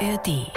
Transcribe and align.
ARD. 0.00 0.50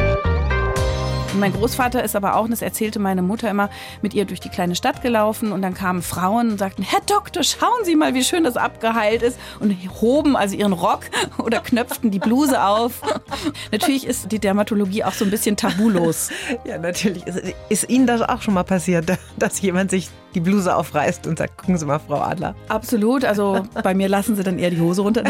Mein 1.36 1.52
Großvater 1.52 2.04
ist 2.04 2.16
aber 2.16 2.36
auch, 2.36 2.44
und 2.44 2.52
das 2.52 2.62
erzählte 2.62 3.00
meine 3.00 3.24
Mutter 3.24 3.50
immer, 3.50 3.70
mit 4.04 4.14
ihr 4.14 4.26
durch 4.26 4.40
die 4.40 4.50
kleine 4.50 4.76
Stadt 4.76 5.02
gelaufen 5.02 5.52
und 5.52 5.64
dann 5.64 5.74
kamen 5.74 6.04
Frauen 6.04 6.52
und 6.52 6.58
sagten, 6.60 6.84
Herr 6.84 7.02
Doktor, 7.08 7.44
schauen 7.44 7.84
Sie 7.84 7.96
mal, 7.96 8.14
wie 8.14 8.24
schön 8.24 8.44
das 8.44 8.56
abgeheilt 8.56 9.24
ist 9.24 9.40
und 9.60 9.76
hoben 10.00 10.36
also 10.36 10.56
ihren 10.56 10.74
Rock 10.74 11.02
oder 11.40 11.60
knöpften 11.60 12.12
die 12.12 12.20
Bluse 12.20 12.64
auf. 12.64 13.02
natürlich 13.72 14.06
ist 14.06 14.32
die 14.32 14.40
Dermatologie 14.40 15.04
auch 15.04 15.14
so 15.14 15.26
ein 15.26 15.32
bisschen 15.32 15.58
tabulos. 15.58 16.30
Ja, 16.66 16.78
natürlich. 16.78 17.26
Ist, 17.26 17.42
ist 17.70 17.90
Ihnen 17.90 18.08
das 18.08 18.22
auch 18.22 18.42
schon 18.42 18.54
mal 18.54 18.64
passiert, 18.64 19.18
dass 19.38 19.60
jemand 19.62 19.90
sich 19.92 20.10
die 20.36 20.40
Bluse 20.40 20.76
aufreißt 20.76 21.28
und 21.28 21.38
sagt, 21.40 21.58
gucken 21.58 21.78
Sie 21.78 21.86
mal, 21.86 22.00
Frau 22.00 22.22
Adler? 22.22 22.56
Absolut. 22.70 23.26
Also 23.26 23.66
bei 23.84 23.94
mir 23.94 24.08
lassen 24.08 24.36
sie 24.36 24.44
dann 24.44 24.60
eher 24.60 24.70
die 24.70 24.80
Hose 24.80 25.02
runter. 25.02 25.24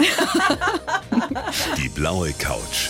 Die 1.77 1.89
blaue 1.89 2.33
Couch, 2.33 2.89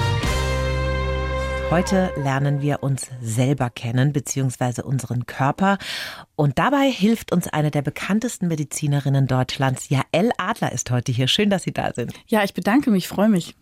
Heute 1.71 2.11
lernen 2.17 2.61
wir 2.61 2.83
uns 2.83 3.09
selber 3.21 3.69
kennen, 3.69 4.11
beziehungsweise 4.11 4.83
unseren 4.83 5.25
Körper. 5.25 5.77
Und 6.35 6.59
dabei 6.59 6.91
hilft 6.91 7.31
uns 7.31 7.47
eine 7.47 7.71
der 7.71 7.81
bekanntesten 7.81 8.49
Medizinerinnen 8.49 9.25
Deutschlands. 9.25 9.87
Jael 9.87 10.33
Adler 10.37 10.73
ist 10.73 10.91
heute 10.91 11.13
hier. 11.13 11.29
Schön, 11.29 11.49
dass 11.49 11.63
Sie 11.63 11.71
da 11.71 11.93
sind. 11.93 12.11
Ja, 12.27 12.43
ich 12.43 12.53
bedanke 12.53 12.91
mich, 12.91 13.07
freue 13.07 13.29
mich. 13.29 13.55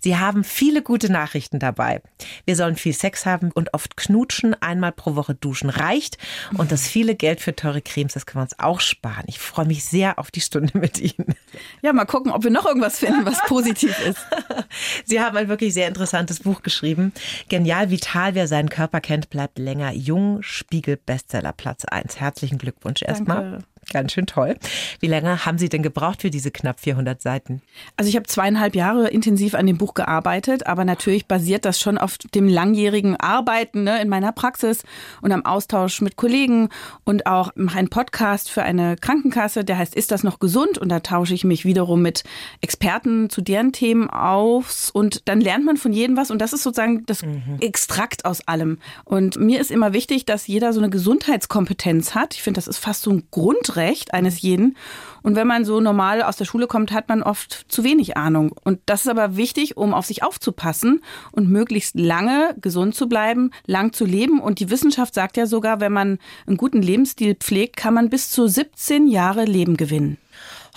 Sie 0.00 0.16
haben 0.16 0.44
viele 0.44 0.82
gute 0.82 1.10
Nachrichten 1.10 1.58
dabei. 1.58 2.00
Wir 2.44 2.56
sollen 2.56 2.76
viel 2.76 2.92
Sex 2.92 3.26
haben 3.26 3.50
und 3.52 3.74
oft 3.74 3.96
knutschen, 3.96 4.54
einmal 4.60 4.92
pro 4.92 5.16
Woche 5.16 5.34
duschen 5.34 5.70
reicht. 5.70 6.18
Und 6.56 6.72
das 6.72 6.88
viele 6.88 7.14
Geld 7.14 7.40
für 7.40 7.54
teure 7.54 7.82
Cremes, 7.82 8.14
das 8.14 8.26
können 8.26 8.40
wir 8.40 8.44
uns 8.44 8.58
auch 8.58 8.80
sparen. 8.80 9.24
Ich 9.26 9.38
freue 9.38 9.66
mich 9.66 9.84
sehr 9.84 10.18
auf 10.18 10.30
die 10.30 10.40
Stunde 10.40 10.78
mit 10.78 10.98
Ihnen. 10.98 11.34
Ja, 11.82 11.92
mal 11.92 12.04
gucken, 12.04 12.32
ob 12.32 12.44
wir 12.44 12.50
noch 12.50 12.66
irgendwas 12.66 12.98
finden, 12.98 13.26
was 13.26 13.40
positiv 13.46 13.98
ist. 14.00 14.20
Sie 15.04 15.20
haben 15.20 15.36
ein 15.36 15.48
wirklich 15.48 15.74
sehr 15.74 15.88
interessantes 15.88 16.40
Buch 16.40 16.62
geschrieben. 16.62 17.12
Genial, 17.48 17.90
vital, 17.90 18.34
wer 18.34 18.46
seinen 18.46 18.68
Körper 18.68 19.00
kennt, 19.00 19.30
bleibt 19.30 19.58
länger 19.58 19.92
jung. 19.92 20.42
Spiegel 20.42 20.96
Bestseller 20.96 21.52
Platz 21.52 21.84
1. 21.84 22.20
Herzlichen 22.20 22.58
Glückwunsch 22.58 23.02
erstmal. 23.02 23.64
Ganz 23.90 24.12
schön 24.12 24.26
toll. 24.26 24.56
Wie 25.00 25.06
lange 25.06 25.46
haben 25.46 25.56
Sie 25.56 25.70
denn 25.70 25.82
gebraucht 25.82 26.20
für 26.20 26.28
diese 26.28 26.50
knapp 26.50 26.78
400 26.78 27.22
Seiten? 27.22 27.62
Also 27.96 28.10
ich 28.10 28.16
habe 28.16 28.26
zweieinhalb 28.26 28.74
Jahre 28.74 29.08
intensiv 29.08 29.54
an 29.54 29.66
dem 29.66 29.78
Buch 29.78 29.94
gearbeitet, 29.94 30.66
aber 30.66 30.84
natürlich 30.84 31.26
basiert 31.26 31.64
das 31.64 31.80
schon 31.80 31.96
auf 31.96 32.18
dem 32.18 32.48
langjährigen 32.48 33.16
Arbeiten 33.16 33.84
ne, 33.84 34.02
in 34.02 34.10
meiner 34.10 34.32
Praxis 34.32 34.82
und 35.22 35.32
am 35.32 35.46
Austausch 35.46 36.02
mit 36.02 36.16
Kollegen 36.16 36.68
und 37.04 37.26
auch 37.26 37.52
mache 37.54 37.78
einen 37.78 37.88
Podcast 37.88 38.50
für 38.50 38.62
eine 38.62 38.96
Krankenkasse, 38.96 39.64
der 39.64 39.78
heißt 39.78 39.94
Ist 39.94 40.10
das 40.10 40.22
noch 40.22 40.38
gesund? 40.38 40.76
Und 40.76 40.90
da 40.90 41.00
tausche 41.00 41.32
ich 41.32 41.44
mich 41.44 41.64
wiederum 41.64 42.02
mit 42.02 42.24
Experten 42.60 43.30
zu 43.30 43.40
deren 43.40 43.72
Themen 43.72 44.10
aus 44.10 44.90
und 44.90 45.26
dann 45.28 45.40
lernt 45.40 45.64
man 45.64 45.78
von 45.78 45.94
jedem 45.94 46.18
was 46.18 46.30
und 46.30 46.40
das 46.40 46.52
ist 46.52 46.62
sozusagen 46.62 47.06
das 47.06 47.22
Extrakt 47.60 48.26
aus 48.26 48.46
allem. 48.46 48.78
Und 49.06 49.38
mir 49.38 49.60
ist 49.60 49.70
immer 49.70 49.94
wichtig, 49.94 50.26
dass 50.26 50.46
jeder 50.46 50.74
so 50.74 50.80
eine 50.80 50.90
Gesundheitskompetenz 50.90 52.14
hat. 52.14 52.34
Ich 52.34 52.42
finde, 52.42 52.58
das 52.58 52.68
ist 52.68 52.78
fast 52.78 53.02
so 53.02 53.10
ein 53.10 53.22
Grundrecht 53.30 53.77
eines 54.12 54.42
jeden. 54.42 54.76
Und 55.22 55.36
wenn 55.36 55.46
man 55.46 55.64
so 55.64 55.80
normal 55.80 56.22
aus 56.22 56.36
der 56.36 56.44
Schule 56.44 56.66
kommt, 56.66 56.92
hat 56.92 57.08
man 57.08 57.22
oft 57.22 57.66
zu 57.68 57.84
wenig 57.84 58.16
Ahnung. 58.16 58.52
Und 58.64 58.80
das 58.86 59.02
ist 59.02 59.08
aber 59.08 59.36
wichtig, 59.36 59.76
um 59.76 59.94
auf 59.94 60.06
sich 60.06 60.22
aufzupassen 60.22 61.02
und 61.32 61.50
möglichst 61.50 61.98
lange 61.98 62.54
gesund 62.60 62.94
zu 62.94 63.08
bleiben, 63.08 63.50
lang 63.66 63.92
zu 63.92 64.04
leben. 64.04 64.40
Und 64.40 64.60
die 64.60 64.70
Wissenschaft 64.70 65.14
sagt 65.14 65.36
ja 65.36 65.46
sogar, 65.46 65.80
wenn 65.80 65.92
man 65.92 66.18
einen 66.46 66.56
guten 66.56 66.82
Lebensstil 66.82 67.34
pflegt, 67.34 67.76
kann 67.76 67.94
man 67.94 68.10
bis 68.10 68.30
zu 68.30 68.46
17 68.46 69.08
Jahre 69.08 69.44
Leben 69.44 69.76
gewinnen. 69.76 70.18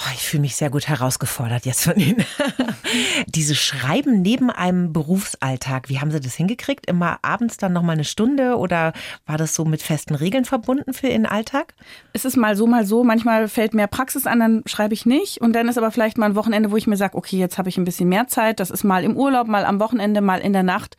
Oh, 0.03 0.11
ich 0.15 0.21
fühle 0.21 0.41
mich 0.41 0.55
sehr 0.55 0.71
gut 0.71 0.87
herausgefordert 0.87 1.65
jetzt 1.67 1.83
von 1.83 1.95
Ihnen. 1.95 2.25
Diese 3.27 3.53
Schreiben 3.53 4.23
neben 4.23 4.49
einem 4.49 4.93
Berufsalltag, 4.93 5.89
wie 5.89 5.99
haben 5.99 6.09
Sie 6.09 6.19
das 6.19 6.33
hingekriegt? 6.33 6.87
Immer 6.87 7.19
abends 7.21 7.57
dann 7.57 7.73
noch 7.73 7.83
mal 7.83 7.93
eine 7.93 8.03
Stunde 8.03 8.57
oder 8.57 8.93
war 9.27 9.37
das 9.37 9.53
so 9.53 9.63
mit 9.63 9.83
festen 9.83 10.15
Regeln 10.15 10.45
verbunden 10.45 10.93
für 10.93 11.07
Ihren 11.07 11.27
Alltag? 11.27 11.75
Es 12.13 12.25
ist 12.25 12.35
mal 12.35 12.55
so, 12.55 12.65
mal 12.65 12.83
so. 12.83 13.03
Manchmal 13.03 13.47
fällt 13.47 13.75
mehr 13.75 13.85
Praxis 13.85 14.25
an, 14.25 14.39
dann 14.39 14.63
schreibe 14.65 14.95
ich 14.95 15.05
nicht. 15.05 15.39
Und 15.39 15.53
dann 15.53 15.67
ist 15.67 15.77
aber 15.77 15.91
vielleicht 15.91 16.17
mal 16.17 16.25
ein 16.25 16.35
Wochenende, 16.35 16.71
wo 16.71 16.77
ich 16.77 16.87
mir 16.87 16.97
sage, 16.97 17.15
okay, 17.15 17.37
jetzt 17.37 17.59
habe 17.59 17.69
ich 17.69 17.77
ein 17.77 17.85
bisschen 17.85 18.09
mehr 18.09 18.27
Zeit. 18.27 18.59
Das 18.59 18.71
ist 18.71 18.83
mal 18.83 19.03
im 19.03 19.15
Urlaub, 19.15 19.47
mal 19.47 19.65
am 19.65 19.79
Wochenende, 19.79 20.21
mal 20.21 20.41
in 20.41 20.53
der 20.53 20.63
Nacht. 20.63 20.97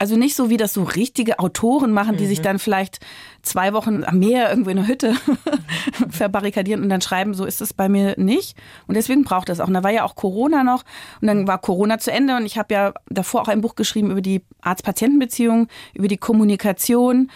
Also 0.00 0.16
nicht 0.16 0.34
so, 0.34 0.48
wie 0.48 0.56
das 0.56 0.72
so 0.72 0.82
richtige 0.82 1.38
Autoren 1.40 1.92
machen, 1.92 2.16
die 2.16 2.24
sich 2.24 2.40
dann 2.40 2.58
vielleicht 2.58 3.00
zwei 3.42 3.74
Wochen 3.74 4.02
am 4.02 4.18
Meer 4.18 4.48
irgendwo 4.48 4.70
in 4.70 4.78
einer 4.78 4.88
Hütte 4.88 5.14
verbarrikadieren 6.08 6.82
und 6.82 6.88
dann 6.88 7.02
schreiben, 7.02 7.34
so 7.34 7.44
ist 7.44 7.60
es 7.60 7.74
bei 7.74 7.90
mir 7.90 8.14
nicht. 8.16 8.56
Und 8.86 8.94
deswegen 8.94 9.24
braucht 9.24 9.50
das 9.50 9.60
auch. 9.60 9.68
Und 9.68 9.74
da 9.74 9.82
war 9.82 9.90
ja 9.90 10.04
auch 10.04 10.14
Corona 10.14 10.64
noch 10.64 10.84
und 11.20 11.28
dann 11.28 11.46
war 11.46 11.58
Corona 11.58 11.98
zu 11.98 12.10
Ende 12.10 12.34
und 12.34 12.46
ich 12.46 12.56
habe 12.56 12.72
ja 12.72 12.94
davor 13.10 13.42
auch 13.42 13.48
ein 13.48 13.60
Buch 13.60 13.74
geschrieben 13.74 14.10
über 14.10 14.22
die 14.22 14.40
Arzt-Patienten-Beziehung, 14.62 15.68
über 15.92 16.08
die 16.08 16.16
Kommunikation. 16.16 17.30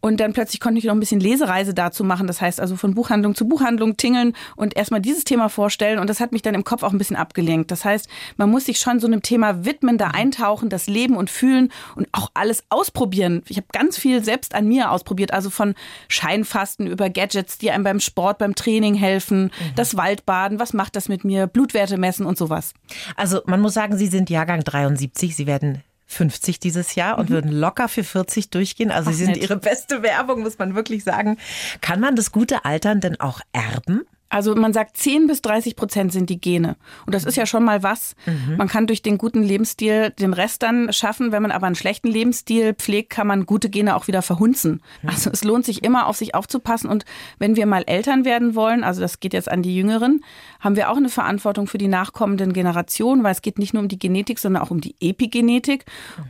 Und 0.00 0.20
dann 0.20 0.32
plötzlich 0.32 0.60
konnte 0.60 0.78
ich 0.78 0.84
noch 0.84 0.94
ein 0.94 1.00
bisschen 1.00 1.20
Lesereise 1.20 1.74
dazu 1.74 2.04
machen. 2.04 2.26
Das 2.26 2.40
heißt 2.40 2.60
also 2.60 2.76
von 2.76 2.94
Buchhandlung 2.94 3.34
zu 3.34 3.46
Buchhandlung 3.46 3.96
tingeln 3.96 4.34
und 4.56 4.76
erstmal 4.76 5.00
dieses 5.00 5.24
Thema 5.24 5.48
vorstellen. 5.48 5.98
Und 5.98 6.08
das 6.08 6.20
hat 6.20 6.32
mich 6.32 6.42
dann 6.42 6.54
im 6.54 6.64
Kopf 6.64 6.82
auch 6.82 6.92
ein 6.92 6.98
bisschen 6.98 7.16
abgelenkt. 7.16 7.70
Das 7.70 7.84
heißt, 7.84 8.08
man 8.36 8.50
muss 8.50 8.64
sich 8.64 8.78
schon 8.78 9.00
so 9.00 9.06
einem 9.06 9.22
Thema 9.22 9.64
widmen, 9.64 9.98
da 9.98 10.08
eintauchen, 10.08 10.70
das 10.70 10.86
Leben 10.86 11.16
und 11.16 11.30
fühlen 11.30 11.70
und 11.96 12.08
auch 12.12 12.30
alles 12.34 12.64
ausprobieren. 12.70 13.42
Ich 13.48 13.56
habe 13.56 13.66
ganz 13.72 13.98
viel 13.98 14.24
selbst 14.24 14.54
an 14.54 14.66
mir 14.66 14.90
ausprobiert. 14.90 15.32
Also 15.32 15.50
von 15.50 15.74
Scheinfasten 16.08 16.86
über 16.86 17.10
Gadgets, 17.10 17.58
die 17.58 17.70
einem 17.70 17.84
beim 17.84 18.00
Sport, 18.00 18.38
beim 18.38 18.54
Training 18.54 18.94
helfen, 18.94 19.50
das 19.76 19.96
Waldbaden, 19.96 20.58
was 20.58 20.72
macht 20.72 20.96
das 20.96 21.08
mit 21.08 21.24
mir, 21.24 21.46
Blutwerte 21.46 21.98
messen 21.98 22.26
und 22.26 22.38
sowas. 22.38 22.72
Also 23.16 23.40
man 23.46 23.60
muss 23.60 23.74
sagen, 23.74 23.96
Sie 23.98 24.06
sind 24.06 24.30
Jahrgang 24.30 24.64
73, 24.64 25.36
Sie 25.36 25.46
werden 25.46 25.82
50 26.10 26.58
dieses 26.58 26.96
Jahr 26.96 27.18
und 27.18 27.30
würden 27.30 27.52
locker 27.52 27.88
für 27.88 28.02
40 28.04 28.50
durchgehen. 28.50 28.90
Also 28.90 29.10
Mhm. 29.10 29.14
Ach, 29.14 29.18
Sie 29.18 29.24
sind 29.24 29.32
nett. 29.34 29.42
Ihre 29.42 29.56
beste 29.56 30.02
Werbung, 30.02 30.42
muss 30.42 30.58
man 30.58 30.74
wirklich 30.74 31.04
sagen. 31.04 31.38
Kann 31.80 32.00
man 32.00 32.16
das 32.16 32.32
gute 32.32 32.64
Altern 32.64 33.00
denn 33.00 33.20
auch 33.20 33.40
erben? 33.52 34.02
Also 34.30 34.54
man 34.54 34.72
sagt, 34.72 34.96
10 34.96 35.26
bis 35.26 35.42
30 35.42 35.76
Prozent 35.76 36.12
sind 36.12 36.30
die 36.30 36.40
Gene. 36.40 36.76
Und 37.04 37.14
das 37.14 37.24
ist 37.24 37.36
ja 37.36 37.46
schon 37.46 37.64
mal 37.64 37.82
was. 37.82 38.14
Man 38.56 38.68
kann 38.68 38.86
durch 38.86 39.02
den 39.02 39.18
guten 39.18 39.42
Lebensstil 39.42 40.10
den 40.10 40.32
Rest 40.32 40.62
dann 40.62 40.92
schaffen. 40.92 41.32
Wenn 41.32 41.42
man 41.42 41.50
aber 41.50 41.66
einen 41.66 41.74
schlechten 41.74 42.08
Lebensstil 42.08 42.74
pflegt, 42.74 43.10
kann 43.10 43.26
man 43.26 43.44
gute 43.44 43.68
Gene 43.68 43.96
auch 43.96 44.06
wieder 44.06 44.22
verhunzen. 44.22 44.80
Also 45.04 45.30
es 45.30 45.42
lohnt 45.42 45.64
sich 45.64 45.82
immer, 45.82 46.06
auf 46.06 46.16
sich 46.16 46.34
aufzupassen. 46.34 46.88
Und 46.88 47.04
wenn 47.38 47.56
wir 47.56 47.66
mal 47.66 47.82
Eltern 47.86 48.24
werden 48.24 48.54
wollen, 48.54 48.84
also 48.84 49.00
das 49.00 49.18
geht 49.18 49.32
jetzt 49.32 49.50
an 49.50 49.62
die 49.62 49.74
Jüngeren, 49.74 50.24
haben 50.60 50.76
wir 50.76 50.90
auch 50.90 50.96
eine 50.96 51.08
Verantwortung 51.08 51.66
für 51.66 51.78
die 51.78 51.88
nachkommenden 51.88 52.52
Generationen, 52.52 53.24
weil 53.24 53.32
es 53.32 53.42
geht 53.42 53.58
nicht 53.58 53.74
nur 53.74 53.82
um 53.82 53.88
die 53.88 53.98
Genetik, 53.98 54.38
sondern 54.38 54.62
auch 54.62 54.70
um 54.70 54.80
die 54.80 54.94
Epigenetik. 55.00 55.84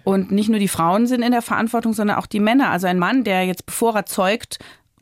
Und 0.04 0.30
nicht 0.30 0.48
nur 0.48 0.58
die 0.58 0.68
Frauen 0.68 1.06
sind 1.06 1.20
in 1.20 1.32
der 1.32 1.42
Verantwortung, 1.42 1.92
sondern 1.92 2.16
auch 2.16 2.26
die 2.26 2.40
Männer. 2.40 2.70
Also 2.70 2.86
ein 2.86 2.98
Mann, 2.98 3.24
der 3.24 3.44
jetzt 3.44 3.66
bevor 3.66 3.94
er 3.94 4.06
zeugt, 4.06 4.58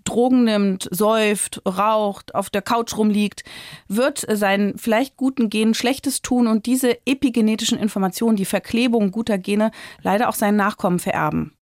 Drogen 0.09 0.45
nimmt, 0.45 0.89
säuft, 0.91 1.63
raucht, 1.67 2.35
auf 2.35 2.51
der 2.51 2.63
Couch 2.63 2.97
rumliegt, 2.97 3.45
wird 3.89 4.25
seinen 4.29 4.79
vielleicht 4.79 5.17
guten 5.17 5.51
Genen 5.51 5.75
Schlechtes 5.75 6.23
tun 6.23 6.47
und 6.47 6.67
diese 6.67 6.99
epigenetischen 7.07 7.79
Informationen, 7.79 8.37
die 8.37 8.45
Verklebung 8.45 9.11
guter 9.11 9.39
Gene, 9.39 9.71
leider 10.03 10.29
auch 10.29 10.35
seinen 10.35 10.57
Nachkommen 10.57 10.99
vererben. 10.99 11.53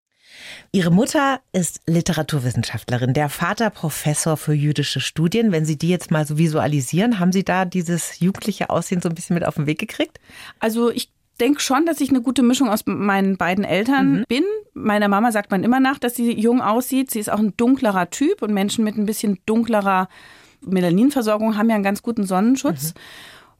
Ihre 0.72 0.90
Mutter 0.90 1.40
ist 1.52 1.80
Literaturwissenschaftlerin, 1.86 3.14
der 3.14 3.28
Vater 3.28 3.70
Professor 3.70 4.36
für 4.36 4.52
jüdische 4.52 5.00
Studien. 5.00 5.50
Wenn 5.50 5.64
Sie 5.64 5.78
die 5.78 5.88
jetzt 5.88 6.10
mal 6.10 6.26
so 6.26 6.38
visualisieren, 6.38 7.18
haben 7.18 7.32
Sie 7.32 7.44
da 7.44 7.64
dieses 7.64 8.20
jugendliche 8.20 8.70
Aussehen 8.70 9.00
so 9.00 9.08
ein 9.08 9.14
bisschen 9.14 9.34
mit 9.34 9.46
auf 9.46 9.54
den 9.54 9.66
Weg 9.66 9.78
gekriegt? 9.78 10.20
Also 10.60 10.90
ich 10.90 11.10
denke 11.40 11.60
schon, 11.60 11.86
dass 11.86 12.00
ich 12.00 12.10
eine 12.10 12.22
gute 12.22 12.42
Mischung 12.42 12.68
aus 12.68 12.86
meinen 12.86 13.36
beiden 13.36 13.64
Eltern 13.64 14.24
bin. 14.28 14.44
Meiner 14.74 15.08
Mama 15.08 15.32
sagt 15.32 15.50
man 15.50 15.64
immer 15.64 15.80
nach, 15.80 15.98
dass 15.98 16.14
sie 16.14 16.32
jung 16.38 16.60
aussieht. 16.60 17.10
Sie 17.10 17.20
ist 17.20 17.30
auch 17.30 17.38
ein 17.38 17.56
dunklerer 17.56 18.10
Typ 18.10 18.42
und 18.42 18.52
Menschen 18.52 18.84
mit 18.84 18.96
ein 18.96 19.06
bisschen 19.06 19.38
dunklerer 19.46 20.08
Melaninversorgung 20.62 21.56
haben 21.56 21.68
ja 21.68 21.74
einen 21.74 21.84
ganz 21.84 22.02
guten 22.02 22.24
Sonnenschutz. 22.24 22.94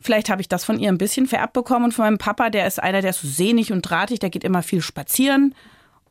Vielleicht 0.01 0.29
habe 0.29 0.41
ich 0.41 0.49
das 0.49 0.65
von 0.65 0.79
ihr 0.79 0.89
ein 0.89 0.99
bisschen 0.99 1.27
vererbt 1.27 1.53
bekommen 1.53 1.87
und 1.87 1.95
von 1.95 2.05
meinem 2.05 2.19
Papa, 2.19 2.51
der 2.51 2.67
ist 2.67 2.83
einer, 2.83 3.01
der 3.01 3.11
ist 3.11 3.23
so 3.23 3.29
sehnig 3.29 3.73
und 3.73 3.83
drahtig, 3.83 4.19
der 4.19 4.31
geht 4.31 4.45
immer 4.45 4.63
viel 4.63 4.83
spazieren. 4.83 5.55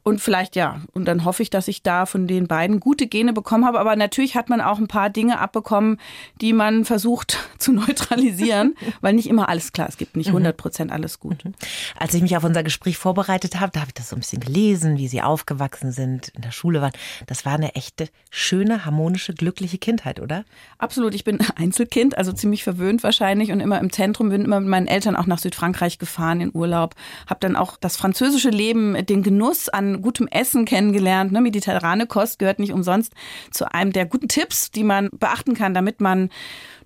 Und 0.07 0.21
vielleicht 0.21 0.55
ja. 0.55 0.81
Und 0.93 1.05
dann 1.05 1.25
hoffe 1.25 1.41
ich, 1.41 1.49
dass 1.49 1.67
ich 1.67 1.81
da 1.81 2.05
von 2.05 2.27
den 2.27 2.45
beiden 2.45 2.79
gute 2.79 3.07
Gene 3.07 3.33
bekommen 3.33 3.65
habe. 3.65 3.79
Aber 3.79 3.95
natürlich 3.95 4.35
hat 4.35 4.49
man 4.49 4.61
auch 4.61 4.77
ein 4.77 4.87
paar 4.87 5.09
Dinge 5.09 5.39
abbekommen, 5.39 5.97
die 6.41 6.53
man 6.53 6.85
versucht 6.85 7.39
zu 7.57 7.73
neutralisieren, 7.73 8.75
weil 9.01 9.15
nicht 9.15 9.27
immer 9.27 9.49
alles 9.49 9.73
klar. 9.73 9.89
Es 9.89 9.97
gibt 9.97 10.15
nicht 10.15 10.27
100 10.27 10.55
mhm. 10.55 10.57
Prozent 10.57 10.91
alles 10.91 11.19
gut. 11.19 11.43
Mhm. 11.43 11.55
Als 11.97 12.13
ich 12.13 12.21
mich 12.21 12.37
auf 12.37 12.43
unser 12.43 12.61
Gespräch 12.61 12.99
vorbereitet 12.99 13.59
habe, 13.59 13.71
da 13.71 13.79
habe 13.79 13.89
ich 13.89 13.95
das 13.95 14.09
so 14.09 14.15
ein 14.15 14.19
bisschen 14.19 14.41
gelesen, 14.41 14.99
wie 14.99 15.07
sie 15.07 15.23
aufgewachsen 15.23 15.91
sind, 15.91 16.27
in 16.35 16.43
der 16.43 16.51
Schule 16.51 16.81
waren. 16.81 16.93
Das 17.25 17.43
war 17.43 17.53
eine 17.53 17.73
echte, 17.73 18.07
schöne, 18.29 18.85
harmonische, 18.85 19.33
glückliche 19.33 19.79
Kindheit, 19.79 20.19
oder? 20.19 20.45
Absolut. 20.77 21.15
Ich 21.15 21.23
bin 21.23 21.39
Einzelkind, 21.55 22.15
also 22.15 22.31
ziemlich 22.31 22.63
verwöhnt 22.63 23.01
wahrscheinlich 23.01 23.51
und 23.51 23.59
immer 23.59 23.79
im 23.79 23.91
Zentrum, 23.91 24.29
bin 24.29 24.45
immer 24.45 24.59
mit 24.59 24.69
meinen 24.69 24.85
Eltern 24.85 25.15
auch 25.15 25.25
nach 25.25 25.39
Südfrankreich 25.39 25.97
gefahren 25.97 26.41
in 26.41 26.51
Urlaub. 26.53 26.93
Habe 27.25 27.39
dann 27.39 27.55
auch 27.55 27.75
das 27.77 27.97
französische 27.97 28.51
Leben, 28.51 29.03
den 29.07 29.23
Genuss 29.23 29.67
an 29.67 29.94
gutem 30.01 30.27
Essen 30.27 30.65
kennengelernt. 30.65 31.31
Ne? 31.31 31.41
Mediterrane 31.41 32.07
Kost 32.07 32.39
gehört 32.39 32.59
nicht 32.59 32.73
umsonst 32.73 33.13
zu 33.51 33.71
einem 33.73 33.91
der 33.91 34.05
guten 34.05 34.27
Tipps, 34.27 34.71
die 34.71 34.83
man 34.83 35.09
beachten 35.11 35.53
kann, 35.53 35.73
damit 35.73 36.01
man 36.01 36.29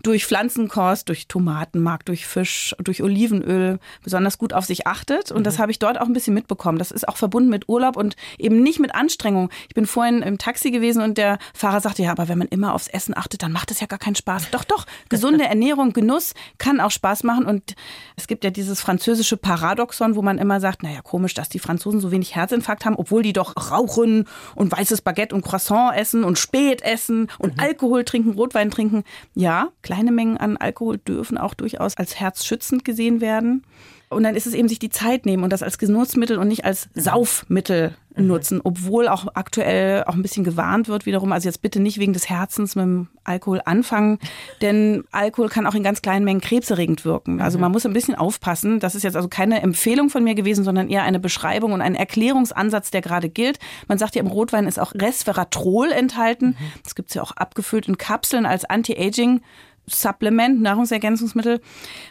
durch 0.03 0.25
Pflanzenkost, 0.25 1.09
durch 1.09 1.27
Tomatenmark, 1.27 2.05
durch 2.05 2.25
Fisch, 2.25 2.75
durch 2.79 3.03
Olivenöl 3.03 3.79
besonders 4.03 4.37
gut 4.37 4.53
auf 4.53 4.65
sich 4.65 4.87
achtet. 4.87 5.31
Und 5.31 5.39
mhm. 5.39 5.43
das 5.43 5.59
habe 5.59 5.71
ich 5.71 5.79
dort 5.79 5.99
auch 5.99 6.05
ein 6.05 6.13
bisschen 6.13 6.33
mitbekommen. 6.33 6.77
Das 6.77 6.91
ist 6.91 7.07
auch 7.07 7.17
verbunden 7.17 7.49
mit 7.49 7.67
Urlaub 7.67 7.97
und 7.97 8.15
eben 8.37 8.61
nicht 8.61 8.79
mit 8.79 8.95
Anstrengung. 8.95 9.49
Ich 9.67 9.75
bin 9.75 9.85
vorhin 9.85 10.21
im 10.21 10.37
Taxi 10.37 10.71
gewesen 10.71 11.01
und 11.01 11.17
der 11.17 11.37
Fahrer 11.53 11.81
sagte, 11.81 12.03
ja, 12.03 12.11
aber 12.11 12.27
wenn 12.27 12.37
man 12.37 12.47
immer 12.47 12.73
aufs 12.73 12.87
Essen 12.87 13.15
achtet, 13.15 13.43
dann 13.43 13.51
macht 13.51 13.71
es 13.71 13.79
ja 13.79 13.87
gar 13.87 13.99
keinen 13.99 14.15
Spaß. 14.15 14.51
Doch, 14.51 14.63
doch, 14.63 14.85
gesunde 15.09 15.45
Ernährung, 15.45 15.93
Genuss 15.93 16.33
kann 16.57 16.79
auch 16.79 16.91
Spaß 16.91 17.23
machen. 17.23 17.45
Und 17.45 17.75
es 18.15 18.27
gibt 18.27 18.43
ja 18.43 18.49
dieses 18.49 18.79
französische 18.79 19.37
Paradoxon, 19.37 20.15
wo 20.15 20.21
man 20.21 20.37
immer 20.37 20.59
sagt, 20.59 20.83
naja, 20.83 21.01
komisch, 21.01 21.33
dass 21.33 21.49
die 21.49 21.59
Franzosen 21.59 21.99
so 21.99 22.11
wenig 22.11 22.35
Herzinfarkt 22.35 22.85
haben, 22.85 22.95
obwohl 22.95 23.23
die 23.23 23.33
doch 23.33 23.71
rauchen 23.71 24.25
und 24.55 24.71
weißes 24.71 25.01
Baguette 25.01 25.35
und 25.35 25.43
Croissant 25.43 25.95
essen 25.95 26.23
und 26.23 26.37
spät 26.37 26.81
essen 26.81 27.29
und 27.37 27.57
mhm. 27.57 27.63
Alkohol 27.63 28.03
trinken, 28.05 28.31
Rotwein 28.31 28.71
trinken. 28.71 29.03
Ja, 29.35 29.69
kleine 29.89 30.11
Mengen 30.11 30.37
an 30.37 30.55
Alkohol 30.55 30.99
dürfen 30.99 31.39
auch 31.39 31.55
durchaus 31.55 31.97
als 31.97 32.19
herzschützend 32.19 32.85
gesehen 32.85 33.21
werden. 33.21 33.63
Und 34.09 34.23
dann 34.23 34.35
ist 34.35 34.47
es 34.47 34.55
eben 34.55 34.67
sich 34.67 34.79
die 34.79 34.89
Zeit 34.89 35.27
nehmen 35.27 35.43
und 35.43 35.53
das 35.53 35.61
als 35.61 35.77
Genussmittel 35.77 36.39
und 36.39 36.47
nicht 36.47 36.65
als 36.65 36.89
Saufmittel 36.95 37.95
mhm. 38.15 38.25
nutzen, 38.25 38.61
obwohl 38.63 39.07
auch 39.07 39.27
aktuell 39.35 40.03
auch 40.05 40.15
ein 40.15 40.23
bisschen 40.23 40.43
gewarnt 40.43 40.87
wird 40.87 41.05
wiederum. 41.05 41.31
Also 41.31 41.47
jetzt 41.47 41.61
bitte 41.61 41.79
nicht 41.79 41.99
wegen 41.99 42.13
des 42.13 42.27
Herzens 42.27 42.75
mit 42.75 42.85
dem 42.85 43.07
Alkohol 43.23 43.61
anfangen, 43.65 44.17
denn 44.63 45.03
Alkohol 45.11 45.49
kann 45.49 45.67
auch 45.67 45.75
in 45.75 45.83
ganz 45.83 46.01
kleinen 46.01 46.25
Mengen 46.25 46.41
krebserregend 46.41 47.05
wirken. 47.05 47.39
Also 47.39 47.59
mhm. 47.59 47.61
man 47.61 47.71
muss 47.71 47.85
ein 47.85 47.93
bisschen 47.93 48.15
aufpassen. 48.15 48.79
Das 48.79 48.95
ist 48.95 49.03
jetzt 49.03 49.15
also 49.15 49.27
keine 49.27 49.61
Empfehlung 49.61 50.09
von 50.09 50.23
mir 50.23 50.33
gewesen, 50.33 50.63
sondern 50.63 50.89
eher 50.89 51.03
eine 51.03 51.19
Beschreibung 51.19 51.73
und 51.73 51.81
ein 51.81 51.93
Erklärungsansatz, 51.93 52.89
der 52.89 53.01
gerade 53.01 53.29
gilt. 53.29 53.59
Man 53.87 53.99
sagt 53.99 54.15
ja 54.15 54.21
im 54.21 54.27
Rotwein 54.27 54.65
ist 54.65 54.79
auch 54.79 54.95
Resveratrol 54.95 55.91
enthalten. 55.91 56.55
Mhm. 56.59 56.81
Das 56.83 56.95
gibt 56.95 57.09
es 57.09 57.15
ja 57.15 57.21
auch 57.21 57.33
abgefüllt 57.33 57.87
in 57.87 57.99
Kapseln 57.99 58.47
als 58.47 58.65
Anti-Aging 58.65 59.41
Supplement, 59.89 60.61
Nahrungsergänzungsmittel. 60.61 61.61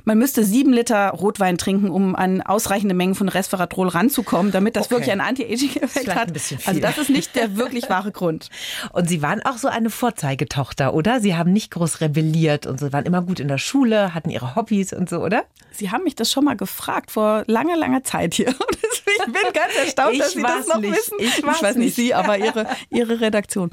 Man 0.05 0.19
müsste 0.19 0.45
sieben 0.45 0.73
Liter 0.73 1.11
Rotwein 1.11 1.59
trinken, 1.59 1.91
um 1.91 2.15
an 2.15 2.43
ausreichende 2.43 2.95
Mengen 2.95 3.15
von 3.15 3.29
Resveratrol 3.29 3.89
ranzukommen, 3.89 4.53
damit 4.53 4.77
das 4.77 4.87
okay. 4.87 4.95
wirklich 4.95 5.13
einen 5.13 5.21
Anti-Aging-Effekt 5.21 6.15
hat. 6.15 6.33
Also 6.67 6.81
das 6.81 6.99
ist 6.99 7.11
nicht 7.11 7.35
der 7.37 7.57
wirklich 7.57 7.89
wahre 7.89 8.13
Grund. 8.13 8.49
Und 8.93 9.09
Sie 9.09 9.23
waren 9.23 9.43
auch 9.43 9.59
so 9.59 9.69
eine 9.69 9.91
Vorzeigetochter, 9.91 10.95
oder? 10.95 11.21
Sie 11.21 11.37
haben 11.37 11.53
nicht 11.53 11.71
groß 11.71 12.01
rebelliert 12.01 12.67
und 12.67 12.81
so, 12.81 12.93
waren 12.93 13.07
immer 13.07 13.23
gut 13.23 13.41
in 13.41 13.49
der 13.49 13.59
Schule, 13.59 14.15
hatten 14.15 14.31
Ihre 14.31 14.55
Hobbys 14.55 14.93
und 14.93 15.09
so, 15.09 15.21
oder? 15.21 15.45
Sie 15.73 15.91
haben 15.91 16.05
mich 16.05 16.15
das 16.15 16.31
schon 16.31 16.45
mal 16.45 16.57
gefragt 16.57 17.11
vor 17.11 17.45
langer, 17.47 17.77
langer 17.77 18.03
Zeit 18.03 18.35
hier. 18.35 18.49
ich 18.93 19.05
bin 19.05 19.35
ganz 19.53 19.75
erstaunt, 19.79 20.15
ich 20.15 20.21
dass 20.21 20.33
Sie 20.33 20.43
das 20.43 20.67
noch 20.67 20.81
nicht. 20.81 20.97
wissen. 20.97 21.17
Ich, 21.19 21.39
ich 21.39 21.45
weiß 21.45 21.77
nicht 21.77 21.95
Sie, 21.95 22.15
aber 22.15 22.39
Ihre, 22.39 22.67
Ihre 22.91 23.21
Redaktion. 23.21 23.71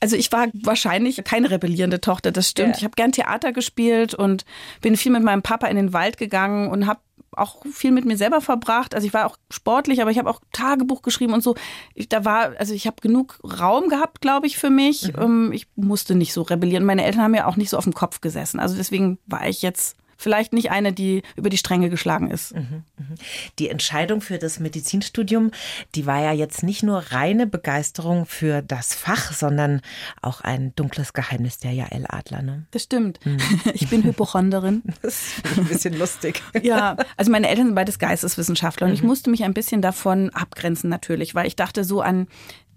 Also 0.00 0.16
ich 0.16 0.32
war 0.32 0.48
wahrscheinlich 0.54 1.22
keine 1.24 1.50
rebellierende 1.50 2.00
Tochter, 2.00 2.32
das 2.32 2.48
stimmt. 2.48 2.70
Ja. 2.70 2.78
Ich 2.78 2.84
habe 2.84 2.94
gern 2.96 3.12
Theater 3.12 3.52
gespielt 3.52 4.14
und 4.14 4.44
bin 4.80 4.96
viel 4.96 5.12
mit 5.12 5.22
meinem 5.22 5.42
Papa 5.42 5.66
in 5.66 5.76
den 5.76 5.92
Wald 5.92 6.16
gegangen 6.16 6.70
und 6.70 6.86
habe 6.86 7.00
auch 7.32 7.64
viel 7.72 7.92
mit 7.92 8.04
mir 8.04 8.16
selber 8.16 8.40
verbracht. 8.40 8.94
Also 8.94 9.06
ich 9.06 9.14
war 9.14 9.26
auch 9.26 9.36
sportlich, 9.50 10.02
aber 10.02 10.10
ich 10.10 10.18
habe 10.18 10.28
auch 10.28 10.40
Tagebuch 10.52 11.02
geschrieben 11.02 11.32
und 11.32 11.42
so. 11.42 11.54
Ich, 11.94 12.08
da 12.08 12.24
war, 12.24 12.52
also 12.58 12.74
ich 12.74 12.86
habe 12.86 12.96
genug 13.00 13.38
Raum 13.44 13.88
gehabt, 13.88 14.20
glaube 14.20 14.46
ich, 14.46 14.58
für 14.58 14.70
mich. 14.70 15.12
Mhm. 15.14 15.22
Ähm, 15.22 15.52
ich 15.52 15.66
musste 15.76 16.14
nicht 16.14 16.32
so 16.32 16.42
rebellieren. 16.42 16.84
Meine 16.84 17.04
Eltern 17.04 17.22
haben 17.22 17.34
ja 17.34 17.46
auch 17.46 17.56
nicht 17.56 17.70
so 17.70 17.76
auf 17.76 17.84
dem 17.84 17.94
Kopf 17.94 18.20
gesessen. 18.20 18.58
Also 18.58 18.76
deswegen 18.76 19.18
war 19.26 19.48
ich 19.48 19.62
jetzt 19.62 19.96
vielleicht 20.20 20.52
nicht 20.52 20.70
eine, 20.70 20.92
die 20.92 21.22
über 21.34 21.48
die 21.48 21.56
Stränge 21.56 21.88
geschlagen 21.88 22.30
ist. 22.30 22.54
Mhm, 22.54 22.84
mhm. 22.98 23.14
Die 23.58 23.70
Entscheidung 23.70 24.20
für 24.20 24.38
das 24.38 24.60
Medizinstudium, 24.60 25.50
die 25.94 26.04
war 26.06 26.20
ja 26.20 26.32
jetzt 26.32 26.62
nicht 26.62 26.82
nur 26.82 26.98
reine 27.10 27.46
Begeisterung 27.46 28.26
für 28.26 28.60
das 28.60 28.94
Fach, 28.94 29.32
sondern 29.32 29.80
auch 30.20 30.42
ein 30.42 30.74
dunkles 30.76 31.14
Geheimnis 31.14 31.58
der 31.58 31.72
Jael 31.72 32.04
Adler. 32.06 32.42
Ne? 32.42 32.66
Das 32.70 32.82
stimmt. 32.84 33.24
Mhm. 33.24 33.38
Ich 33.72 33.88
bin 33.88 34.04
Hypochonderin. 34.04 34.82
Das 35.02 35.14
ist 35.14 35.58
ein 35.58 35.64
bisschen 35.64 35.98
lustig. 35.98 36.42
Ja, 36.62 36.96
also 37.16 37.30
meine 37.30 37.48
Eltern 37.48 37.66
sind 37.66 37.74
beides 37.74 37.98
Geisteswissenschaftler 37.98 38.86
und 38.86 38.92
ich 38.92 39.00
mhm. 39.00 39.08
musste 39.08 39.30
mich 39.30 39.44
ein 39.44 39.54
bisschen 39.54 39.80
davon 39.80 40.28
abgrenzen 40.30 40.90
natürlich, 40.90 41.34
weil 41.34 41.46
ich 41.46 41.56
dachte 41.56 41.84
so 41.84 42.02
an 42.02 42.26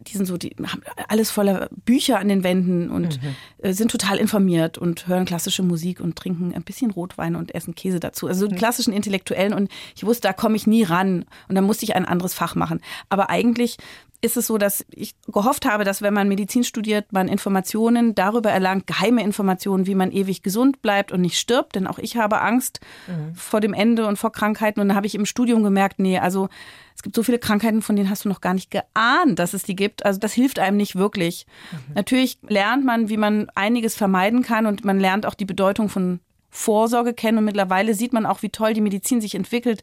die 0.04 0.18
sind 0.18 0.26
so, 0.26 0.38
die 0.38 0.56
haben 0.66 0.82
alles 1.08 1.32
voller 1.32 1.70
Bücher 1.86 2.20
an 2.20 2.28
den 2.28 2.44
Wänden 2.44 2.90
und 2.90 3.22
mhm. 3.22 3.36
Äh, 3.60 3.74
sind 3.74 3.92
total 3.92 4.18
informiert 4.18 4.78
und 4.78 5.08
hören 5.08 5.26
klassische 5.26 5.64
Musik 5.64 6.00
und 6.00 6.16
trinken 6.16 6.54
ein 6.54 6.64
bisschen 6.64 6.92
Rotwein 6.92 7.36
und 7.36 7.56
essen 7.56 7.76
Käse 7.76 8.00
dazu. 8.00 8.28
Also 8.28 8.48
mhm. 8.48 8.56
klassischen 8.56 8.94
Intellektuellen 8.94 9.54
und 9.54 9.72
ich 9.96 10.06
wusste, 10.06 10.28
da 10.28 10.34
komme 10.34 10.56
ich 10.56 10.68
nie 10.68 10.84
ran 10.84 11.26
und 11.48 11.56
dann 11.56 11.64
musste 11.64 11.86
ich 11.86 11.96
ein 11.96 12.06
anderes 12.06 12.34
Fach 12.34 12.56
machen. 12.56 12.82
Aber 13.10 13.30
eigentlich 13.30 13.78
ist 14.24 14.38
es 14.38 14.48
so, 14.48 14.58
dass 14.58 14.86
ich 14.90 15.16
gehofft 15.28 15.66
habe, 15.66 15.84
dass 15.84 16.02
wenn 16.02 16.14
man 16.14 16.30
Medizin 16.30 16.64
studiert, 16.64 17.12
man 17.12 17.28
Informationen 17.28 18.16
darüber 18.16 18.52
erlangt, 18.52 18.88
geheime 18.88 19.22
Informationen, 19.22 19.86
wie 19.86 19.96
man 19.96 20.14
ewig 20.14 20.42
gesund 20.42 20.82
bleibt 20.82 21.12
und 21.12 21.20
nicht 21.20 21.38
stirbt. 21.38 21.76
Denn 21.76 21.88
auch 21.88 22.00
ich 22.00 22.16
habe 22.16 22.40
Angst 22.40 22.80
mhm. 23.08 23.36
vor 23.36 23.60
dem 23.60 23.74
Ende 23.74 24.08
und 24.08 24.18
vor 24.18 24.32
Krankheiten. 24.32 24.80
Und 24.80 24.88
dann 24.88 24.96
habe 24.96 25.08
ich 25.08 25.16
im 25.16 25.26
Studium 25.26 25.62
gemerkt, 25.62 26.00
nee, 26.00 26.20
also 26.20 26.48
es 26.96 27.04
gibt 27.04 27.18
so 27.18 27.24
viele 27.24 27.38
Krankheiten, 27.38 27.82
von 27.82 27.98
denen 27.98 28.10
hast 28.10 28.24
du 28.24 28.30
noch 28.30 28.40
gar 28.40 28.54
nicht 28.54 28.72
geahnt, 28.72 29.40
dass 29.40 29.54
es 29.54 29.64
die 29.64 29.76
gibt. 29.76 30.06
Also 30.06 30.22
das 30.22 30.32
hilft 30.32 30.58
einem 30.58 30.78
nicht 30.78 30.96
wirklich. 30.96 31.46
Mhm. 31.74 31.94
Natürlich 31.96 32.38
lernt 32.48 32.86
man, 32.86 33.10
wie 33.10 33.18
man 33.18 33.50
einiges 33.56 33.94
vermeiden 33.94 34.42
kann 34.42 34.68
und 34.68 34.86
man 34.86 35.02
lernt 35.02 35.26
auch 35.26 35.34
die 35.34 35.46
Bedeutung 35.46 35.90
von 35.90 36.22
Vorsorge 36.54 37.14
kennen. 37.14 37.40
Und 37.40 37.46
mittlerweile 37.46 37.96
sieht 37.96 38.14
man 38.14 38.26
auch, 38.26 38.44
wie 38.44 38.50
toll 38.50 38.74
die 38.74 38.82
Medizin 38.82 39.20
sich 39.20 39.36
entwickelt, 39.36 39.82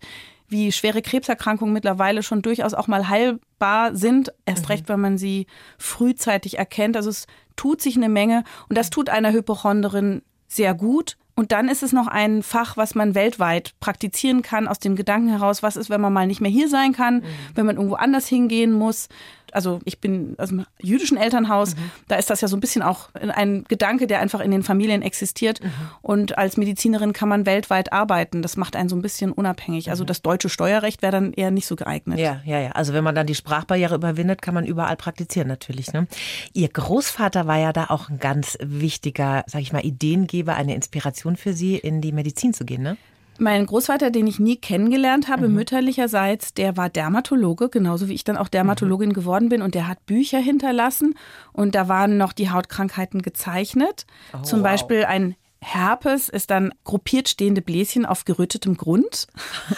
wie 0.49 0.73
schwere 0.73 1.03
Krebserkrankungen 1.03 1.75
mittlerweile 1.75 2.23
schon 2.23 2.43
durchaus 2.43 2.75
auch 2.75 2.87
mal 2.87 3.09
heilbar 3.09 3.95
sind. 3.95 4.33
Erst 4.47 4.65
mhm. 4.65 4.69
recht, 4.69 4.89
wenn 4.89 5.01
man 5.01 5.19
sie 5.19 5.47
frühzeitig 5.79 6.59
erkennt. 6.59 6.97
Also 6.97 7.11
es 7.11 7.27
tut 7.57 7.83
sich 7.83 7.97
eine 7.97 8.09
Menge 8.09 8.45
und 8.69 8.79
das 8.79 8.91
tut 8.91 9.11
einer 9.11 9.33
Hypochonderin 9.33 10.23
sehr 10.47 10.75
gut. 10.75 11.17
Und 11.35 11.53
dann 11.53 11.69
ist 11.69 11.83
es 11.83 11.93
noch 11.93 12.07
ein 12.07 12.43
Fach, 12.43 12.77
was 12.77 12.95
man 12.95 13.15
weltweit 13.15 13.73
praktizieren 13.81 14.43
kann, 14.43 14.69
aus 14.69 14.79
dem 14.79 14.95
Gedanken 14.95 15.31
heraus, 15.31 15.63
was 15.63 15.77
ist, 15.77 15.89
wenn 15.89 16.01
man 16.01 16.13
mal 16.13 16.27
nicht 16.27 16.41
mehr 16.41 16.51
hier 16.51 16.69
sein 16.69 16.93
kann, 16.93 17.17
mhm. 17.17 17.25
wenn 17.55 17.67
man 17.67 17.77
irgendwo 17.77 17.97
anders 17.97 18.27
hingehen 18.27 18.73
muss 18.73 19.09
also 19.53 19.81
ich 19.85 20.01
bin 20.01 20.35
aus 20.39 20.49
dem 20.49 20.65
jüdischen 20.81 21.17
Elternhaus, 21.17 21.75
mhm. 21.75 21.91
da 22.09 22.17
ist 22.17 22.31
das 22.31 22.41
ja 22.41 22.49
so 22.49 22.57
ein 22.57 22.61
bisschen 22.61 22.83
auch 22.83 23.11
ein 23.15 23.65
Gedanke, 23.69 24.07
der 24.07 24.21
einfach 24.21 24.41
in 24.41 24.51
den 24.51 24.63
Familien 24.63 25.03
existiert. 25.03 25.63
Mhm. 25.63 25.71
Und 26.03 26.39
als 26.39 26.57
Medizinerin 26.57 27.13
kann 27.13 27.29
man 27.29 27.47
weltweit 27.47 27.93
arbeiten. 27.93 28.43
Das 28.43 28.57
macht 28.57 28.77
einen 28.77 28.89
so 28.89 28.97
ein 28.97 29.03
bisschen 29.03 29.33
unabhängig. 29.33 29.91
Also 29.91 30.05
mhm. 30.05 30.09
das 30.09 30.23
deutsche 30.23 30.49
Steuerrecht 30.49 31.03
wäre 31.03 31.13
dann 31.13 31.33
eher 31.33 31.51
nicht 31.51 31.67
so 31.67 31.77
geeignet. 31.77 32.19
Ja, 32.19 32.41
ja, 32.45 32.61
ja. 32.61 32.73
Also 32.73 32.93
wenn 32.93 33.05
man 33.05 33.15
dann 33.15 33.27
die 33.27 33.35
Sprachbarriere 33.35 33.95
überwindet, 33.95 34.43
kann 34.43 34.55
man 34.55 34.65
überall 34.65 34.97
praktizieren 34.97 35.49
natürlich. 35.49 35.93
Ne? 35.93 36.07
Ihr 36.53 36.69
Großvater 36.69 37.47
war 37.47 37.59
ja 37.59 37.73
da 37.73 37.87
auch 37.87 38.09
ein 38.09 38.19
ganz 38.19 38.57
wichtiger, 38.61 39.45
sag 39.47 39.63
ich 39.63 39.73
mal, 39.73 39.85
Ideengeber, 39.85 40.55
eine 40.55 40.75
Inspiration 40.75 41.37
für 41.37 41.53
Sie, 41.53 41.77
in 41.77 42.01
die 42.01 42.13
Medizin 42.13 42.55
zu 42.55 42.65
gehen, 42.65 42.83
ne? 42.83 42.97
Mein 43.41 43.65
Großvater, 43.65 44.11
den 44.11 44.27
ich 44.27 44.39
nie 44.39 44.57
kennengelernt 44.57 45.29
habe, 45.29 45.49
mhm. 45.49 45.55
mütterlicherseits, 45.55 46.53
der 46.53 46.77
war 46.77 46.91
Dermatologe, 46.91 47.71
genauso 47.71 48.09
wie 48.09 48.15
ich 48.15 48.25
dann 48.25 48.37
auch 48.37 48.49
Dermatologin 48.49 49.09
mhm. 49.09 49.15
geworden 49.15 49.49
bin. 49.49 49.63
Und 49.63 49.75
der 49.75 49.89
hat 49.89 50.05
Bücher 50.07 50.39
hinterlassen. 50.39 51.15
Und 51.53 51.75
da 51.75 51.89
waren 51.89 52.19
noch 52.19 52.35
die 52.35 52.51
Hautkrankheiten 52.51 53.23
gezeichnet. 53.23 54.07
Oh, 54.35 54.43
Zum 54.43 54.63
Beispiel 54.63 55.05
ein 55.05 55.37
Herpes 55.63 56.29
ist 56.29 56.51
dann 56.51 56.73
gruppiert 56.85 57.29
stehende 57.29 57.63
Bläschen 57.63 58.07
auf 58.07 58.25
gerötetem 58.25 58.77
Grund. 58.77 59.27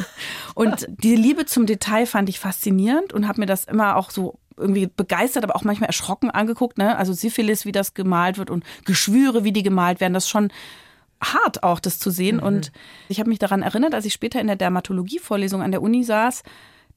Und 0.55 0.87
die 0.89 1.17
Liebe 1.17 1.47
zum 1.47 1.67
Detail 1.67 2.07
fand 2.07 2.29
ich 2.29 2.39
faszinierend 2.39 3.13
und 3.13 3.27
habe 3.27 3.41
mir 3.41 3.47
das 3.47 3.65
immer 3.65 3.97
auch 3.97 4.11
so 4.11 4.39
irgendwie 4.57 4.87
begeistert, 4.87 5.45
aber 5.45 5.57
auch 5.57 5.65
manchmal 5.65 5.89
erschrocken 5.89 6.31
angeguckt. 6.31 6.79
Ne? 6.79 6.97
Also 6.97 7.13
Syphilis, 7.13 7.65
wie 7.65 7.73
das 7.73 7.95
gemalt 7.95 8.39
wird 8.39 8.51
und 8.51 8.65
Geschwüre, 8.85 9.45
wie 9.45 9.53
die 9.53 9.63
gemalt 9.63 10.01
werden. 10.01 10.15
Das 10.15 10.29
schon 10.29 10.53
hart 11.23 11.63
auch, 11.63 11.81
das 11.81 11.99
zu 11.99 12.11
sehen. 12.11 12.37
Mhm. 12.37 12.43
Und 12.43 12.73
ich 13.09 13.19
habe 13.19 13.29
mich 13.29 13.39
daran 13.39 13.63
erinnert, 13.63 13.95
als 13.95 14.05
ich 14.05 14.13
später 14.13 14.41
in 14.41 14.47
der 14.47 14.57
Dermatologie-Vorlesung 14.57 15.63
an 15.63 15.71
der 15.71 15.83
Uni 15.83 16.05
saß, 16.05 16.43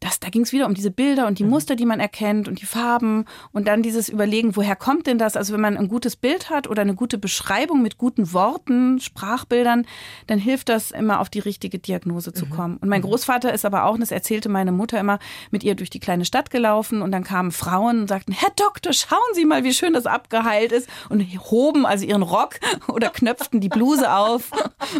das, 0.05 0.19
da 0.19 0.29
ging 0.29 0.43
es 0.43 0.53
wieder 0.53 0.67
um 0.67 0.75
diese 0.75 0.91
Bilder 0.91 1.25
und 1.25 1.39
die 1.39 1.43
mhm. 1.43 1.49
Muster, 1.49 1.75
die 1.75 1.85
man 1.85 1.99
erkennt 1.99 2.47
und 2.47 2.61
die 2.61 2.65
Farben 2.65 3.25
und 3.51 3.67
dann 3.67 3.81
dieses 3.81 4.07
Überlegen, 4.07 4.55
woher 4.55 4.75
kommt 4.75 5.07
denn 5.07 5.17
das? 5.17 5.35
Also 5.35 5.53
wenn 5.53 5.61
man 5.61 5.77
ein 5.77 5.87
gutes 5.87 6.15
Bild 6.15 6.49
hat 6.49 6.67
oder 6.67 6.83
eine 6.83 6.93
gute 6.93 7.17
Beschreibung 7.17 7.81
mit 7.81 7.97
guten 7.97 8.31
Worten, 8.31 8.99
Sprachbildern, 8.99 9.85
dann 10.27 10.37
hilft 10.37 10.69
das 10.69 10.91
immer 10.91 11.19
auf 11.19 11.29
die 11.29 11.39
richtige 11.39 11.79
Diagnose 11.79 12.33
zu 12.33 12.45
mhm. 12.45 12.49
kommen. 12.51 12.77
Und 12.77 12.89
mein 12.89 13.01
mhm. 13.01 13.05
Großvater 13.05 13.51
ist 13.51 13.65
aber 13.65 13.85
auch, 13.85 13.95
und 13.95 14.01
das 14.01 14.11
erzählte 14.11 14.47
meine 14.47 14.71
Mutter 14.71 14.99
immer, 14.99 15.17
mit 15.49 15.63
ihr 15.63 15.73
durch 15.73 15.89
die 15.89 15.99
kleine 15.99 16.25
Stadt 16.25 16.51
gelaufen 16.51 17.01
und 17.01 17.11
dann 17.11 17.23
kamen 17.23 17.51
Frauen 17.51 18.01
und 18.01 18.07
sagten, 18.07 18.31
Herr 18.31 18.51
Doktor, 18.55 18.93
schauen 18.93 19.19
Sie 19.33 19.45
mal, 19.45 19.63
wie 19.63 19.73
schön 19.73 19.93
das 19.93 20.05
abgeheilt 20.05 20.71
ist 20.71 20.87
und 21.09 21.23
hoben 21.49 21.85
also 21.85 22.05
ihren 22.05 22.21
Rock 22.21 22.59
oder 22.87 23.09
knöpften 23.09 23.59
die 23.59 23.69
Bluse 23.69 24.11
auf. 24.11 24.51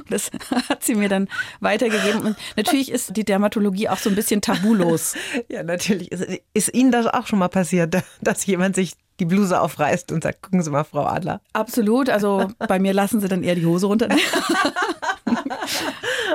Das 0.10 0.32
hat 0.70 0.84
sie 0.84 0.96
mir 0.96 1.10
dann 1.10 1.28
weitergegeben. 1.60 2.22
Und 2.22 2.38
natürlich 2.56 2.92
ist 2.92 3.16
die 3.16 3.24
Dermatologie 3.24 3.90
auch 3.90 4.00
so 4.00 4.10
ein 4.10 4.16
bisschen 4.16 4.42
tabulos. 4.42 4.95
Ja, 5.50 5.64
natürlich. 5.64 6.12
Ist, 6.12 6.42
ist 6.54 6.74
Ihnen 6.74 6.92
das 6.92 7.08
auch 7.08 7.28
schon 7.28 7.40
mal 7.40 7.48
passiert, 7.50 7.96
dass 8.22 8.46
jemand 8.46 8.76
sich 8.76 8.94
die 9.20 9.26
Bluse 9.26 9.60
aufreißt 9.60 10.12
und 10.12 10.24
sagt, 10.24 10.42
gucken 10.42 10.62
Sie 10.62 10.70
mal, 10.70 10.84
Frau 10.84 11.06
Adler. 11.06 11.42
Absolut. 11.54 12.10
Also 12.10 12.52
bei 12.68 12.80
mir 12.80 12.94
lassen 12.94 13.22
sie 13.22 13.28
dann 13.28 13.44
eher 13.44 13.56
die 13.56 13.66
Hose 13.66 13.88
runter. 13.88 14.10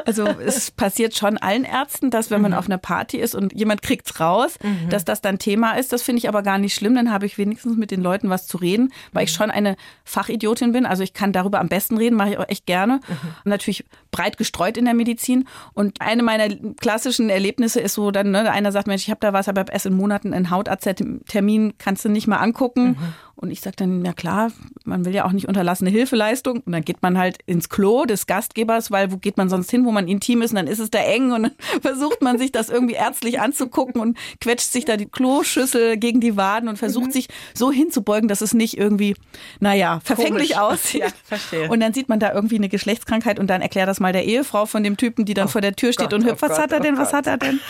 Also 0.05 0.27
es 0.27 0.71
passiert 0.71 1.17
schon 1.17 1.39
allen 1.39 1.65
Ärzten, 1.65 2.11
dass 2.11 2.31
wenn 2.31 2.41
man 2.41 2.53
mhm. 2.53 2.59
auf 2.59 2.67
einer 2.67 2.79
Party 2.79 3.19
ist 3.19 3.35
und 3.35 3.53
jemand 3.53 3.83
kriegt's 3.83 4.21
raus, 4.21 4.59
mhm. 4.63 4.89
dass 4.91 5.05
das 5.05 5.21
dann 5.21 5.39
Thema 5.39 5.73
ist. 5.73 5.93
Das 5.93 6.03
finde 6.03 6.19
ich 6.19 6.29
aber 6.29 6.43
gar 6.43 6.59
nicht 6.59 6.75
schlimm. 6.75 6.95
Dann 6.95 7.11
habe 7.11 7.27
ich 7.27 7.39
wenigstens 7.39 7.77
mit 7.77 7.91
den 7.91 8.03
Leuten 8.03 8.31
was 8.31 8.47
zu 8.47 8.57
reden, 8.57 8.93
weil 9.13 9.25
ich 9.25 9.33
mhm. 9.33 9.37
schon 9.37 9.51
eine 9.51 9.77
Fachidiotin 10.05 10.73
bin. 10.73 10.87
Also 10.87 11.03
ich 11.03 11.15
kann 11.15 11.33
darüber 11.33 11.61
am 11.61 11.69
besten 11.69 11.97
reden, 11.97 12.17
mache 12.17 12.31
ich 12.31 12.39
auch 12.39 12.49
echt 12.49 12.67
gerne. 12.67 13.01
Mhm. 13.09 13.15
Natürlich 13.45 13.85
breit 14.11 14.37
gestreut 14.39 14.77
in 14.77 14.85
der 14.85 14.95
Medizin. 14.95 15.47
Und 15.75 16.01
eine 16.01 16.23
meiner 16.23 16.49
klassischen 16.81 17.31
Erlebnisse 17.31 17.81
ist 17.81 17.95
so, 17.95 18.11
dann 18.11 18.31
ne, 18.31 18.51
einer 18.51 18.73
sagt, 18.73 18.87
Mensch, 18.87 19.03
ich 19.03 19.11
habe 19.11 19.21
da 19.21 19.33
was, 19.33 19.49
aber 19.49 19.71
erst 19.71 19.87
in 19.87 19.97
Monaten 19.97 20.33
einen 20.33 20.51
Hautarzttermin, 20.51 21.75
kannst 21.79 22.05
du 22.05 22.09
nicht 22.09 22.27
mal 22.27 22.39
angucken. 22.39 22.89
Mhm. 22.89 23.15
Und 23.41 23.51
ich 23.51 23.63
sage 23.63 23.77
dann, 23.77 24.03
na 24.03 24.13
klar, 24.13 24.53
man 24.85 25.07
will 25.07 25.15
ja 25.15 25.25
auch 25.25 25.33
nicht 25.33 25.49
unterlassene 25.49 25.89
Hilfeleistung. 25.89 26.61
Und 26.61 26.73
dann 26.73 26.83
geht 26.83 27.01
man 27.01 27.17
halt 27.17 27.39
ins 27.47 27.71
Klo 27.71 28.05
des 28.05 28.27
Gastgebers, 28.27 28.91
weil 28.91 29.13
wo 29.13 29.17
geht 29.17 29.39
man 29.39 29.49
sonst 29.49 29.71
hin, 29.71 29.80
wo 29.85 29.93
man 29.93 30.09
intim 30.09 30.43
ist? 30.43 30.51
Und 30.51 30.57
dann 30.57 30.67
ist 30.67 30.79
es 30.79 30.91
da 30.91 30.99
eng 30.99 31.33
und 31.33 31.43
dann 31.43 31.53
versucht 31.83 32.23
man 32.23 32.39
sich 32.39 32.53
das 32.53 32.69
irgendwie 32.69 32.95
ärztlich 32.95 33.41
anzugucken 33.41 34.01
und 34.01 34.19
quetscht 34.41 34.71
sich 34.71 34.85
da 34.85 34.97
die 34.97 35.07
Kloschüssel 35.07 35.97
gegen 35.97 36.21
die 36.21 36.37
Waden 36.37 36.69
und 36.69 36.77
versucht 36.77 37.09
mhm. 37.09 37.13
sich 37.13 37.29
so 37.55 37.71
hinzubeugen, 37.71 38.29
dass 38.29 38.41
es 38.41 38.55
nicht 38.55 38.79
irgendwie, 38.79 39.17
naja, 39.61 40.01
verfänglich 40.05 40.53
Komisch. 40.53 40.63
aussieht. 40.63 41.03
Ja, 41.03 41.09
verstehe. 41.25 41.69
Und 41.69 41.81
dann 41.81 41.93
sieht 41.93 42.09
man 42.09 42.21
da 42.21 42.33
irgendwie 42.33 42.57
eine 42.57 42.69
Geschlechtskrankheit 42.69 43.39
und 43.39 43.49
dann 43.49 43.63
erklärt 43.63 43.89
das 43.89 44.01
mal 44.01 44.13
der 44.13 44.25
Ehefrau 44.25 44.67
von 44.67 44.83
dem 44.83 44.97
Typen, 44.97 45.25
die 45.25 45.35
dann 45.35 45.47
oh 45.47 45.51
vor 45.51 45.61
der 45.61 45.75
Tür 45.77 45.93
steht 45.93 46.11
Gott, 46.11 46.15
und 46.15 46.25
hüpft, 46.25 46.43
oh 46.43 46.49
was 46.49 46.57
Gott, 46.57 46.63
hat 46.63 46.73
er 46.73 46.81
denn, 46.81 46.95
oh 46.97 46.99
was 46.99 47.13
hat 47.13 47.27
er 47.27 47.39
denn? 47.39 47.61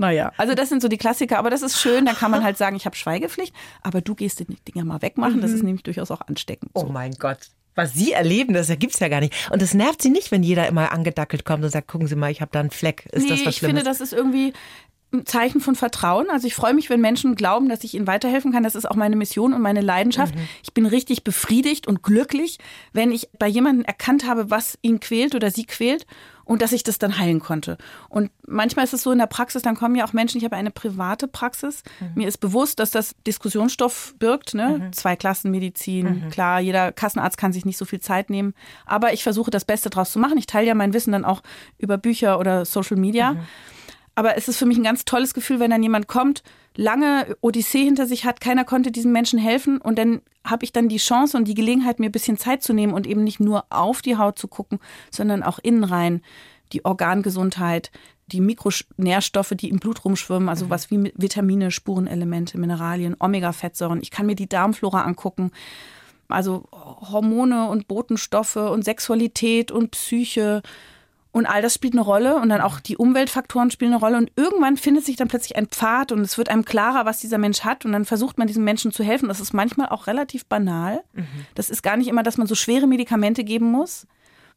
Naja, 0.00 0.32
also 0.38 0.54
das 0.54 0.70
sind 0.70 0.80
so 0.80 0.88
die 0.88 0.96
Klassiker, 0.96 1.38
aber 1.38 1.50
das 1.50 1.60
ist 1.60 1.78
schön, 1.78 2.06
da 2.06 2.14
kann 2.14 2.30
man 2.30 2.42
halt 2.42 2.56
sagen, 2.56 2.74
ich 2.74 2.86
habe 2.86 2.96
Schweigepflicht, 2.96 3.54
aber 3.82 4.00
du 4.00 4.14
gehst 4.14 4.40
die 4.40 4.46
Dinger 4.46 4.82
mal 4.86 5.02
wegmachen, 5.02 5.36
mhm. 5.36 5.40
das 5.42 5.50
ist 5.50 5.60
mhm. 5.60 5.66
nämlich 5.66 5.82
durchaus 5.82 6.10
auch 6.10 6.22
ansteckend. 6.22 6.70
So. 6.74 6.86
Oh 6.86 6.88
mein 6.90 7.12
Gott. 7.12 7.50
Was 7.80 7.94
Sie 7.94 8.12
erleben, 8.12 8.54
das 8.54 8.68
gibt's 8.78 9.00
ja 9.00 9.08
gar 9.08 9.20
nicht. 9.20 9.50
Und 9.50 9.62
das 9.62 9.74
nervt 9.74 10.02
Sie 10.02 10.10
nicht, 10.10 10.30
wenn 10.30 10.42
jeder 10.42 10.68
immer 10.68 10.92
angedackelt 10.92 11.44
kommt 11.44 11.64
und 11.64 11.70
sagt, 11.70 11.88
gucken 11.88 12.08
Sie 12.08 12.16
mal, 12.16 12.30
ich 12.30 12.40
habe 12.40 12.50
da 12.52 12.60
einen 12.60 12.70
Fleck. 12.70 13.06
Ist 13.12 13.22
nee, 13.22 13.28
das 13.30 13.44
was 13.46 13.56
Schlimmes? 13.56 13.56
Ich 13.56 13.60
finde, 13.60 13.82
das 13.82 14.00
ist 14.00 14.12
irgendwie 14.12 14.52
ein 15.12 15.26
Zeichen 15.26 15.60
von 15.60 15.74
Vertrauen. 15.74 16.30
Also 16.30 16.46
ich 16.46 16.54
freue 16.54 16.74
mich, 16.74 16.88
wenn 16.88 17.00
Menschen 17.00 17.34
glauben, 17.34 17.68
dass 17.68 17.82
ich 17.84 17.94
ihnen 17.94 18.06
weiterhelfen 18.06 18.52
kann. 18.52 18.62
Das 18.62 18.74
ist 18.74 18.88
auch 18.88 18.94
meine 18.94 19.16
Mission 19.16 19.54
und 19.54 19.60
meine 19.60 19.80
Leidenschaft. 19.80 20.34
Mhm. 20.34 20.48
Ich 20.62 20.72
bin 20.72 20.86
richtig 20.86 21.24
befriedigt 21.24 21.88
und 21.88 22.02
glücklich, 22.02 22.58
wenn 22.92 23.10
ich 23.10 23.28
bei 23.38 23.48
jemandem 23.48 23.84
erkannt 23.84 24.26
habe, 24.26 24.50
was 24.50 24.78
ihn 24.82 25.00
quält 25.00 25.34
oder 25.34 25.50
sie 25.50 25.64
quält 25.64 26.06
und 26.50 26.62
dass 26.62 26.72
ich 26.72 26.82
das 26.82 26.98
dann 26.98 27.16
heilen 27.16 27.38
konnte. 27.38 27.78
Und 28.08 28.32
manchmal 28.44 28.84
ist 28.84 28.92
es 28.92 29.04
so 29.04 29.12
in 29.12 29.18
der 29.18 29.28
Praxis, 29.28 29.62
dann 29.62 29.76
kommen 29.76 29.94
ja 29.94 30.04
auch 30.04 30.12
Menschen, 30.12 30.38
ich 30.38 30.44
habe 30.44 30.56
eine 30.56 30.72
private 30.72 31.28
Praxis. 31.28 31.84
Mhm. 32.00 32.10
Mir 32.16 32.26
ist 32.26 32.38
bewusst, 32.38 32.80
dass 32.80 32.90
das 32.90 33.14
Diskussionsstoff 33.24 34.16
birgt, 34.18 34.54
ne? 34.54 34.80
Mhm. 34.80 34.92
Zwei 34.92 35.14
Klassen 35.14 35.52
Medizin. 35.52 36.24
Mhm. 36.24 36.30
Klar, 36.30 36.58
jeder 36.58 36.90
Kassenarzt 36.90 37.38
kann 37.38 37.52
sich 37.52 37.64
nicht 37.66 37.78
so 37.78 37.84
viel 37.84 38.00
Zeit 38.00 38.30
nehmen. 38.30 38.54
Aber 38.84 39.12
ich 39.12 39.22
versuche 39.22 39.52
das 39.52 39.64
Beste 39.64 39.90
draus 39.90 40.10
zu 40.10 40.18
machen. 40.18 40.38
Ich 40.38 40.46
teile 40.46 40.66
ja 40.66 40.74
mein 40.74 40.92
Wissen 40.92 41.12
dann 41.12 41.24
auch 41.24 41.40
über 41.78 41.98
Bücher 41.98 42.40
oder 42.40 42.64
Social 42.64 42.96
Media. 42.96 43.34
Mhm. 43.34 43.46
Aber 44.14 44.36
es 44.36 44.48
ist 44.48 44.58
für 44.58 44.66
mich 44.66 44.76
ein 44.76 44.84
ganz 44.84 45.04
tolles 45.04 45.34
Gefühl, 45.34 45.60
wenn 45.60 45.70
dann 45.70 45.82
jemand 45.82 46.08
kommt, 46.08 46.42
lange 46.76 47.36
Odyssee 47.40 47.84
hinter 47.84 48.06
sich 48.06 48.24
hat, 48.24 48.40
keiner 48.40 48.64
konnte 48.64 48.90
diesem 48.90 49.12
Menschen 49.12 49.38
helfen 49.38 49.80
und 49.80 49.98
dann 49.98 50.22
habe 50.44 50.64
ich 50.64 50.72
dann 50.72 50.88
die 50.88 50.98
Chance 50.98 51.36
und 51.36 51.46
die 51.46 51.54
Gelegenheit, 51.54 52.00
mir 52.00 52.08
ein 52.08 52.12
bisschen 52.12 52.38
Zeit 52.38 52.62
zu 52.62 52.72
nehmen 52.72 52.92
und 52.94 53.06
eben 53.06 53.24
nicht 53.24 53.40
nur 53.40 53.64
auf 53.70 54.02
die 54.02 54.16
Haut 54.16 54.38
zu 54.38 54.48
gucken, 54.48 54.78
sondern 55.10 55.42
auch 55.42 55.58
innen 55.58 55.84
rein, 55.84 56.22
die 56.72 56.84
Organgesundheit, 56.84 57.90
die 58.26 58.40
Mikronährstoffe, 58.40 59.52
die 59.56 59.68
im 59.68 59.78
Blut 59.78 60.04
rumschwimmen, 60.04 60.48
also 60.48 60.66
mhm. 60.66 60.70
was 60.70 60.90
wie 60.90 61.12
Vitamine, 61.16 61.70
Spurenelemente, 61.70 62.58
Mineralien, 62.58 63.16
Omega-Fettsäuren. 63.18 64.00
Ich 64.02 64.10
kann 64.10 64.26
mir 64.26 64.36
die 64.36 64.48
Darmflora 64.48 65.02
angucken, 65.02 65.50
also 66.28 66.68
Hormone 66.72 67.68
und 67.68 67.88
Botenstoffe 67.88 68.56
und 68.56 68.84
Sexualität 68.84 69.72
und 69.72 69.90
Psyche 69.90 70.62
und 71.32 71.46
all 71.46 71.62
das 71.62 71.74
spielt 71.74 71.94
eine 71.94 72.02
Rolle 72.02 72.36
und 72.36 72.48
dann 72.48 72.60
auch 72.60 72.80
die 72.80 72.96
Umweltfaktoren 72.96 73.70
spielen 73.70 73.92
eine 73.92 74.00
Rolle 74.00 74.16
und 74.16 74.32
irgendwann 74.36 74.76
findet 74.76 75.04
sich 75.04 75.16
dann 75.16 75.28
plötzlich 75.28 75.56
ein 75.56 75.66
Pfad 75.66 76.10
und 76.10 76.20
es 76.20 76.38
wird 76.38 76.48
einem 76.48 76.64
klarer, 76.64 77.06
was 77.06 77.20
dieser 77.20 77.38
Mensch 77.38 77.60
hat 77.60 77.84
und 77.84 77.92
dann 77.92 78.04
versucht 78.04 78.36
man 78.36 78.48
diesem 78.48 78.64
Menschen 78.64 78.90
zu 78.90 79.04
helfen. 79.04 79.28
Das 79.28 79.40
ist 79.40 79.52
manchmal 79.52 79.88
auch 79.90 80.06
relativ 80.06 80.46
banal. 80.46 81.04
Mhm. 81.12 81.26
Das 81.54 81.70
ist 81.70 81.82
gar 81.82 81.96
nicht 81.96 82.08
immer, 82.08 82.24
dass 82.24 82.36
man 82.36 82.46
so 82.46 82.54
schwere 82.54 82.86
Medikamente 82.86 83.44
geben 83.44 83.70
muss. 83.70 84.06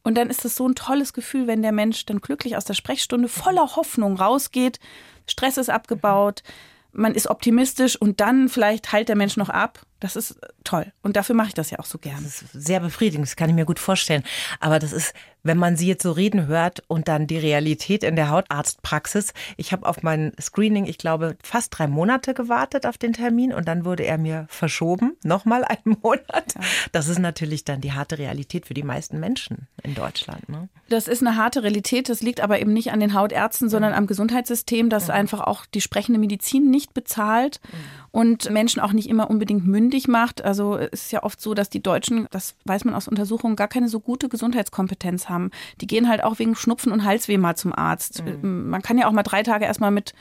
Und 0.03 0.15
dann 0.17 0.29
ist 0.29 0.43
es 0.45 0.55
so 0.55 0.67
ein 0.67 0.75
tolles 0.75 1.13
Gefühl, 1.13 1.47
wenn 1.47 1.61
der 1.61 1.71
Mensch 1.71 2.05
dann 2.05 2.19
glücklich 2.19 2.57
aus 2.57 2.65
der 2.65 2.73
Sprechstunde 2.73 3.29
voller 3.29 3.75
Hoffnung 3.75 4.17
rausgeht. 4.17 4.79
Stress 5.27 5.57
ist 5.57 5.69
abgebaut, 5.69 6.43
man 6.91 7.15
ist 7.15 7.27
optimistisch 7.27 7.95
und 7.95 8.19
dann 8.19 8.49
vielleicht 8.49 8.91
heilt 8.91 9.07
der 9.07 9.15
Mensch 9.15 9.37
noch 9.37 9.49
ab 9.49 9.85
das 10.03 10.17
ist 10.17 10.37
toll. 10.65 10.91
Und 11.01 11.15
dafür 11.15 11.33
mache 11.33 11.47
ich 11.47 11.53
das 11.53 11.71
ja 11.71 11.79
auch 11.79 11.85
so 11.85 11.97
gern. 11.97 12.21
Das 12.23 12.41
ist 12.41 12.51
sehr 12.51 12.81
befriedigend, 12.81 13.25
das 13.25 13.37
kann 13.37 13.49
ich 13.49 13.55
mir 13.55 13.63
gut 13.63 13.79
vorstellen. 13.79 14.23
Aber 14.59 14.77
das 14.77 14.91
ist, 14.91 15.13
wenn 15.43 15.57
man 15.57 15.77
sie 15.77 15.87
jetzt 15.87 16.03
so 16.03 16.11
reden 16.11 16.47
hört 16.47 16.83
und 16.87 17.07
dann 17.07 17.27
die 17.27 17.37
Realität 17.37 18.03
in 18.03 18.15
der 18.15 18.29
Hautarztpraxis. 18.29 19.33
Ich 19.57 19.71
habe 19.71 19.87
auf 19.87 20.03
mein 20.03 20.33
Screening, 20.41 20.85
ich 20.85 20.97
glaube, 20.97 21.37
fast 21.43 21.77
drei 21.77 21.87
Monate 21.87 22.33
gewartet 22.33 22.85
auf 22.85 22.97
den 22.97 23.13
Termin 23.13 23.53
und 23.53 23.67
dann 23.67 23.85
wurde 23.85 24.03
er 24.03 24.17
mir 24.17 24.45
verschoben. 24.49 25.15
Nochmal 25.23 25.63
einen 25.67 25.97
Monat. 26.01 26.55
Das 26.91 27.07
ist 27.07 27.19
natürlich 27.19 27.63
dann 27.63 27.81
die 27.81 27.93
harte 27.93 28.17
Realität 28.17 28.65
für 28.65 28.73
die 28.73 28.83
meisten 28.83 29.19
Menschen 29.19 29.67
in 29.83 29.95
Deutschland. 29.95 30.49
Ne? 30.49 30.69
Das 30.89 31.07
ist 31.07 31.21
eine 31.21 31.37
harte 31.37 31.63
Realität. 31.63 32.09
Das 32.09 32.21
liegt 32.21 32.41
aber 32.41 32.59
eben 32.59 32.73
nicht 32.73 32.91
an 32.91 32.99
den 32.99 33.13
Hautärzten, 33.13 33.69
sondern 33.69 33.93
am 33.93 34.07
Gesundheitssystem, 34.07 34.89
das 34.89 35.07
mhm. 35.07 35.13
einfach 35.13 35.41
auch 35.41 35.65
die 35.65 35.81
sprechende 35.81 36.19
Medizin 36.19 36.69
nicht 36.69 36.93
bezahlt 36.93 37.59
mhm. 37.63 37.77
und 38.11 38.49
Menschen 38.49 38.81
auch 38.81 38.93
nicht 38.93 39.09
immer 39.09 39.29
unbedingt 39.29 39.65
mündig 39.65 39.83
mündig 39.83 40.07
macht. 40.07 40.43
Also 40.43 40.77
es 40.77 41.05
ist 41.05 41.11
ja 41.11 41.23
oft 41.23 41.41
so, 41.41 41.53
dass 41.53 41.69
die 41.69 41.83
Deutschen, 41.83 42.27
das 42.31 42.55
weiß 42.65 42.85
man 42.85 42.95
aus 42.95 43.07
Untersuchungen, 43.07 43.55
gar 43.55 43.67
keine 43.67 43.89
so 43.89 43.99
gute 43.99 44.29
Gesundheitskompetenz 44.29 45.29
haben. 45.29 45.32
Die 45.81 45.87
gehen 45.87 46.09
halt 46.09 46.23
auch 46.23 46.39
wegen 46.39 46.55
Schnupfen 46.55 46.91
und 46.91 47.03
Halsweh 47.03 47.37
mal 47.37 47.55
zum 47.55 47.73
Arzt. 47.73 48.23
Mhm. 48.23 48.69
Man 48.69 48.81
kann 48.81 48.97
ja 48.97 49.07
auch 49.07 49.11
mal 49.11 49.23
drei 49.23 49.43
Tage 49.43 49.65
erstmal 49.65 49.91
mit 49.91 50.13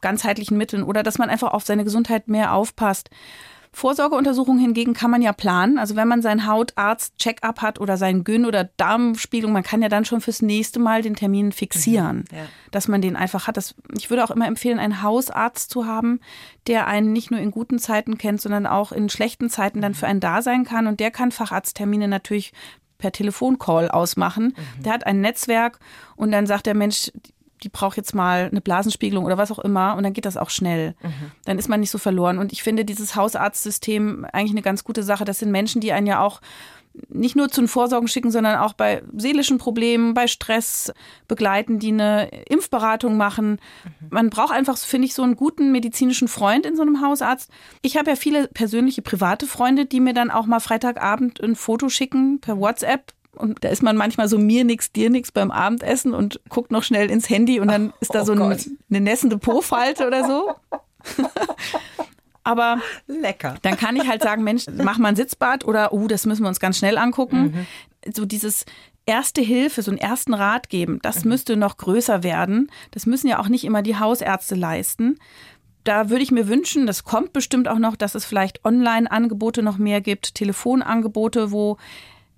ganzheitlichen 0.00 0.58
Mitteln 0.58 0.82
oder 0.82 1.02
dass 1.02 1.18
man 1.18 1.30
einfach 1.30 1.52
auf 1.52 1.64
seine 1.64 1.84
Gesundheit 1.84 2.28
mehr 2.28 2.52
aufpasst. 2.52 3.10
Vorsorgeuntersuchungen 3.74 4.60
hingegen 4.60 4.94
kann 4.94 5.10
man 5.10 5.20
ja 5.20 5.32
planen. 5.32 5.78
Also 5.78 5.96
wenn 5.96 6.06
man 6.06 6.22
seinen 6.22 6.46
Hautarzt-Check-up 6.46 7.60
hat 7.60 7.80
oder 7.80 7.96
seinen 7.96 8.22
Gyn- 8.22 8.46
oder 8.46 8.64
Darmspiegelung, 8.76 9.52
man 9.52 9.64
kann 9.64 9.82
ja 9.82 9.88
dann 9.88 10.04
schon 10.04 10.20
fürs 10.20 10.42
nächste 10.42 10.78
Mal 10.78 11.02
den 11.02 11.16
Termin 11.16 11.50
fixieren, 11.50 12.18
mhm, 12.30 12.36
ja. 12.38 12.44
dass 12.70 12.86
man 12.86 13.02
den 13.02 13.16
einfach 13.16 13.48
hat. 13.48 13.56
Das, 13.56 13.74
ich 13.98 14.10
würde 14.10 14.24
auch 14.24 14.30
immer 14.30 14.46
empfehlen, 14.46 14.78
einen 14.78 15.02
Hausarzt 15.02 15.70
zu 15.70 15.86
haben, 15.86 16.20
der 16.68 16.86
einen 16.86 17.12
nicht 17.12 17.32
nur 17.32 17.40
in 17.40 17.50
guten 17.50 17.80
Zeiten 17.80 18.16
kennt, 18.16 18.40
sondern 18.40 18.66
auch 18.66 18.92
in 18.92 19.08
schlechten 19.08 19.50
Zeiten 19.50 19.80
dann 19.80 19.94
für 19.94 20.06
einen 20.06 20.20
da 20.20 20.40
sein 20.40 20.64
kann. 20.64 20.86
Und 20.86 21.00
der 21.00 21.10
kann 21.10 21.32
Facharzttermine 21.32 22.06
natürlich 22.06 22.52
per 23.04 23.12
Telefoncall 23.12 23.90
ausmachen. 23.90 24.54
Mhm. 24.56 24.82
Der 24.82 24.94
hat 24.94 25.06
ein 25.06 25.20
Netzwerk 25.20 25.78
und 26.16 26.32
dann 26.32 26.46
sagt 26.46 26.64
der 26.64 26.72
Mensch, 26.72 27.12
die 27.62 27.68
braucht 27.68 27.98
jetzt 27.98 28.14
mal 28.14 28.48
eine 28.50 28.62
Blasenspiegelung 28.62 29.26
oder 29.26 29.36
was 29.36 29.52
auch 29.52 29.58
immer 29.58 29.94
und 29.94 30.04
dann 30.04 30.14
geht 30.14 30.24
das 30.24 30.38
auch 30.38 30.48
schnell. 30.48 30.94
Mhm. 31.02 31.30
Dann 31.44 31.58
ist 31.58 31.68
man 31.68 31.80
nicht 31.80 31.90
so 31.90 31.98
verloren. 31.98 32.38
Und 32.38 32.50
ich 32.50 32.62
finde 32.62 32.86
dieses 32.86 33.14
Hausarztsystem 33.14 34.26
eigentlich 34.32 34.52
eine 34.52 34.62
ganz 34.62 34.84
gute 34.84 35.02
Sache. 35.02 35.26
Das 35.26 35.38
sind 35.38 35.50
Menschen, 35.50 35.82
die 35.82 35.92
einen 35.92 36.06
ja 36.06 36.20
auch 36.20 36.40
nicht 37.08 37.36
nur 37.36 37.48
zu 37.48 37.60
den 37.60 37.68
Vorsorgen 37.68 38.08
schicken, 38.08 38.30
sondern 38.30 38.58
auch 38.58 38.72
bei 38.72 39.02
seelischen 39.16 39.58
Problemen, 39.58 40.14
bei 40.14 40.26
Stress 40.26 40.92
begleiten, 41.26 41.78
die 41.78 41.88
eine 41.88 42.28
Impfberatung 42.48 43.16
machen. 43.16 43.52
Mhm. 44.00 44.06
Man 44.10 44.30
braucht 44.30 44.52
einfach, 44.52 44.76
finde 44.78 45.06
ich, 45.06 45.14
so 45.14 45.22
einen 45.22 45.36
guten 45.36 45.72
medizinischen 45.72 46.28
Freund 46.28 46.66
in 46.66 46.76
so 46.76 46.82
einem 46.82 47.00
Hausarzt. 47.00 47.50
Ich 47.82 47.96
habe 47.96 48.10
ja 48.10 48.16
viele 48.16 48.48
persönliche 48.48 49.02
private 49.02 49.46
Freunde, 49.46 49.86
die 49.86 50.00
mir 50.00 50.14
dann 50.14 50.30
auch 50.30 50.46
mal 50.46 50.60
Freitagabend 50.60 51.40
ein 51.40 51.56
Foto 51.56 51.88
schicken 51.88 52.40
per 52.40 52.58
WhatsApp 52.58 53.12
und 53.36 53.64
da 53.64 53.68
ist 53.68 53.82
man 53.82 53.96
manchmal 53.96 54.28
so 54.28 54.38
mir 54.38 54.64
nix, 54.64 54.92
dir 54.92 55.10
nix 55.10 55.32
beim 55.32 55.50
Abendessen 55.50 56.14
und 56.14 56.40
guckt 56.48 56.70
noch 56.70 56.84
schnell 56.84 57.10
ins 57.10 57.28
Handy 57.28 57.58
und 57.58 57.68
dann 57.68 57.92
ist 58.00 58.14
da 58.14 58.22
oh 58.22 58.24
so 58.24 58.32
ein, 58.32 58.40
eine 58.90 59.00
nässende 59.00 59.38
Po-Falte 59.38 60.06
oder 60.06 60.24
so. 60.24 60.54
Aber 62.44 62.78
lecker. 63.06 63.56
Dann 63.62 63.76
kann 63.76 63.96
ich 63.96 64.06
halt 64.06 64.22
sagen, 64.22 64.44
Mensch, 64.44 64.66
mach 64.76 64.98
mal 64.98 65.08
ein 65.08 65.16
Sitzbad 65.16 65.64
oder 65.64 65.92
oh, 65.92 66.06
das 66.06 66.26
müssen 66.26 66.42
wir 66.42 66.48
uns 66.48 66.60
ganz 66.60 66.78
schnell 66.78 66.98
angucken. 66.98 67.66
Mhm. 68.04 68.12
So 68.12 68.26
dieses 68.26 68.66
erste 69.06 69.40
Hilfe, 69.40 69.82
so 69.82 69.90
einen 69.90 69.98
ersten 69.98 70.34
Rat 70.34 70.68
geben, 70.68 70.98
das 71.02 71.24
mhm. 71.24 71.30
müsste 71.30 71.56
noch 71.56 71.78
größer 71.78 72.22
werden. 72.22 72.70
Das 72.90 73.06
müssen 73.06 73.28
ja 73.28 73.38
auch 73.38 73.48
nicht 73.48 73.64
immer 73.64 73.82
die 73.82 73.98
Hausärzte 73.98 74.54
leisten. 74.54 75.18
Da 75.84 76.08
würde 76.08 76.22
ich 76.22 76.30
mir 76.30 76.48
wünschen, 76.48 76.86
das 76.86 77.04
kommt 77.04 77.32
bestimmt 77.32 77.68
auch 77.68 77.78
noch, 77.78 77.96
dass 77.96 78.14
es 78.14 78.24
vielleicht 78.24 78.64
Online-Angebote 78.64 79.62
noch 79.62 79.76
mehr 79.76 80.00
gibt, 80.00 80.34
Telefonangebote, 80.34 81.50
wo 81.50 81.76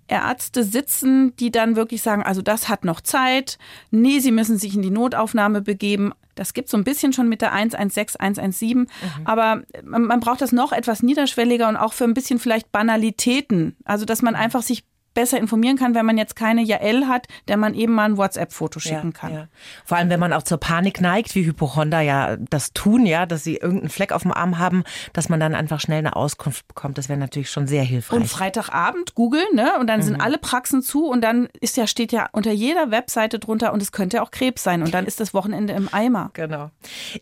Ärzte 0.09 0.65
sitzen, 0.65 1.35
die 1.37 1.51
dann 1.51 1.77
wirklich 1.77 2.03
sagen, 2.03 2.23
also 2.23 2.43
das 2.43 2.69
hat 2.69 2.85
noch 2.85 3.01
Zeit. 3.01 3.59
Nee, 3.91 4.21
sie 4.21 4.31
müssen 4.31 4.59
sich 4.59 4.75
in 4.75 4.83
die 4.83 4.91
Notaufnahme 4.91 5.63
begeben. 5.63 6.13
Das 6.35 6.53
gibt 6.53 6.69
so 6.69 6.77
ein 6.77 6.85
bisschen 6.85 7.13
schon 7.13 7.29
mit 7.29 7.41
der 7.41 7.53
116, 7.53 8.21
117. 8.21 8.79
Mhm. 8.79 8.89
Aber 9.25 9.63
man, 9.83 10.03
man 10.03 10.21
braucht 10.21 10.43
das 10.43 10.53
noch 10.53 10.73
etwas 10.73 11.03
niederschwelliger 11.03 11.69
und 11.69 11.77
auch 11.77 11.93
für 11.93 12.05
ein 12.05 12.15
bisschen 12.15 12.39
vielleicht 12.39 12.71
Banalitäten. 12.71 13.77
Also, 13.85 14.05
dass 14.05 14.23
man 14.23 14.35
einfach 14.35 14.63
sich 14.63 14.85
besser 15.17 15.39
informieren 15.39 15.77
kann, 15.77 15.95
wenn 15.95 16.07
man 16.07 16.19
jetzt 16.19 16.37
keine 16.37 16.63
Jael 16.63 17.09
hat, 17.09 17.27
der 17.49 17.57
man 17.57 17.75
eben 17.75 17.95
mal 17.95 18.05
ein 18.05 18.17
WhatsApp-Foto 18.19 18.79
schicken 18.79 19.13
ja, 19.15 19.19
kann. 19.19 19.33
Ja. 19.33 19.49
Vor 19.85 19.97
allem, 19.97 20.11
wenn 20.11 20.21
man 20.21 20.33
auch 20.35 20.43
zur 20.43 20.59
Panik 20.59 21.01
neigt, 21.01 21.35
wie 21.35 21.47
Hypochonder 21.47 22.01
ja 22.01 22.37
das 22.37 22.75
tun, 22.75 23.07
ja, 23.07 23.25
dass 23.25 23.43
sie 23.43 23.57
irgendeinen 23.57 23.89
Fleck 23.89 24.13
auf 24.13 24.23
dem 24.23 24.33
Arm 24.33 24.59
haben, 24.59 24.85
dass 25.15 25.31
man 25.31 25.41
dann 25.41 25.55
einfach 25.55 25.81
schnell 25.81 26.01
eine 26.01 26.15
Auskunft 26.15 26.69
bekommt. 26.69 26.99
Das 26.99 27.09
wäre 27.09 27.19
natürlich 27.19 27.51
schon 27.51 27.67
sehr 27.67 27.83
hilfreich. 27.83 28.21
Und 28.21 28.27
Freitagabend 28.27 29.15
googeln, 29.15 29.47
ne? 29.55 29.73
Und 29.81 29.87
dann 29.87 30.01
mhm. 30.01 30.05
sind 30.05 30.21
alle 30.21 30.37
Praxen 30.37 30.83
zu 30.83 31.07
und 31.07 31.23
dann 31.23 31.49
ist 31.61 31.79
ja, 31.79 31.87
steht 31.87 32.13
ja 32.13 32.29
unter 32.33 32.53
jeder 32.53 32.91
Webseite 32.91 33.39
drunter 33.39 33.73
und 33.73 33.81
es 33.81 33.93
könnte 33.93 34.23
auch 34.23 34.31
Krebs 34.31 34.63
sein 34.63 34.83
und 34.83 34.93
dann 34.93 35.07
ist 35.07 35.19
das 35.19 35.33
Wochenende 35.33 35.73
im 35.73 35.89
Eimer. 35.93 36.29
Genau. 36.35 36.71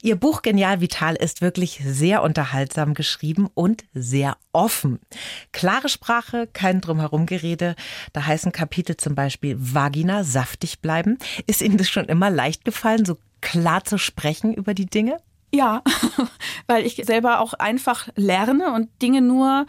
Ihr 0.02 0.16
Buch 0.16 0.42
Genial 0.42 0.80
Vital 0.80 1.14
ist 1.14 1.42
wirklich 1.42 1.80
sehr 1.86 2.24
unterhaltsam 2.24 2.94
geschrieben 2.94 3.48
und 3.54 3.84
sehr 3.94 4.36
offen. 4.52 4.98
Klare 5.52 5.88
Sprache, 5.88 6.48
kein 6.52 6.80
Drumherumgerede. 6.80 7.76
Da 8.12 8.26
heißen 8.26 8.52
Kapitel 8.52 8.96
zum 8.96 9.14
Beispiel 9.14 9.56
Vagina 9.58 10.24
saftig 10.24 10.80
bleiben. 10.80 11.18
Ist 11.46 11.62
Ihnen 11.62 11.76
das 11.76 11.88
schon 11.88 12.06
immer 12.06 12.30
leicht 12.30 12.64
gefallen, 12.64 13.04
so 13.04 13.18
klar 13.40 13.84
zu 13.84 13.98
sprechen 13.98 14.54
über 14.54 14.74
die 14.74 14.86
Dinge? 14.86 15.18
Ja, 15.52 15.82
weil 16.66 16.84
ich 16.84 16.96
selber 17.04 17.40
auch 17.40 17.54
einfach 17.54 18.08
lerne 18.16 18.72
und 18.72 18.88
Dinge 19.00 19.20
nur 19.20 19.66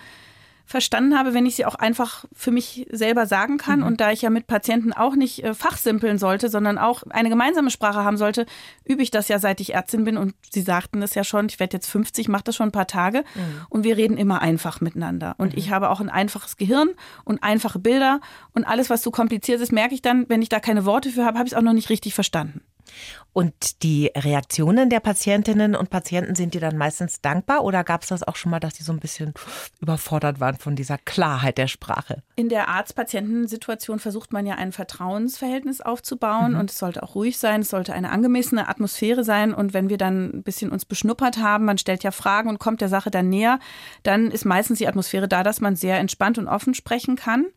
verstanden 0.66 1.18
habe, 1.18 1.34
wenn 1.34 1.46
ich 1.46 1.56
sie 1.56 1.66
auch 1.66 1.76
einfach 1.76 2.26
für 2.34 2.52
mich 2.52 2.88
selber 2.92 3.28
sagen 3.28 3.58
kann. 3.58 3.82
Mhm. 3.82 3.86
Und 3.86 4.02
da 4.02 4.12
ich 4.12 4.24
ja 4.24 4.30
mit 4.30 4.48
Patienten 4.48 4.94
auch 4.94 5.16
nicht 5.16 5.44
äh, 5.44 5.54
fachsimpeln 5.54 6.18
sollte, 6.18 6.50
sondern 6.50 6.78
auch 6.78 7.04
eine 7.10 7.30
gemeinsame 7.30 7.70
Sprache 7.70 8.04
haben 8.04 8.18
sollte, 8.18 8.46
übe 8.84 9.04
ich 9.04 9.12
das 9.12 9.28
ja 9.28 9.38
seit 9.38 9.62
ich 9.62 9.76
Ärztin 9.76 10.04
bin. 10.04 10.18
Und 10.18 10.34
Sie 10.50 10.62
sagten 10.62 11.02
es 11.04 11.14
ja 11.14 11.24
schon, 11.24 11.46
ich 11.48 11.60
werde 11.60 11.78
jetzt 11.78 11.88
50, 11.88 12.28
mache 12.28 12.46
das 12.46 12.56
schon 12.56 12.70
ein 12.70 12.72
paar 12.72 12.88
Tage. 12.88 13.24
Mhm. 13.36 13.66
Und 13.70 13.84
wir 13.84 13.96
reden 13.96 14.18
immer 14.18 14.42
einfach 14.42 14.82
miteinander. 14.82 15.36
Und 15.38 15.54
mhm. 15.54 15.60
ich 15.60 15.70
habe 15.70 15.90
auch 15.90 16.02
ein 16.02 16.10
einfaches 16.10 16.58
Gehirn 16.58 16.90
und 17.24 17.44
einfache 17.44 17.80
Bilder. 17.80 18.20
Und 18.54 18.66
alles, 18.66 18.90
was 18.90 19.04
so 19.04 19.12
kompliziert 19.12 19.62
ist, 19.62 19.72
merke 19.72 19.94
ich 19.94 20.02
dann, 20.02 20.28
wenn 20.30 20.42
ich 20.42 20.50
da 20.50 20.60
keine 20.60 20.86
Worte 20.86 21.10
für 21.10 21.26
habe, 21.26 21.38
habe 21.38 21.48
ich 21.48 21.54
es 21.54 21.58
auch 21.58 21.64
noch 21.64 21.74
nicht 21.74 21.90
richtig 21.90 22.16
verstanden. 22.16 22.62
Und 23.34 23.84
die 23.84 24.12
Reaktionen 24.15 24.89
der 24.89 25.01
Patientinnen 25.01 25.75
und 25.75 25.89
Patienten 25.89 26.36
sind 26.36 26.54
dir 26.54 26.62
dann 26.62 26.77
meistens 26.77 27.20
dankbar 27.20 27.65
oder 27.65 27.84
gab 27.84 28.04
es 28.04 28.08
das 28.08 28.24
auch 28.24 28.38
schon 28.38 28.50
mal, 28.50 28.62
dass 28.62 28.75
die 28.75 28.84
so 28.84 28.94
ein 28.94 29.00
bisschen 29.01 29.34
überfordert 29.82 30.39
waren 30.39 30.56
von 30.56 30.77
dieser 30.77 30.98
Klarheit 30.98 31.58
der 31.58 31.68
Sprache? 31.68 32.24
In 32.38 32.48
der 32.48 32.70
Arzt-Patienten-Situation 32.70 34.00
versucht 34.00 34.32
man 34.32 34.46
ja 34.46 34.56
ein 34.56 34.72
Vertrauensverhältnis 34.72 35.82
aufzubauen 35.82 36.54
mhm. 36.54 36.60
und 36.60 36.72
es 36.72 36.77
sollte 36.77 37.04
auch 37.04 37.15
ruhig 37.15 37.38
sein, 37.38 37.62
es 37.62 37.70
sollte 37.70 37.94
eine 37.94 38.12
angemessene 38.12 38.70
Atmosphäre 38.70 39.25
sein 39.25 39.54
und 39.54 39.74
wenn 39.74 39.89
wir 39.89 39.98
dann 39.98 40.38
ein 40.38 40.44
bisschen 40.44 40.72
uns 40.72 40.86
beschnuppert 40.86 41.38
haben, 41.38 41.65
man 41.65 41.77
stellt 41.77 42.04
ja 42.04 42.12
Fragen 42.12 42.48
und 42.48 42.60
kommt 42.60 42.80
der 42.80 42.89
Sache 42.89 43.12
dann 43.12 43.27
näher, 43.27 43.60
dann 44.04 44.32
ist 44.32 44.46
meistens 44.46 44.77
die 44.77 44.88
Atmosphäre 44.88 45.27
da, 45.27 45.44
dass 45.44 45.60
man 45.60 45.75
sehr 45.75 46.00
entspannt 46.00 46.38
und 46.38 46.48
offen 46.48 46.74
sprechen 46.74 47.18
kann. 47.18 47.48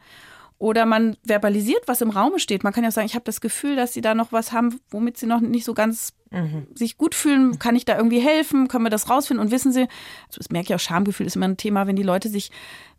Oder 0.58 0.86
man 0.86 1.16
verbalisiert, 1.24 1.82
was 1.86 2.00
im 2.00 2.10
Raume 2.10 2.40
steht. 2.40 2.64
Man 2.64 2.72
kann 2.72 2.82
ja 2.82 2.90
sagen, 2.90 3.06
ich 3.06 3.14
habe 3.14 3.24
das 3.24 3.40
Gefühl, 3.40 3.76
dass 3.76 3.92
sie 3.92 4.00
da 4.00 4.14
noch 4.14 4.32
was 4.32 4.50
haben, 4.50 4.80
womit 4.90 5.16
sie 5.16 5.26
noch 5.26 5.40
nicht 5.40 5.64
so 5.64 5.72
ganz 5.72 6.14
mhm. 6.32 6.66
sich 6.74 6.98
gut 6.98 7.14
fühlen. 7.14 7.60
Kann 7.60 7.76
ich 7.76 7.84
da 7.84 7.96
irgendwie 7.96 8.18
helfen? 8.18 8.66
Können 8.66 8.84
wir 8.84 8.90
das 8.90 9.08
rausfinden? 9.08 9.44
Und 9.44 9.52
wissen 9.52 9.70
Sie, 9.70 9.82
also 9.82 10.38
das 10.38 10.50
merke 10.50 10.66
ich 10.68 10.74
auch, 10.74 10.80
Schamgefühl 10.80 11.26
ist 11.26 11.36
immer 11.36 11.46
ein 11.46 11.56
Thema, 11.56 11.86
wenn 11.86 11.94
die 11.94 12.02
Leute 12.02 12.28
sich 12.28 12.50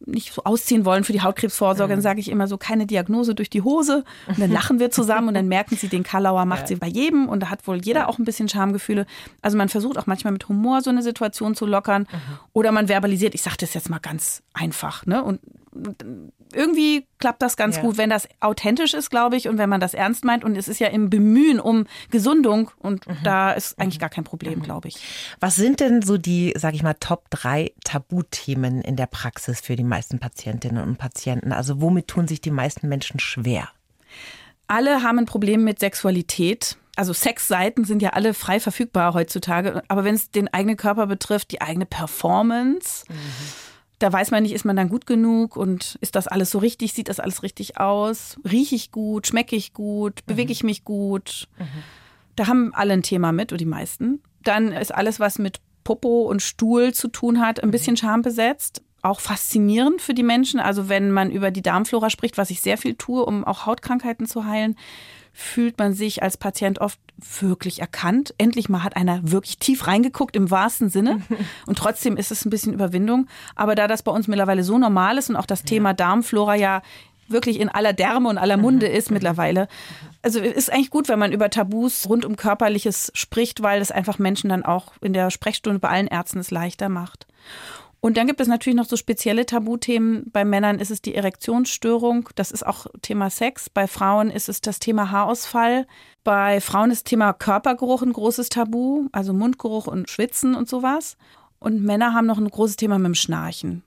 nicht 0.05 0.33
so 0.33 0.45
ausziehen 0.45 0.85
wollen 0.85 1.03
für 1.03 1.11
die 1.11 1.21
Hautkrebsvorsorge, 1.21 1.91
mhm. 1.91 1.97
dann 1.97 2.01
sage 2.01 2.21
ich 2.21 2.29
immer 2.29 2.47
so, 2.47 2.57
keine 2.57 2.85
Diagnose 2.85 3.35
durch 3.35 3.49
die 3.49 3.61
Hose. 3.61 4.05
Und 4.27 4.39
dann 4.39 4.51
lachen 4.51 4.79
wir 4.79 4.89
zusammen 4.89 5.27
und 5.27 5.33
dann 5.33 5.47
merken 5.49 5.75
sie, 5.75 5.89
den 5.89 6.03
Karlauer 6.03 6.45
macht 6.45 6.61
ja. 6.61 6.67
sie 6.67 6.75
bei 6.77 6.87
jedem 6.87 7.27
und 7.27 7.41
da 7.41 7.49
hat 7.49 7.67
wohl 7.67 7.83
jeder 7.83 8.01
ja. 8.01 8.07
auch 8.07 8.19
ein 8.19 8.23
bisschen 8.23 8.47
Schamgefühle. 8.47 9.05
Also 9.41 9.57
man 9.57 9.67
versucht 9.67 9.97
auch 9.97 10.07
manchmal 10.07 10.31
mit 10.31 10.47
Humor 10.47 10.81
so 10.81 10.89
eine 10.89 11.03
Situation 11.03 11.55
zu 11.55 11.65
lockern. 11.65 12.03
Mhm. 12.03 12.17
Oder 12.53 12.71
man 12.71 12.87
verbalisiert, 12.87 13.35
ich 13.35 13.41
sage 13.41 13.57
das 13.59 13.73
jetzt 13.73 13.89
mal 13.89 13.99
ganz 13.99 14.43
einfach. 14.53 15.05
Ne? 15.05 15.21
Und 15.21 15.41
irgendwie 16.53 17.07
klappt 17.19 17.41
das 17.41 17.55
ganz 17.55 17.77
ja. 17.77 17.81
gut, 17.83 17.97
wenn 17.97 18.09
das 18.09 18.27
authentisch 18.39 18.93
ist, 18.93 19.09
glaube 19.09 19.35
ich, 19.35 19.47
und 19.47 19.57
wenn 19.57 19.69
man 19.69 19.79
das 19.79 19.93
ernst 19.93 20.25
meint. 20.25 20.43
Und 20.43 20.57
es 20.57 20.67
ist 20.67 20.79
ja 20.79 20.87
im 20.87 21.09
Bemühen 21.09 21.59
um 21.59 21.85
Gesundung 22.09 22.71
und 22.77 23.07
mhm. 23.07 23.17
da 23.23 23.51
ist 23.51 23.79
eigentlich 23.79 23.97
mhm. 23.97 24.01
gar 24.01 24.09
kein 24.09 24.23
Problem, 24.23 24.59
mhm. 24.59 24.63
glaube 24.63 24.87
ich. 24.87 24.97
Was 25.39 25.55
sind 25.55 25.79
denn 25.79 26.01
so 26.01 26.17
die, 26.17 26.53
sage 26.57 26.75
ich 26.75 26.83
mal, 26.83 26.95
Top 26.99 27.29
drei 27.29 27.73
Tabuthemen 27.83 28.81
in 28.81 28.95
der 28.95 29.07
Praxis 29.07 29.61
für 29.61 29.75
die 29.75 29.83
meisten 29.83 30.19
Patientinnen 30.19 30.83
und 30.83 30.97
Patienten? 30.97 31.51
Also 31.51 31.81
womit 31.81 32.07
tun 32.07 32.27
sich 32.27 32.41
die 32.41 32.51
meisten 32.51 32.89
Menschen 32.89 33.19
schwer? 33.19 33.69
Alle 34.67 35.03
haben 35.03 35.19
ein 35.19 35.25
Problem 35.25 35.63
mit 35.63 35.79
Sexualität 35.79 36.77
also 36.95 37.13
Sexseiten 37.13 37.85
sind 37.85 38.01
ja 38.01 38.09
alle 38.09 38.33
frei 38.33 38.59
verfügbar 38.59 39.13
heutzutage, 39.13 39.83
aber 39.87 40.03
wenn 40.03 40.15
es 40.15 40.31
den 40.31 40.53
eigenen 40.53 40.75
Körper 40.75 41.07
betrifft, 41.07 41.51
die 41.51 41.61
eigene 41.61 41.85
Performance, 41.85 43.05
mhm 43.07 43.15
da 43.99 44.11
weiß 44.11 44.31
man 44.31 44.43
nicht, 44.43 44.53
ist 44.53 44.65
man 44.65 44.77
dann 44.77 44.89
gut 44.89 45.05
genug 45.05 45.57
und 45.57 45.97
ist 46.01 46.15
das 46.15 46.27
alles 46.27 46.51
so 46.51 46.59
richtig, 46.59 46.93
sieht 46.93 47.09
das 47.09 47.19
alles 47.19 47.43
richtig 47.43 47.77
aus, 47.77 48.39
rieche 48.49 48.75
ich 48.75 48.91
gut, 48.91 49.27
schmecke 49.27 49.55
ich 49.55 49.73
gut, 49.73 50.25
bewege 50.25 50.47
mhm. 50.47 50.51
ich 50.51 50.63
mich 50.63 50.85
gut. 50.85 51.47
Mhm. 51.57 51.65
Da 52.37 52.47
haben 52.47 52.73
alle 52.73 52.93
ein 52.93 53.03
Thema 53.03 53.33
mit, 53.33 53.51
oder 53.51 53.57
die 53.57 53.65
meisten. 53.65 54.21
Dann 54.43 54.71
ist 54.71 54.95
alles, 54.95 55.19
was 55.19 55.37
mit 55.37 55.59
Popo 55.83 56.21
und 56.21 56.41
Stuhl 56.41 56.93
zu 56.93 57.09
tun 57.09 57.41
hat, 57.41 57.61
ein 57.61 57.71
bisschen 57.71 57.97
schambesetzt. 57.97 58.81
Auch 59.01 59.19
faszinierend 59.19 60.01
für 60.01 60.13
die 60.13 60.23
Menschen. 60.23 60.59
Also 60.59 60.87
wenn 60.87 61.11
man 61.11 61.31
über 61.31 61.51
die 61.51 61.61
Darmflora 61.61 62.09
spricht, 62.09 62.37
was 62.37 62.49
ich 62.49 62.61
sehr 62.61 62.77
viel 62.77 62.95
tue, 62.95 63.25
um 63.25 63.43
auch 63.43 63.65
Hautkrankheiten 63.65 64.25
zu 64.25 64.45
heilen, 64.45 64.75
fühlt 65.33 65.77
man 65.77 65.93
sich 65.93 66.23
als 66.23 66.37
Patient 66.37 66.79
oft 66.79 66.99
wirklich 67.39 67.79
erkannt. 67.79 68.33
Endlich 68.37 68.69
mal 68.69 68.83
hat 68.83 68.95
einer 68.95 69.19
wirklich 69.31 69.57
tief 69.57 69.87
reingeguckt 69.87 70.35
im 70.35 70.51
wahrsten 70.51 70.89
Sinne. 70.89 71.21
Und 71.65 71.77
trotzdem 71.77 72.17
ist 72.17 72.31
es 72.31 72.45
ein 72.45 72.49
bisschen 72.49 72.73
Überwindung. 72.73 73.27
Aber 73.55 73.75
da 73.75 73.87
das 73.87 74.03
bei 74.03 74.11
uns 74.11 74.27
mittlerweile 74.27 74.63
so 74.63 74.77
normal 74.77 75.17
ist 75.17 75.29
und 75.29 75.35
auch 75.35 75.45
das 75.45 75.63
Thema 75.63 75.93
Darmflora 75.93 76.55
ja 76.55 76.81
wirklich 77.27 77.59
in 77.59 77.69
aller 77.69 77.93
Därme 77.93 78.29
und 78.29 78.37
aller 78.37 78.57
Munde 78.57 78.87
ist 78.87 79.11
mittlerweile. 79.11 79.67
Also 80.21 80.39
ist 80.39 80.71
eigentlich 80.71 80.89
gut, 80.89 81.07
wenn 81.07 81.19
man 81.19 81.31
über 81.31 81.49
Tabus 81.49 82.09
rund 82.09 82.25
um 82.25 82.35
Körperliches 82.35 83.11
spricht, 83.13 83.61
weil 83.61 83.81
es 83.81 83.91
einfach 83.91 84.19
Menschen 84.19 84.49
dann 84.49 84.65
auch 84.65 84.93
in 85.01 85.13
der 85.13 85.29
Sprechstunde 85.29 85.79
bei 85.79 85.89
allen 85.89 86.07
Ärzten 86.07 86.39
es 86.39 86.51
leichter 86.51 86.89
macht. 86.89 87.27
Und 88.01 88.15
dann 88.15 88.27
gibt 88.27 88.39
es 88.39 88.47
natürlich 88.47 88.77
noch 88.77 88.85
so 88.85 88.95
spezielle 88.95 89.45
Tabuthemen. 89.45 90.29
Bei 90.31 90.45
Männern 90.45 90.79
ist 90.79 90.91
es 90.91 91.01
die 91.01 91.15
Erektionsstörung. 91.15 92.29
Das 92.35 92.51
ist 92.51 92.65
auch 92.65 92.87
Thema 93.01 93.29
Sex. 93.29 93.69
Bei 93.69 93.87
Frauen 93.87 94.29
ist 94.29 94.47
es 94.47 94.61
das 94.61 94.79
Thema 94.79 95.11
Haarausfall. 95.11 95.85
Bei 96.23 96.61
Frauen 96.61 96.91
ist 96.91 97.07
Thema 97.07 97.33
Körpergeruch 97.33 98.01
ein 98.01 98.13
großes 98.13 98.49
Tabu, 98.49 99.07
also 99.11 99.33
Mundgeruch 99.33 99.87
und 99.87 100.09
Schwitzen 100.09 100.55
und 100.55 100.69
sowas. 100.69 101.17
Und 101.59 101.83
Männer 101.83 102.13
haben 102.13 102.25
noch 102.25 102.37
ein 102.37 102.47
großes 102.47 102.77
Thema 102.77 102.97
mit 102.97 103.07
dem 103.07 103.15
Schnarchen. 103.15 103.83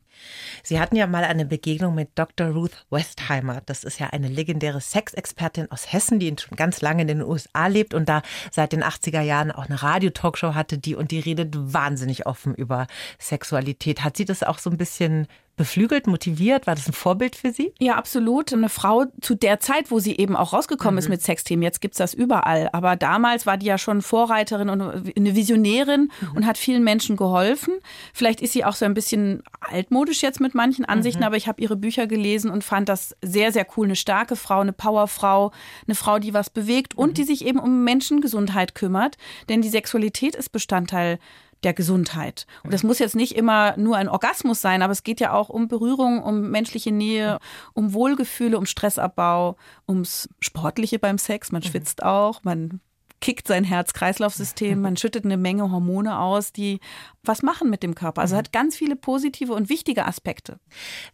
Sie 0.62 0.80
hatten 0.80 0.96
ja 0.96 1.06
mal 1.06 1.24
eine 1.24 1.44
Begegnung 1.44 1.94
mit 1.94 2.10
Dr. 2.14 2.48
Ruth 2.48 2.86
Westheimer. 2.90 3.62
Das 3.66 3.84
ist 3.84 3.98
ja 3.98 4.08
eine 4.08 4.28
legendäre 4.28 4.80
Sexexpertin 4.80 5.70
aus 5.70 5.92
Hessen, 5.92 6.18
die 6.18 6.34
schon 6.38 6.56
ganz 6.56 6.80
lange 6.80 7.02
in 7.02 7.08
den 7.08 7.22
USA 7.22 7.66
lebt 7.66 7.94
und 7.94 8.08
da 8.08 8.22
seit 8.50 8.72
den 8.72 8.82
80er 8.82 9.20
Jahren 9.20 9.50
auch 9.50 9.66
eine 9.66 9.82
Radio-Talkshow 9.82 10.54
hatte, 10.54 10.78
die 10.78 10.94
und 10.94 11.10
die 11.10 11.20
redet 11.20 11.54
wahnsinnig 11.54 12.26
offen 12.26 12.54
über 12.54 12.86
Sexualität. 13.18 14.04
Hat 14.04 14.16
sie 14.16 14.24
das 14.24 14.42
auch 14.42 14.58
so 14.58 14.70
ein 14.70 14.76
bisschen 14.76 15.26
beflügelt, 15.56 16.06
motiviert? 16.06 16.66
War 16.66 16.74
das 16.74 16.88
ein 16.88 16.92
Vorbild 16.92 17.36
für 17.36 17.52
Sie? 17.52 17.72
Ja, 17.78 17.96
absolut. 17.96 18.52
Eine 18.52 18.68
Frau 18.68 19.04
zu 19.20 19.34
der 19.34 19.60
Zeit, 19.60 19.90
wo 19.90 19.98
sie 19.98 20.16
eben 20.16 20.34
auch 20.34 20.52
rausgekommen 20.52 20.94
mhm. 20.94 20.98
ist 20.98 21.08
mit 21.08 21.22
Sexthemen. 21.22 21.62
Jetzt 21.62 21.80
gibt 21.80 21.94
es 21.94 21.98
das 21.98 22.14
überall. 22.14 22.70
Aber 22.72 22.96
damals 22.96 23.44
war 23.44 23.58
die 23.58 23.66
ja 23.66 23.76
schon 23.76 24.00
Vorreiterin 24.00 24.70
und 24.70 24.80
eine 24.80 25.34
Visionärin 25.36 26.10
mhm. 26.20 26.36
und 26.36 26.46
hat 26.46 26.56
vielen 26.56 26.82
Menschen 26.82 27.16
geholfen. 27.16 27.74
Vielleicht 28.14 28.40
ist 28.40 28.54
sie 28.54 28.64
auch 28.64 28.74
so 28.74 28.86
ein 28.86 28.94
bisschen 28.94 29.42
altmodisch 29.60 30.22
jetzt 30.22 30.40
mit 30.40 30.54
manchen 30.54 30.84
Ansichten, 30.84 31.20
mhm. 31.20 31.26
aber 31.26 31.36
ich 31.36 31.48
habe 31.48 31.60
ihre 31.60 31.76
Bücher 31.76 32.06
gelesen 32.06 32.50
und 32.50 32.64
fand 32.64 32.88
das 32.88 33.14
sehr, 33.22 33.52
sehr 33.52 33.66
cool. 33.76 33.86
Eine 33.86 33.96
starke 33.96 34.36
Frau, 34.36 34.60
eine 34.60 34.72
Powerfrau, 34.72 35.52
eine 35.86 35.94
Frau, 35.94 36.18
die 36.18 36.32
was 36.32 36.48
bewegt 36.48 36.96
und 36.96 37.10
mhm. 37.10 37.14
die 37.14 37.24
sich 37.24 37.44
eben 37.44 37.58
um 37.58 37.84
Menschengesundheit 37.84 38.74
kümmert. 38.74 39.16
Denn 39.48 39.60
die 39.60 39.68
Sexualität 39.68 40.34
ist 40.34 40.50
Bestandteil 40.50 41.18
der 41.64 41.74
Gesundheit. 41.74 42.46
Und 42.64 42.72
das 42.72 42.82
muss 42.82 42.98
jetzt 42.98 43.16
nicht 43.16 43.36
immer 43.36 43.76
nur 43.76 43.96
ein 43.96 44.08
Orgasmus 44.08 44.60
sein, 44.60 44.82
aber 44.82 44.92
es 44.92 45.02
geht 45.02 45.20
ja 45.20 45.32
auch 45.32 45.48
um 45.48 45.68
Berührung, 45.68 46.22
um 46.22 46.50
menschliche 46.50 46.92
Nähe, 46.92 47.38
um 47.72 47.92
Wohlgefühle, 47.92 48.58
um 48.58 48.66
Stressabbau, 48.66 49.56
ums 49.88 50.28
Sportliche 50.40 50.98
beim 50.98 51.18
Sex. 51.18 51.52
Man 51.52 51.62
mhm. 51.62 51.66
schwitzt 51.66 52.02
auch, 52.02 52.42
man 52.42 52.80
kickt 53.22 53.46
sein 53.46 53.64
Herz-Kreislauf-System, 53.64 54.80
man 54.80 54.98
schüttet 54.98 55.24
eine 55.24 55.38
Menge 55.38 55.70
Hormone 55.70 56.18
aus, 56.18 56.52
die 56.52 56.80
was 57.24 57.42
machen 57.42 57.70
mit 57.70 57.82
dem 57.82 57.94
Körper. 57.94 58.20
Also 58.20 58.36
hat 58.36 58.52
ganz 58.52 58.76
viele 58.76 58.96
positive 58.96 59.54
und 59.54 59.68
wichtige 59.68 60.06
Aspekte. 60.06 60.58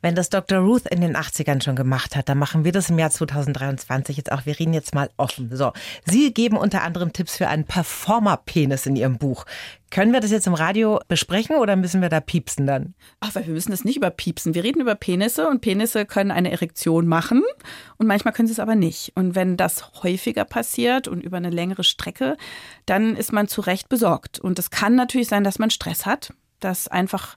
Wenn 0.00 0.14
das 0.14 0.30
Dr. 0.30 0.58
Ruth 0.60 0.86
in 0.86 1.02
den 1.02 1.16
80ern 1.16 1.62
schon 1.62 1.76
gemacht 1.76 2.16
hat, 2.16 2.28
dann 2.30 2.38
machen 2.38 2.64
wir 2.64 2.72
das 2.72 2.88
im 2.88 2.98
Jahr 2.98 3.10
2023 3.10 4.16
jetzt 4.16 4.32
auch. 4.32 4.46
Wir 4.46 4.58
reden 4.58 4.72
jetzt 4.72 4.94
mal 4.94 5.10
offen. 5.18 5.54
So, 5.54 5.72
Sie 6.06 6.32
geben 6.32 6.56
unter 6.56 6.82
anderem 6.82 7.12
Tipps 7.12 7.36
für 7.36 7.48
einen 7.48 7.64
Performer-Penis 7.64 8.86
in 8.86 8.96
Ihrem 8.96 9.18
Buch. 9.18 9.44
Können 9.90 10.12
wir 10.12 10.20
das 10.20 10.30
jetzt 10.30 10.46
im 10.46 10.54
Radio 10.54 11.00
besprechen 11.08 11.56
oder 11.56 11.74
müssen 11.74 12.02
wir 12.02 12.10
da 12.10 12.20
piepsen 12.20 12.66
dann? 12.66 12.94
Ach, 13.20 13.34
weil 13.34 13.46
wir 13.46 13.54
müssen 13.54 13.70
das 13.70 13.84
nicht 13.84 13.96
überpiepsen. 13.96 14.54
Wir 14.54 14.62
reden 14.62 14.82
über 14.82 14.94
Penisse 14.94 15.48
und 15.48 15.60
Penisse 15.62 16.04
können 16.04 16.30
eine 16.30 16.50
Erektion 16.50 17.06
machen 17.06 17.42
und 17.96 18.06
manchmal 18.06 18.34
können 18.34 18.48
sie 18.48 18.52
es 18.52 18.60
aber 18.60 18.74
nicht. 18.74 19.12
Und 19.14 19.34
wenn 19.34 19.56
das 19.56 20.02
häufiger 20.02 20.44
passiert 20.44 21.08
und 21.08 21.22
über 21.22 21.38
eine 21.38 21.50
längere 21.50 21.84
Strecke, 21.84 22.36
dann 22.84 23.16
ist 23.16 23.32
man 23.32 23.48
zu 23.48 23.62
Recht 23.62 23.88
besorgt. 23.88 24.38
Und 24.38 24.58
es 24.58 24.70
kann 24.70 24.94
natürlich 24.94 25.28
sein, 25.28 25.44
dass 25.44 25.58
man 25.58 25.70
Stress 25.70 26.04
hat, 26.04 26.34
dass 26.60 26.88
einfach 26.88 27.36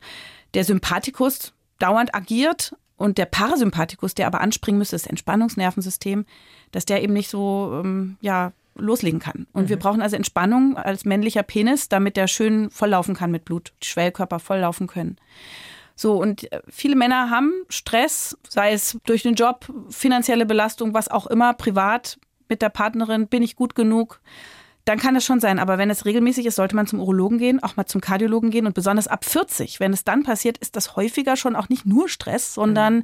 der 0.53 0.65
Sympathikus 0.65 1.53
dauernd 1.79 2.13
agiert 2.13 2.75
und 2.97 3.17
der 3.17 3.25
Parasympathikus, 3.25 4.13
der 4.13 4.27
aber 4.27 4.41
anspringen 4.41 4.77
müsste, 4.77 4.95
das 4.95 5.07
Entspannungsnervensystem, 5.07 6.25
dass 6.71 6.85
der 6.85 7.01
eben 7.01 7.13
nicht 7.13 7.29
so 7.29 7.81
ähm, 7.83 8.17
ja, 8.21 8.51
loslegen 8.75 9.19
kann. 9.19 9.47
Und 9.53 9.63
mhm. 9.63 9.69
wir 9.69 9.79
brauchen 9.79 10.01
also 10.01 10.15
Entspannung 10.15 10.77
als 10.77 11.05
männlicher 11.05 11.43
Penis, 11.43 11.89
damit 11.89 12.17
der 12.17 12.27
schön 12.27 12.69
volllaufen 12.69 13.15
kann 13.15 13.31
mit 13.31 13.45
Blut, 13.45 13.73
die 13.81 13.87
Schwellkörper 13.87 14.39
volllaufen 14.39 14.87
können. 14.87 15.17
So, 15.95 16.13
und 16.13 16.51
äh, 16.51 16.61
viele 16.67 16.95
Männer 16.95 17.29
haben 17.29 17.51
Stress, 17.69 18.37
sei 18.47 18.73
es 18.73 18.97
durch 19.05 19.23
den 19.23 19.35
Job, 19.35 19.71
finanzielle 19.89 20.45
Belastung, 20.45 20.93
was 20.93 21.09
auch 21.09 21.27
immer, 21.27 21.53
privat 21.53 22.17
mit 22.49 22.61
der 22.61 22.69
Partnerin, 22.69 23.27
bin 23.27 23.43
ich 23.43 23.55
gut 23.55 23.75
genug? 23.75 24.19
Dann 24.85 24.97
kann 24.97 25.15
es 25.15 25.23
schon 25.23 25.39
sein, 25.39 25.59
aber 25.59 25.77
wenn 25.77 25.91
es 25.91 26.05
regelmäßig 26.05 26.47
ist, 26.47 26.55
sollte 26.55 26.75
man 26.75 26.87
zum 26.87 26.99
Urologen 26.99 27.37
gehen, 27.37 27.61
auch 27.61 27.75
mal 27.75 27.85
zum 27.85 28.01
Kardiologen 28.01 28.49
gehen 28.49 28.65
und 28.65 28.73
besonders 28.73 29.07
ab 29.07 29.25
40, 29.25 29.79
wenn 29.79 29.93
es 29.93 30.03
dann 30.03 30.23
passiert, 30.23 30.57
ist 30.57 30.75
das 30.75 30.95
häufiger 30.95 31.35
schon 31.35 31.55
auch 31.55 31.69
nicht 31.69 31.85
nur 31.85 32.09
Stress, 32.09 32.55
sondern 32.55 32.95
mhm. 32.95 33.03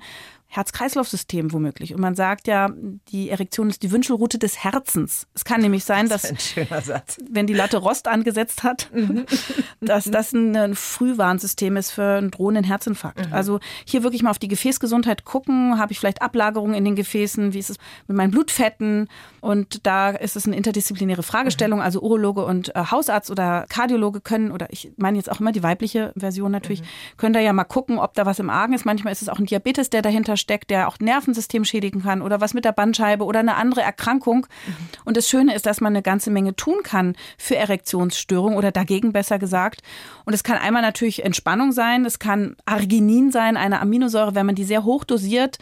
Herz-Kreislauf-System 0.50 1.52
womöglich. 1.52 1.94
Und 1.94 2.00
man 2.00 2.16
sagt 2.16 2.48
ja, 2.48 2.70
die 3.10 3.30
Erektion 3.30 3.70
ist 3.70 3.84
die 3.84 3.92
Wünschelroute 3.92 4.40
des 4.40 4.64
Herzens. 4.64 5.28
Es 5.34 5.44
kann 5.44 5.62
nämlich 5.62 5.84
sein, 5.84 6.08
dass, 6.08 6.34
das 6.70 7.18
wenn 7.30 7.48
die 7.48 7.54
Latte 7.54 7.78
Rost 7.78 8.08
angesetzt 8.08 8.64
hat, 8.64 8.90
mhm. 8.94 9.26
dass 9.82 10.06
das 10.06 10.34
ein 10.34 10.74
Frühwarnsystem 10.74 11.76
ist 11.76 11.92
für 11.92 12.18
einen 12.18 12.32
drohenden 12.32 12.64
Herzinfarkt. 12.64 13.28
Mhm. 13.28 13.34
Also 13.34 13.60
hier 13.86 14.04
wirklich 14.04 14.24
mal 14.24 14.30
auf 14.30 14.40
die 14.40 14.48
Gefäßgesundheit 14.48 15.26
gucken. 15.26 15.78
Habe 15.78 15.92
ich 15.92 16.00
vielleicht 16.00 16.22
Ablagerungen 16.22 16.76
in 16.76 16.86
den 16.86 16.96
Gefäßen? 16.96 17.54
Wie 17.54 17.60
ist 17.60 17.70
es 17.70 17.78
mit 18.08 18.16
meinen 18.16 18.32
Blutfetten? 18.32 19.10
Und 19.42 19.86
da 19.86 20.12
ist 20.12 20.38
es 20.38 20.46
eine 20.46 20.56
interdisziplinäre 20.56 21.24
Fragestellung. 21.24 21.80
Mhm. 21.80 21.86
Also 21.86 22.02
Urologe 22.02 22.46
und 22.46 22.74
äh, 22.74 22.86
Hausarzt 22.90 23.30
oder 23.30 23.66
Kardiologe 23.68 24.22
können, 24.22 24.52
oder 24.52 24.68
ich 24.72 24.94
meine 24.96 25.18
jetzt 25.18 25.30
auch 25.30 25.42
immer 25.42 25.52
die 25.52 25.64
weibliche 25.64 26.14
Version 26.16 26.52
natürlich, 26.52 26.84
können 27.18 27.34
da 27.34 27.42
ja 27.42 27.52
mal 27.52 27.66
gucken, 27.66 28.00
ob 28.00 28.14
da 28.14 28.26
was 28.26 28.40
im 28.40 28.50
Argen 28.50 28.74
ist. 28.74 28.86
Manchmal 28.86 29.12
ist 29.12 29.22
es 29.22 29.30
auch 29.30 29.40
ein 29.40 29.46
Diabetes, 29.46 29.90
der 29.90 30.02
dahinter 30.02 30.37
steckt, 30.38 30.70
der 30.70 30.88
auch 30.88 31.00
Nervensystem 31.00 31.66
schädigen 31.66 32.04
kann 32.04 32.22
oder 32.22 32.42
was 32.42 32.54
mit 32.54 32.66
der 32.66 32.72
Bandscheibe 32.72 33.24
oder 33.24 33.40
eine 33.40 33.56
andere 33.56 33.82
Erkrankung. 33.82 34.48
Mhm. 34.66 34.74
Und 35.06 35.18
das 35.18 35.28
Schöne 35.28 35.56
ist, 35.56 35.66
dass 35.66 35.82
man 35.82 35.94
eine 35.94 36.02
ganze 36.02 36.32
Menge 36.32 36.56
tun 36.56 36.80
kann 36.84 37.16
für 37.38 37.56
Erektionsstörungen 37.56 38.58
oder 38.58 38.72
dagegen 38.72 39.14
besser 39.14 39.40
gesagt. 39.40 39.82
Und 40.26 40.34
es 40.34 40.44
kann 40.44 40.58
einmal 40.58 40.82
natürlich 40.82 41.24
Entspannung 41.24 41.72
sein, 41.72 42.06
es 42.06 42.20
kann 42.20 42.56
Arginin 42.66 43.32
sein, 43.32 43.58
eine 43.58 43.82
Aminosäure, 43.82 44.36
wenn 44.36 44.46
man 44.46 44.56
die 44.56 44.64
sehr 44.64 44.84
hoch 44.84 45.04
dosiert 45.04 45.58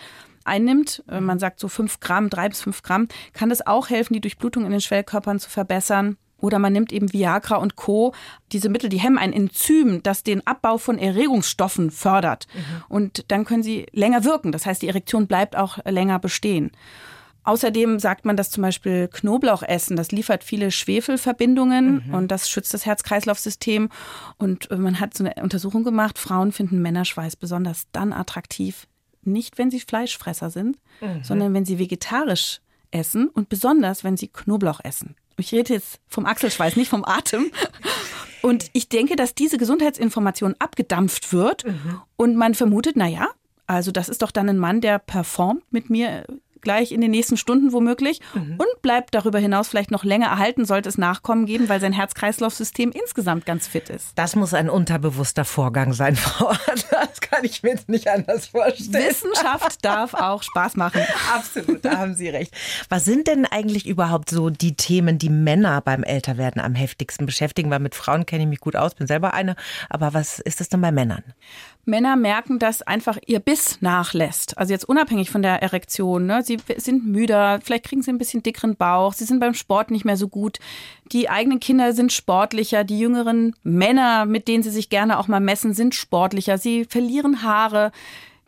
einnimmt, 0.46 1.04
äh, 1.10 1.20
man 1.20 1.40
sagt 1.40 1.60
so 1.60 1.68
fünf 1.68 2.00
Gramm, 2.00 2.30
drei 2.30 2.48
bis 2.48 2.62
fünf 2.62 2.84
Gramm, 2.84 3.08
kann 3.34 3.50
das 3.50 3.66
auch 3.66 3.90
helfen, 3.90 4.14
die 4.14 4.22
Durchblutung 4.22 4.66
in 4.66 4.72
den 4.72 4.82
Schwellkörpern 4.82 5.40
zu 5.40 5.50
verbessern. 5.50 6.18
Oder 6.46 6.60
man 6.60 6.74
nimmt 6.74 6.94
eben 6.94 7.12
Viagra 7.12 7.56
und 7.56 7.76
Co. 7.76 8.14
Diese 8.52 8.70
Mittel, 8.70 8.90
die 8.90 9.00
hemmen 9.00 9.18
ein 9.18 9.34
Enzym, 9.34 10.04
das 10.04 10.22
den 10.22 10.46
Abbau 10.46 10.78
von 10.78 11.00
Erregungsstoffen 11.00 11.90
fördert. 11.90 12.46
Mhm. 12.54 12.84
Und 12.88 13.32
dann 13.32 13.46
können 13.46 13.64
sie 13.64 13.88
länger 13.92 14.24
wirken. 14.24 14.52
Das 14.52 14.68
heißt, 14.68 14.82
die 14.82 14.88
Erektion 14.88 15.26
bleibt 15.26 15.56
auch 15.56 15.80
länger 15.86 16.20
bestehen. 16.20 16.72
Außerdem 17.44 18.00
sagt 18.00 18.26
man, 18.26 18.36
dass 18.36 18.50
zum 18.50 18.64
Beispiel 18.64 19.08
Knoblauchessen, 19.08 19.96
das 19.96 20.12
liefert 20.12 20.44
viele 20.44 20.72
Schwefelverbindungen 20.72 22.04
mhm. 22.08 22.14
und 22.14 22.32
das 22.32 22.50
schützt 22.50 22.74
das 22.74 22.86
Herz-Kreislauf-System. 22.88 23.90
Und 24.38 24.70
äh, 24.72 24.78
man 24.78 25.00
hat 25.00 25.16
so 25.16 25.24
eine 25.24 25.42
Untersuchung 25.42 25.84
gemacht, 25.84 26.18
Frauen 26.18 26.52
finden 26.52 26.82
Männerschweiß 26.82 27.36
besonders 27.36 27.88
dann 27.92 28.14
attraktiv, 28.14 28.88
nicht 29.24 29.60
wenn 29.60 29.70
sie 29.70 29.80
Fleischfresser 29.80 30.50
sind, 30.50 30.78
mhm. 31.02 31.24
sondern 31.24 31.54
wenn 31.54 31.66
sie 31.66 31.78
vegetarisch 31.78 32.62
essen 32.90 33.30
und 33.30 33.48
besonders 33.48 34.04
wenn 34.04 34.18
sie 34.18 34.28
Knoblauch 34.28 34.80
essen 34.84 35.16
ich 35.38 35.52
rede 35.52 35.74
jetzt 35.74 36.00
vom 36.08 36.26
Achselschweiß, 36.26 36.76
nicht 36.76 36.90
vom 36.90 37.06
Atem. 37.06 37.52
Und 38.42 38.70
ich 38.74 38.90
denke, 38.90 39.16
dass 39.16 39.34
diese 39.34 39.58
Gesundheitsinformation 39.58 40.56
abgedampft 40.60 41.34
wird 41.34 41.66
mhm. 41.66 42.02
und 42.16 42.36
man 42.36 42.54
vermutet, 42.54 42.96
na 42.96 43.08
ja, 43.08 43.30
also 43.68 43.92
das 43.92 44.10
ist 44.10 44.22
doch 44.22 44.32
dann 44.32 44.48
ein 44.50 44.60
Mann, 44.60 44.82
der 44.82 45.00
performt 45.00 45.64
mit 45.72 45.90
mir 45.90 46.26
gleich 46.66 46.92
in 46.92 47.00
den 47.00 47.12
nächsten 47.12 47.38
Stunden 47.38 47.72
womöglich 47.72 48.20
mhm. 48.34 48.58
und 48.58 48.82
bleibt 48.82 49.16
darüber 49.16 49.40
hinaus 49.40 49.70
vielleicht 49.70 49.92
noch 49.92 50.04
länger 50.04 50.28
erhalten, 50.28 50.66
sollte 50.66 50.90
es 50.90 50.98
Nachkommen 50.98 51.46
geben, 51.46 51.70
weil 51.70 51.80
sein 51.80 51.94
Herz-Kreislauf-System 51.94 52.92
insgesamt 52.92 53.46
ganz 53.46 53.68
fit 53.68 53.90
ist. 53.90 54.10
Das 54.16 54.36
muss 54.36 54.54
ein 54.54 54.70
unterbewusster 54.70 55.46
Vorgang 55.46 55.94
sein, 55.94 56.16
Frau 56.18 56.50
Adler. 56.50 57.08
Das 57.08 57.22
kann 57.22 57.46
ich 57.46 57.64
mir 57.64 57.70
jetzt 57.70 57.88
nicht 57.88 58.10
anders 58.10 58.48
vorstellen. 58.48 59.06
Wissenschaft 59.08 59.78
darf 59.86 60.14
auch 60.14 60.44
Spaß 60.44 60.76
machen. 60.76 61.02
Absolut, 61.34 61.86
da 61.86 61.98
haben 62.00 62.16
Sie 62.16 62.28
recht. 62.28 62.54
Was 62.90 63.06
sind 63.06 63.28
denn 63.28 63.46
eigentlich 63.46 63.88
überhaupt 63.88 64.30
so 64.30 64.50
die 64.50 64.76
Themen, 64.76 65.18
die 65.18 65.30
Männer 65.30 65.80
beim 65.82 66.04
Älterwerden 66.04 66.62
am 66.62 66.76
heftigsten 66.76 67.26
beschäftigen? 67.26 67.70
Weil 67.70 67.80
mit 67.80 67.96
Frauen 67.96 68.26
kenne 68.26 68.44
ich 68.44 68.50
mich 68.50 68.60
gut 68.60 68.76
aus, 68.76 68.96
bin 68.96 69.08
selber 69.08 69.34
eine. 69.34 69.56
Aber 69.90 70.14
was 70.14 70.40
ist 70.40 70.60
das 70.60 70.70
denn 70.70 70.82
bei 70.82 70.92
Männern? 70.92 71.24
Männer 71.88 72.16
merken, 72.16 72.60
dass 72.60 72.82
einfach 72.82 73.18
ihr 73.26 73.40
Biss 73.40 73.82
nachlässt. 73.82 74.58
Also 74.58 74.74
jetzt 74.74 74.88
unabhängig 74.88 75.30
von 75.30 75.42
der 75.42 75.62
Erektion. 75.62 76.26
Ne? 76.26 76.44
Sie 76.44 76.58
sind 76.78 77.06
müder, 77.06 77.60
vielleicht 77.64 77.86
kriegen 77.86 78.02
sie 78.02 78.12
ein 78.12 78.18
bisschen 78.18 78.44
dickeren 78.44 78.76
Bauch, 78.76 79.14
sie 79.14 79.26
sind 79.26 79.40
beim 79.40 79.54
Sport 79.54 79.92
nicht 79.92 80.06
mehr 80.06 80.18
so 80.18 80.28
gut. 80.28 80.60
Die 81.12 81.30
eigenen 81.30 81.60
Kinder 81.60 81.94
sind 81.94 82.12
sportlicher, 82.14 82.84
die 82.84 83.00
jüngeren 83.00 83.56
Männer, 83.64 84.26
mit 84.26 84.48
denen 84.48 84.64
sie 84.64 84.72
sich 84.72 84.90
gerne 84.90 85.20
auch 85.20 85.28
mal 85.28 85.40
messen, 85.40 85.74
sind 85.74 85.96
sportlicher. 85.96 86.58
Sie 86.58 86.86
verlieren 86.86 87.44
Haare. 87.44 87.92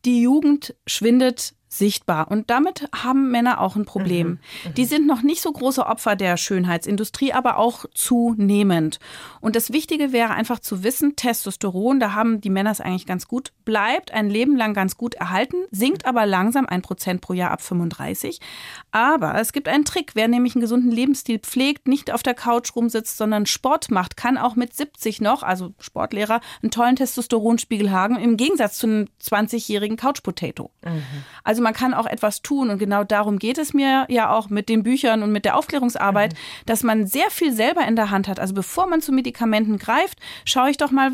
Die 0.06 0.22
Jugend 0.22 0.76
schwindet 0.86 1.54
sichtbar. 1.68 2.30
Und 2.32 2.50
damit 2.50 2.88
haben 2.96 3.32
Männer 3.32 3.62
auch 3.62 3.76
ein 3.76 3.86
Problem. 3.86 4.28
Mhm, 4.28 4.40
mhm, 4.66 4.74
die 4.76 4.86
sind 4.86 5.08
noch 5.08 5.22
nicht 5.22 5.42
so 5.42 5.52
große 5.52 5.86
Opfer 5.86 6.16
der 6.16 6.38
Schönheitsindustrie, 6.38 7.34
aber 7.34 7.58
auch 7.58 7.86
zunehmend. 7.94 9.00
Und 9.42 9.56
das 9.56 9.72
Wichtige 9.72 10.12
wäre 10.12 10.32
einfach 10.32 10.60
zu 10.60 10.84
wissen, 10.84 11.16
Testosteron, 11.16 12.00
da 12.00 12.14
haben 12.14 12.42
die 12.42 12.50
Männer 12.50 12.72
es 12.72 12.82
eigentlich 12.82 13.06
ganz 13.06 13.28
gut, 13.28 13.52
bleibt 13.66 14.12
ein 14.12 14.30
Leben 14.30 14.56
lang 14.56 14.74
ganz 14.74 14.98
gut 14.98 15.16
erhalten, 15.16 15.58
sinkt 15.72 16.06
aber 16.06 16.26
langsam 16.26 16.66
ein 16.66 16.82
Prozent 16.82 17.22
pro 17.22 17.34
Jahr 17.34 17.52
ab 17.52 17.62
35. 17.62 18.40
Aber 18.92 19.36
es 19.40 19.54
gibt 19.54 19.68
einen 19.68 19.86
Trick. 19.86 20.12
Wer 20.16 20.28
nämlich 20.28 20.56
einen 20.56 20.62
gesunden 20.62 20.92
Lebensstil 20.92 21.40
pflegt, 21.40 21.88
nicht 21.88 22.12
auf 22.12 22.24
der 22.24 22.34
Couch 22.34 22.76
rumsitzt, 22.76 23.18
sondern 23.18 23.46
Sport 23.46 23.92
macht, 23.92 24.18
kann 24.18 24.38
auch 24.38 24.56
mit 24.56 24.74
70 24.74 25.22
noch, 25.22 25.44
also 25.44 25.74
Sportlehrer, 25.80 26.42
einen 26.62 26.72
tollen 26.72 26.96
Testosteronspiegel 26.96 27.92
haben, 27.92 28.18
im 28.18 28.38
Gegensatz 28.38 28.78
zu 28.78 28.88
einem 28.88 29.08
20-jährigen 29.22 29.98
Couch-Potato. 29.98 30.72
Mhm. 30.84 31.04
Also 31.44 31.57
man 31.62 31.74
kann 31.74 31.94
auch 31.94 32.06
etwas 32.06 32.42
tun 32.42 32.70
und 32.70 32.78
genau 32.78 33.04
darum 33.04 33.40
geht 33.40 33.58
es 33.58 33.74
mir 33.74 34.06
ja 34.10 34.32
auch 34.32 34.50
mit 34.50 34.70
den 34.70 34.84
Büchern 34.84 35.24
und 35.24 35.32
mit 35.32 35.46
der 35.46 35.58
Aufklärungsarbeit, 35.58 36.34
mhm. 36.34 36.38
dass 36.66 36.84
man 36.84 37.08
sehr 37.08 37.30
viel 37.30 37.52
selber 37.54 37.86
in 37.88 37.96
der 37.96 38.10
Hand 38.10 38.28
hat. 38.28 38.40
Also 38.40 38.54
bevor 38.54 38.88
man 38.88 39.02
zu 39.02 39.12
Medikamenten 39.12 39.78
greift, 39.78 40.20
schaue 40.46 40.70
ich 40.70 40.78
doch 40.78 40.92
mal, 40.92 41.12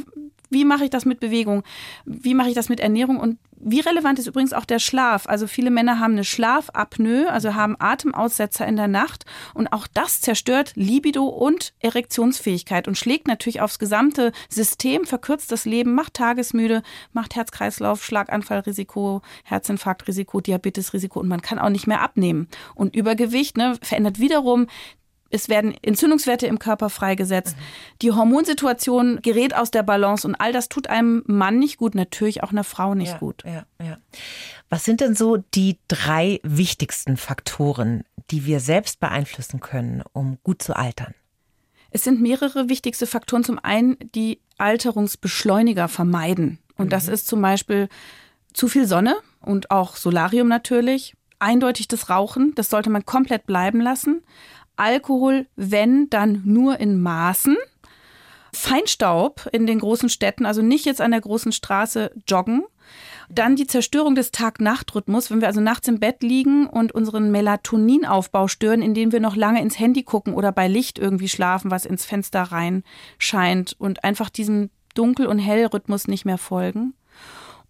wie 0.54 0.66
mache 0.66 0.86
ich 0.86 0.90
das 0.90 1.06
mit 1.06 1.20
Bewegung? 1.20 1.64
Wie 2.06 2.34
mache 2.34 2.50
ich 2.50 2.56
das 2.56 2.70
mit 2.70 2.80
Ernährung? 2.80 3.20
Und 3.20 3.40
wie 3.66 3.80
relevant 3.80 4.20
ist 4.20 4.28
übrigens 4.28 4.54
auch 4.54 4.66
der 4.66 4.80
Schlaf? 4.80 5.28
Also 5.28 5.48
viele 5.48 5.72
Männer 5.72 6.00
haben 6.00 6.14
eine 6.14 6.26
Schlafapnoe, 6.26 7.30
also 7.30 7.56
haben 7.56 7.76
Atemaussetzer 7.80 8.68
in 8.68 8.76
der 8.76 8.88
Nacht 8.88 9.26
und 9.54 9.68
auch 9.72 9.88
das 9.88 10.22
zerstört 10.22 10.74
Libido 10.76 11.26
und 11.26 11.74
Erektionsfähigkeit 11.80 12.88
und 12.88 12.98
schlägt 12.98 13.28
natürlich 13.28 13.62
aufs 13.62 13.80
gesamte 13.80 14.32
System, 14.50 15.06
verkürzt 15.06 15.52
das 15.52 15.66
Leben, 15.66 15.96
macht 15.96 16.16
tagesmüde, 16.16 16.84
macht 17.14 17.36
Herzkreislauf, 17.36 18.04
Schlaganfallrisiko, 18.04 19.22
Herzinfarktrisiko, 19.46 20.42
Diabetesrisiko 20.42 21.20
und 21.20 21.30
man 21.30 21.42
kann 21.42 21.60
auch 21.60 21.70
nicht 21.70 21.88
mehr 21.88 22.02
abnehmen. 22.02 22.48
Und 22.76 22.96
Übergewicht 22.96 23.58
ne, 23.58 23.78
verändert 23.82 24.20
wiederum 24.20 24.68
es 25.34 25.50
werden 25.50 25.74
Entzündungswerte 25.82 26.46
im 26.46 26.60
Körper 26.60 26.92
freigesetzt. 26.92 27.58
Die 28.04 28.12
Hormonsituation 28.12 29.20
gerät 29.24 29.56
aus 29.56 29.72
der 29.72 29.82
Balance 29.82 30.28
und 30.28 30.36
all 30.36 30.54
das 30.54 30.70
tut 30.70 30.88
einem 30.88 31.24
Mann 31.26 31.58
nicht 31.58 31.78
gut, 31.78 31.96
natürlich 31.96 32.44
auch 32.44 32.52
einer 32.52 32.64
Frau 32.64 32.94
nicht 32.94 33.14
ja, 33.14 33.18
gut. 33.18 33.44
Ja, 33.44 33.66
ja. 33.84 33.98
Was 34.70 34.86
sind 34.86 35.02
denn 35.02 35.16
so 35.16 35.38
die 35.38 35.80
drei 35.88 36.40
wichtigsten 36.44 37.18
Faktoren, 37.18 38.04
die 38.30 38.46
wir 38.46 38.60
selbst 38.60 39.00
beeinflussen 39.00 39.60
können, 39.60 40.04
um 40.14 40.38
gut 40.44 40.62
zu 40.62 40.76
altern? 40.76 41.16
Es 41.90 42.04
sind 42.04 42.22
mehrere 42.22 42.70
wichtigste 42.70 43.08
Faktoren. 43.08 43.44
Zum 43.44 43.58
einen 43.58 43.98
die 44.14 44.40
Alterungsbeschleuniger 44.60 45.88
vermeiden. 45.88 46.60
Und 46.78 46.86
mhm. 46.86 46.90
das 46.92 47.08
ist 47.08 47.28
zum 47.28 47.42
Beispiel 47.42 47.90
zu 48.54 48.68
viel 48.68 48.86
Sonne 48.86 49.16
und 49.42 49.72
auch 49.72 49.96
Solarium 49.96 50.48
natürlich. 50.48 51.16
Eindeutig 51.40 51.88
das 51.88 52.10
Rauchen, 52.12 52.54
das 52.54 52.70
sollte 52.70 52.92
man 52.92 53.04
komplett 53.04 53.48
bleiben 53.48 53.82
lassen 53.82 54.22
Alkohol, 54.76 55.48
wenn, 55.56 56.10
dann 56.10 56.42
nur 56.46 56.80
in 56.80 57.02
Maßen. 57.02 57.58
Feinstaub 58.56 59.50
in 59.52 59.66
den 59.66 59.80
großen 59.80 60.10
Städten, 60.10 60.46
also 60.46 60.62
nicht 60.62 60.86
jetzt 60.86 61.02
an 61.02 61.12
der 61.12 61.22
großen 61.22 61.52
Straße 61.52 62.12
joggen. 62.28 62.64
Dann 63.30 63.56
die 63.56 63.66
Zerstörung 63.66 64.14
des 64.14 64.32
Tag-Nacht-Rhythmus, 64.32 65.32
wenn 65.32 65.42
wir 65.42 65.48
also 65.48 65.62
nachts 65.62 65.88
im 65.88 66.00
Bett 66.00 66.22
liegen 66.22 66.68
und 66.68 66.92
unseren 66.92 67.32
Melatoninaufbau 67.32 68.48
stören, 68.48 68.84
indem 68.84 69.12
wir 69.12 69.20
noch 69.20 69.36
lange 69.36 69.62
ins 69.62 69.80
Handy 69.80 70.04
gucken 70.04 70.36
oder 70.36 70.52
bei 70.52 70.68
Licht 70.68 71.00
irgendwie 71.00 71.30
schlafen, 71.30 71.72
was 71.72 71.86
ins 71.86 72.06
Fenster 72.06 72.44
rein 72.44 72.84
scheint 73.18 73.76
und 73.80 74.04
einfach 74.04 74.30
diesem 74.30 74.70
Dunkel- 74.94 75.28
und 75.28 75.40
Hellrhythmus 75.40 76.08
nicht 76.08 76.26
mehr 76.26 76.38
folgen. 76.38 76.94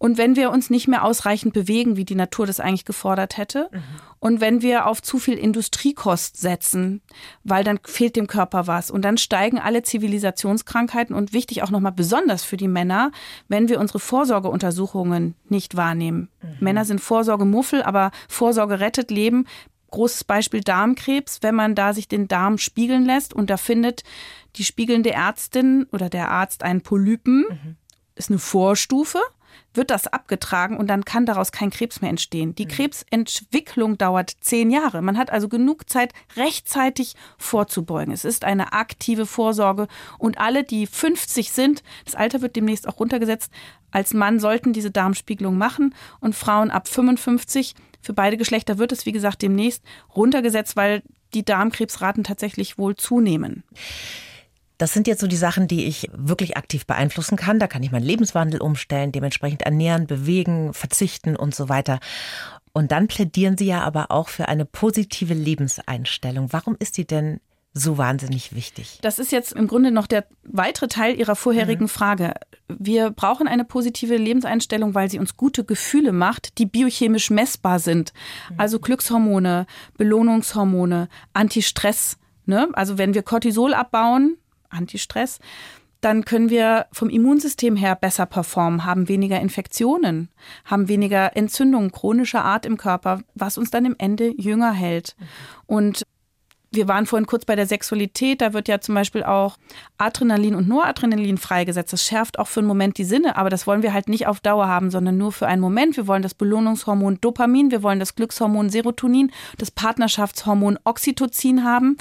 Und 0.04 0.18
wenn 0.18 0.36
wir 0.36 0.50
uns 0.50 0.68
nicht 0.68 0.86
mehr 0.86 1.02
ausreichend 1.02 1.54
bewegen, 1.54 1.96
wie 1.96 2.04
die 2.04 2.14
Natur 2.14 2.46
das 2.46 2.60
eigentlich 2.60 2.84
gefordert 2.84 3.38
hätte, 3.38 3.70
mhm. 3.72 3.82
und 4.18 4.40
wenn 4.42 4.60
wir 4.60 4.84
auf 4.84 5.00
zu 5.00 5.18
viel 5.18 5.38
Industriekost 5.38 6.36
setzen, 6.36 7.00
weil 7.42 7.64
dann 7.64 7.80
fehlt 7.84 8.14
dem 8.14 8.26
Körper 8.26 8.66
was 8.66 8.90
und 8.90 9.02
dann 9.02 9.16
steigen 9.16 9.58
alle 9.58 9.82
Zivilisationskrankheiten 9.82 11.16
und 11.16 11.32
wichtig 11.32 11.62
auch 11.62 11.70
nochmal 11.70 11.92
besonders 11.92 12.44
für 12.44 12.58
die 12.58 12.68
Männer, 12.68 13.12
wenn 13.48 13.70
wir 13.70 13.80
unsere 13.80 13.98
Vorsorgeuntersuchungen 13.98 15.36
nicht 15.48 15.74
wahrnehmen. 15.74 16.28
Mhm. 16.42 16.48
Männer 16.60 16.84
sind 16.84 17.00
Vorsorgemuffel, 17.00 17.82
aber 17.82 18.10
Vorsorge 18.28 18.80
rettet 18.80 19.10
Leben. 19.10 19.46
Großes 19.90 20.24
Beispiel 20.24 20.60
Darmkrebs, 20.60 21.38
wenn 21.40 21.54
man 21.54 21.74
da 21.74 21.94
sich 21.94 22.08
den 22.08 22.28
Darm 22.28 22.58
spiegeln 22.58 23.06
lässt 23.06 23.32
und 23.32 23.48
da 23.48 23.56
findet 23.56 24.02
die 24.56 24.64
spiegelnde 24.64 25.12
Ärztin 25.12 25.86
oder 25.92 26.10
der 26.10 26.30
Arzt 26.30 26.62
einen 26.62 26.82
Polypen, 26.82 27.46
mhm. 27.48 27.76
ist 28.16 28.28
eine 28.28 28.38
Vorstufe 28.38 29.22
wird 29.72 29.90
das 29.90 30.06
abgetragen 30.06 30.76
und 30.76 30.88
dann 30.88 31.04
kann 31.04 31.26
daraus 31.26 31.52
kein 31.52 31.70
Krebs 31.70 32.00
mehr 32.00 32.10
entstehen. 32.10 32.54
Die 32.54 32.66
mhm. 32.66 32.70
Krebsentwicklung 32.70 33.98
dauert 33.98 34.32
zehn 34.40 34.70
Jahre. 34.70 35.02
Man 35.02 35.18
hat 35.18 35.30
also 35.30 35.48
genug 35.48 35.88
Zeit, 35.88 36.12
rechtzeitig 36.36 37.14
vorzubeugen. 37.38 38.12
Es 38.12 38.24
ist 38.24 38.44
eine 38.44 38.72
aktive 38.72 39.26
Vorsorge 39.26 39.88
und 40.18 40.38
alle, 40.38 40.64
die 40.64 40.86
50 40.86 41.52
sind, 41.52 41.82
das 42.04 42.14
Alter 42.14 42.42
wird 42.42 42.56
demnächst 42.56 42.88
auch 42.88 43.00
runtergesetzt, 43.00 43.50
als 43.90 44.12
Mann 44.12 44.40
sollten 44.40 44.72
diese 44.72 44.90
Darmspiegelung 44.90 45.56
machen 45.56 45.94
und 46.20 46.34
Frauen 46.34 46.70
ab 46.70 46.88
55. 46.88 47.74
Für 48.00 48.12
beide 48.12 48.36
Geschlechter 48.36 48.78
wird 48.78 48.90
es, 48.90 49.06
wie 49.06 49.12
gesagt, 49.12 49.40
demnächst 49.40 49.84
runtergesetzt, 50.14 50.76
weil 50.76 51.02
die 51.32 51.44
Darmkrebsraten 51.44 52.24
tatsächlich 52.24 52.76
wohl 52.76 52.96
zunehmen. 52.96 53.64
Das 54.78 54.92
sind 54.92 55.06
jetzt 55.06 55.20
so 55.20 55.26
die 55.26 55.36
Sachen, 55.36 55.68
die 55.68 55.84
ich 55.84 56.08
wirklich 56.12 56.56
aktiv 56.56 56.86
beeinflussen 56.86 57.36
kann. 57.36 57.58
Da 57.58 57.66
kann 57.66 57.82
ich 57.82 57.92
meinen 57.92 58.04
Lebenswandel 58.04 58.60
umstellen, 58.60 59.12
dementsprechend 59.12 59.62
ernähren, 59.62 60.06
bewegen, 60.06 60.74
verzichten 60.74 61.36
und 61.36 61.54
so 61.54 61.68
weiter. 61.68 62.00
Und 62.72 62.90
dann 62.90 63.06
plädieren 63.06 63.56
Sie 63.56 63.66
ja 63.66 63.82
aber 63.82 64.10
auch 64.10 64.28
für 64.28 64.48
eine 64.48 64.64
positive 64.64 65.32
Lebenseinstellung. 65.32 66.52
Warum 66.52 66.76
ist 66.78 66.96
die 66.96 67.06
denn 67.06 67.40
so 67.72 67.98
wahnsinnig 67.98 68.54
wichtig? 68.54 68.98
Das 69.02 69.18
ist 69.18 69.30
jetzt 69.30 69.52
im 69.52 69.68
Grunde 69.68 69.92
noch 69.92 70.08
der 70.08 70.26
weitere 70.44 70.88
Teil 70.88 71.18
Ihrer 71.18 71.36
vorherigen 71.36 71.84
mhm. 71.84 71.88
Frage. 71.88 72.34
Wir 72.68 73.10
brauchen 73.10 73.46
eine 73.46 73.64
positive 73.64 74.16
Lebenseinstellung, 74.16 74.94
weil 74.94 75.10
sie 75.10 75.18
uns 75.20 75.36
gute 75.36 75.64
Gefühle 75.64 76.12
macht, 76.12 76.58
die 76.58 76.66
biochemisch 76.66 77.30
messbar 77.30 77.78
sind. 77.78 78.12
Mhm. 78.50 78.60
Also 78.60 78.80
Glückshormone, 78.80 79.66
Belohnungshormone, 79.96 81.08
Antistress. 81.32 82.16
Ne? 82.46 82.68
Also 82.72 82.98
wenn 82.98 83.14
wir 83.14 83.22
Cortisol 83.22 83.74
abbauen, 83.74 84.36
Antistress, 84.74 85.38
dann 86.00 86.26
können 86.26 86.50
wir 86.50 86.86
vom 86.92 87.08
Immunsystem 87.08 87.76
her 87.76 87.96
besser 87.96 88.26
performen, 88.26 88.84
haben 88.84 89.08
weniger 89.08 89.40
Infektionen, 89.40 90.28
haben 90.66 90.88
weniger 90.88 91.34
Entzündungen 91.34 91.92
chronischer 91.92 92.44
Art 92.44 92.66
im 92.66 92.76
Körper, 92.76 93.22
was 93.34 93.56
uns 93.56 93.70
dann 93.70 93.86
im 93.86 93.96
Ende 93.96 94.28
jünger 94.36 94.72
hält. 94.72 95.16
Und 95.64 96.04
wir 96.74 96.88
waren 96.88 97.06
vorhin 97.06 97.26
kurz 97.26 97.44
bei 97.44 97.56
der 97.56 97.66
Sexualität, 97.66 98.40
da 98.40 98.52
wird 98.52 98.68
ja 98.68 98.80
zum 98.80 98.94
Beispiel 98.94 99.22
auch 99.24 99.56
Adrenalin 99.98 100.54
und 100.54 100.68
Noradrenalin 100.68 101.38
freigesetzt. 101.38 101.92
Das 101.92 102.04
schärft 102.04 102.38
auch 102.38 102.48
für 102.48 102.60
einen 102.60 102.66
Moment 102.66 102.98
die 102.98 103.04
Sinne, 103.04 103.36
aber 103.36 103.50
das 103.50 103.66
wollen 103.66 103.82
wir 103.82 103.92
halt 103.92 104.08
nicht 104.08 104.26
auf 104.26 104.40
Dauer 104.40 104.68
haben, 104.68 104.90
sondern 104.90 105.16
nur 105.16 105.32
für 105.32 105.46
einen 105.46 105.60
Moment. 105.60 105.96
Wir 105.96 106.06
wollen 106.06 106.22
das 106.22 106.34
Belohnungshormon 106.34 107.20
Dopamin, 107.20 107.70
wir 107.70 107.82
wollen 107.82 108.00
das 108.00 108.14
Glückshormon 108.14 108.70
Serotonin, 108.70 109.32
das 109.58 109.70
Partnerschaftshormon 109.70 110.78
Oxytocin 110.84 111.64
haben. 111.64 111.96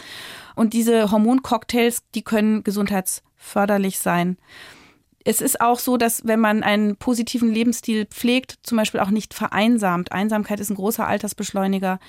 Und 0.55 0.73
diese 0.73 1.11
Hormoncocktails, 1.11 2.03
die 2.13 2.21
können 2.21 2.63
gesundheitsförderlich 2.63 3.99
sein. 3.99 4.37
Es 5.25 5.39
ist 5.39 5.61
auch 5.61 5.79
so, 5.79 5.97
dass 5.97 6.25
wenn 6.25 6.39
man 6.39 6.63
einen 6.63 6.97
positiven 6.97 7.53
Lebensstil 7.53 8.05
pflegt, 8.05 8.59
zum 8.63 8.77
Beispiel 8.77 8.99
auch 8.99 9.09
nicht 9.09 9.33
vereinsamt, 9.33 10.11
Einsamkeit 10.11 10.59
ist 10.59 10.69
ein 10.69 10.75
großer 10.75 11.07
Altersbeschleuniger, 11.07 11.99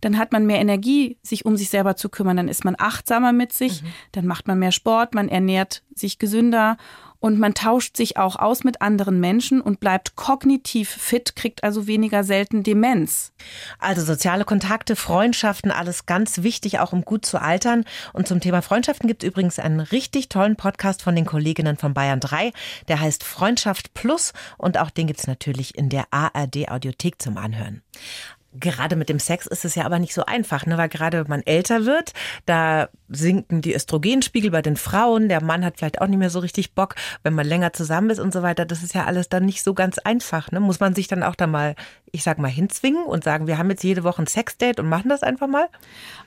dann 0.00 0.18
hat 0.18 0.32
man 0.32 0.46
mehr 0.46 0.60
Energie, 0.60 1.18
sich 1.22 1.44
um 1.44 1.56
sich 1.56 1.68
selber 1.68 1.96
zu 1.96 2.08
kümmern, 2.08 2.36
dann 2.36 2.48
ist 2.48 2.64
man 2.64 2.76
achtsamer 2.78 3.32
mit 3.32 3.52
sich, 3.52 3.82
mhm. 3.82 3.88
dann 4.12 4.26
macht 4.26 4.48
man 4.48 4.58
mehr 4.58 4.72
Sport, 4.72 5.14
man 5.14 5.28
ernährt 5.28 5.82
sich 5.94 6.18
gesünder 6.18 6.76
und 7.22 7.38
man 7.38 7.54
tauscht 7.54 7.96
sich 7.96 8.16
auch 8.16 8.34
aus 8.34 8.64
mit 8.64 8.82
anderen 8.82 9.20
Menschen 9.20 9.60
und 9.60 9.78
bleibt 9.78 10.16
kognitiv 10.16 10.90
fit, 10.90 11.36
kriegt 11.36 11.62
also 11.62 11.86
weniger 11.86 12.24
selten 12.24 12.64
Demenz. 12.64 13.32
Also 13.78 14.02
soziale 14.02 14.44
Kontakte, 14.44 14.96
Freundschaften, 14.96 15.70
alles 15.70 16.06
ganz 16.06 16.42
wichtig, 16.42 16.80
auch 16.80 16.92
um 16.92 17.04
gut 17.04 17.24
zu 17.24 17.40
altern. 17.40 17.84
Und 18.12 18.26
zum 18.26 18.40
Thema 18.40 18.60
Freundschaften 18.60 19.06
gibt 19.06 19.22
es 19.22 19.28
übrigens 19.28 19.60
einen 19.60 19.78
richtig 19.78 20.30
tollen 20.30 20.56
Podcast 20.56 21.00
von 21.00 21.14
den 21.14 21.24
Kolleginnen 21.24 21.76
von 21.76 21.94
Bayern 21.94 22.18
3. 22.18 22.52
Der 22.88 22.98
heißt 22.98 23.22
Freundschaft 23.22 23.94
Plus 23.94 24.32
und 24.58 24.76
auch 24.76 24.90
den 24.90 25.06
gibt 25.06 25.20
es 25.20 25.28
natürlich 25.28 25.78
in 25.78 25.90
der 25.90 26.06
ARD 26.10 26.68
Audiothek 26.70 27.22
zum 27.22 27.38
Anhören. 27.38 27.82
Gerade 28.54 28.96
mit 28.96 29.08
dem 29.08 29.18
Sex 29.18 29.46
ist 29.46 29.64
es 29.64 29.74
ja 29.74 29.84
aber 29.84 29.98
nicht 29.98 30.14
so 30.14 30.24
einfach, 30.24 30.66
ne? 30.66 30.76
weil 30.76 30.88
gerade 30.88 31.24
man 31.26 31.42
älter 31.42 31.86
wird, 31.86 32.12
da 32.46 32.88
sinken 33.08 33.62
die 33.62 33.74
Östrogenspiegel 33.74 34.50
bei 34.50 34.62
den 34.62 34.76
Frauen, 34.76 35.28
der 35.28 35.42
Mann 35.42 35.64
hat 35.64 35.78
vielleicht 35.78 36.00
auch 36.00 36.06
nicht 36.06 36.18
mehr 36.18 36.30
so 36.30 36.38
richtig 36.38 36.74
Bock, 36.74 36.94
wenn 37.22 37.34
man 37.34 37.46
länger 37.46 37.72
zusammen 37.72 38.10
ist 38.10 38.18
und 38.18 38.32
so 38.32 38.42
weiter. 38.42 38.64
Das 38.64 38.82
ist 38.82 38.94
ja 38.94 39.04
alles 39.04 39.28
dann 39.28 39.44
nicht 39.44 39.62
so 39.62 39.74
ganz 39.74 39.98
einfach. 39.98 40.50
Ne? 40.50 40.60
Muss 40.60 40.80
man 40.80 40.94
sich 40.94 41.08
dann 41.08 41.22
auch 41.22 41.34
da 41.34 41.46
mal, 41.46 41.74
ich 42.10 42.22
sag 42.22 42.38
mal, 42.38 42.48
hinzwingen 42.48 43.04
und 43.04 43.24
sagen, 43.24 43.46
wir 43.46 43.58
haben 43.58 43.70
jetzt 43.70 43.84
jede 43.84 44.04
Woche 44.04 44.22
ein 44.22 44.26
Sexdate 44.26 44.80
und 44.80 44.88
machen 44.88 45.08
das 45.08 45.22
einfach 45.22 45.46
mal? 45.46 45.68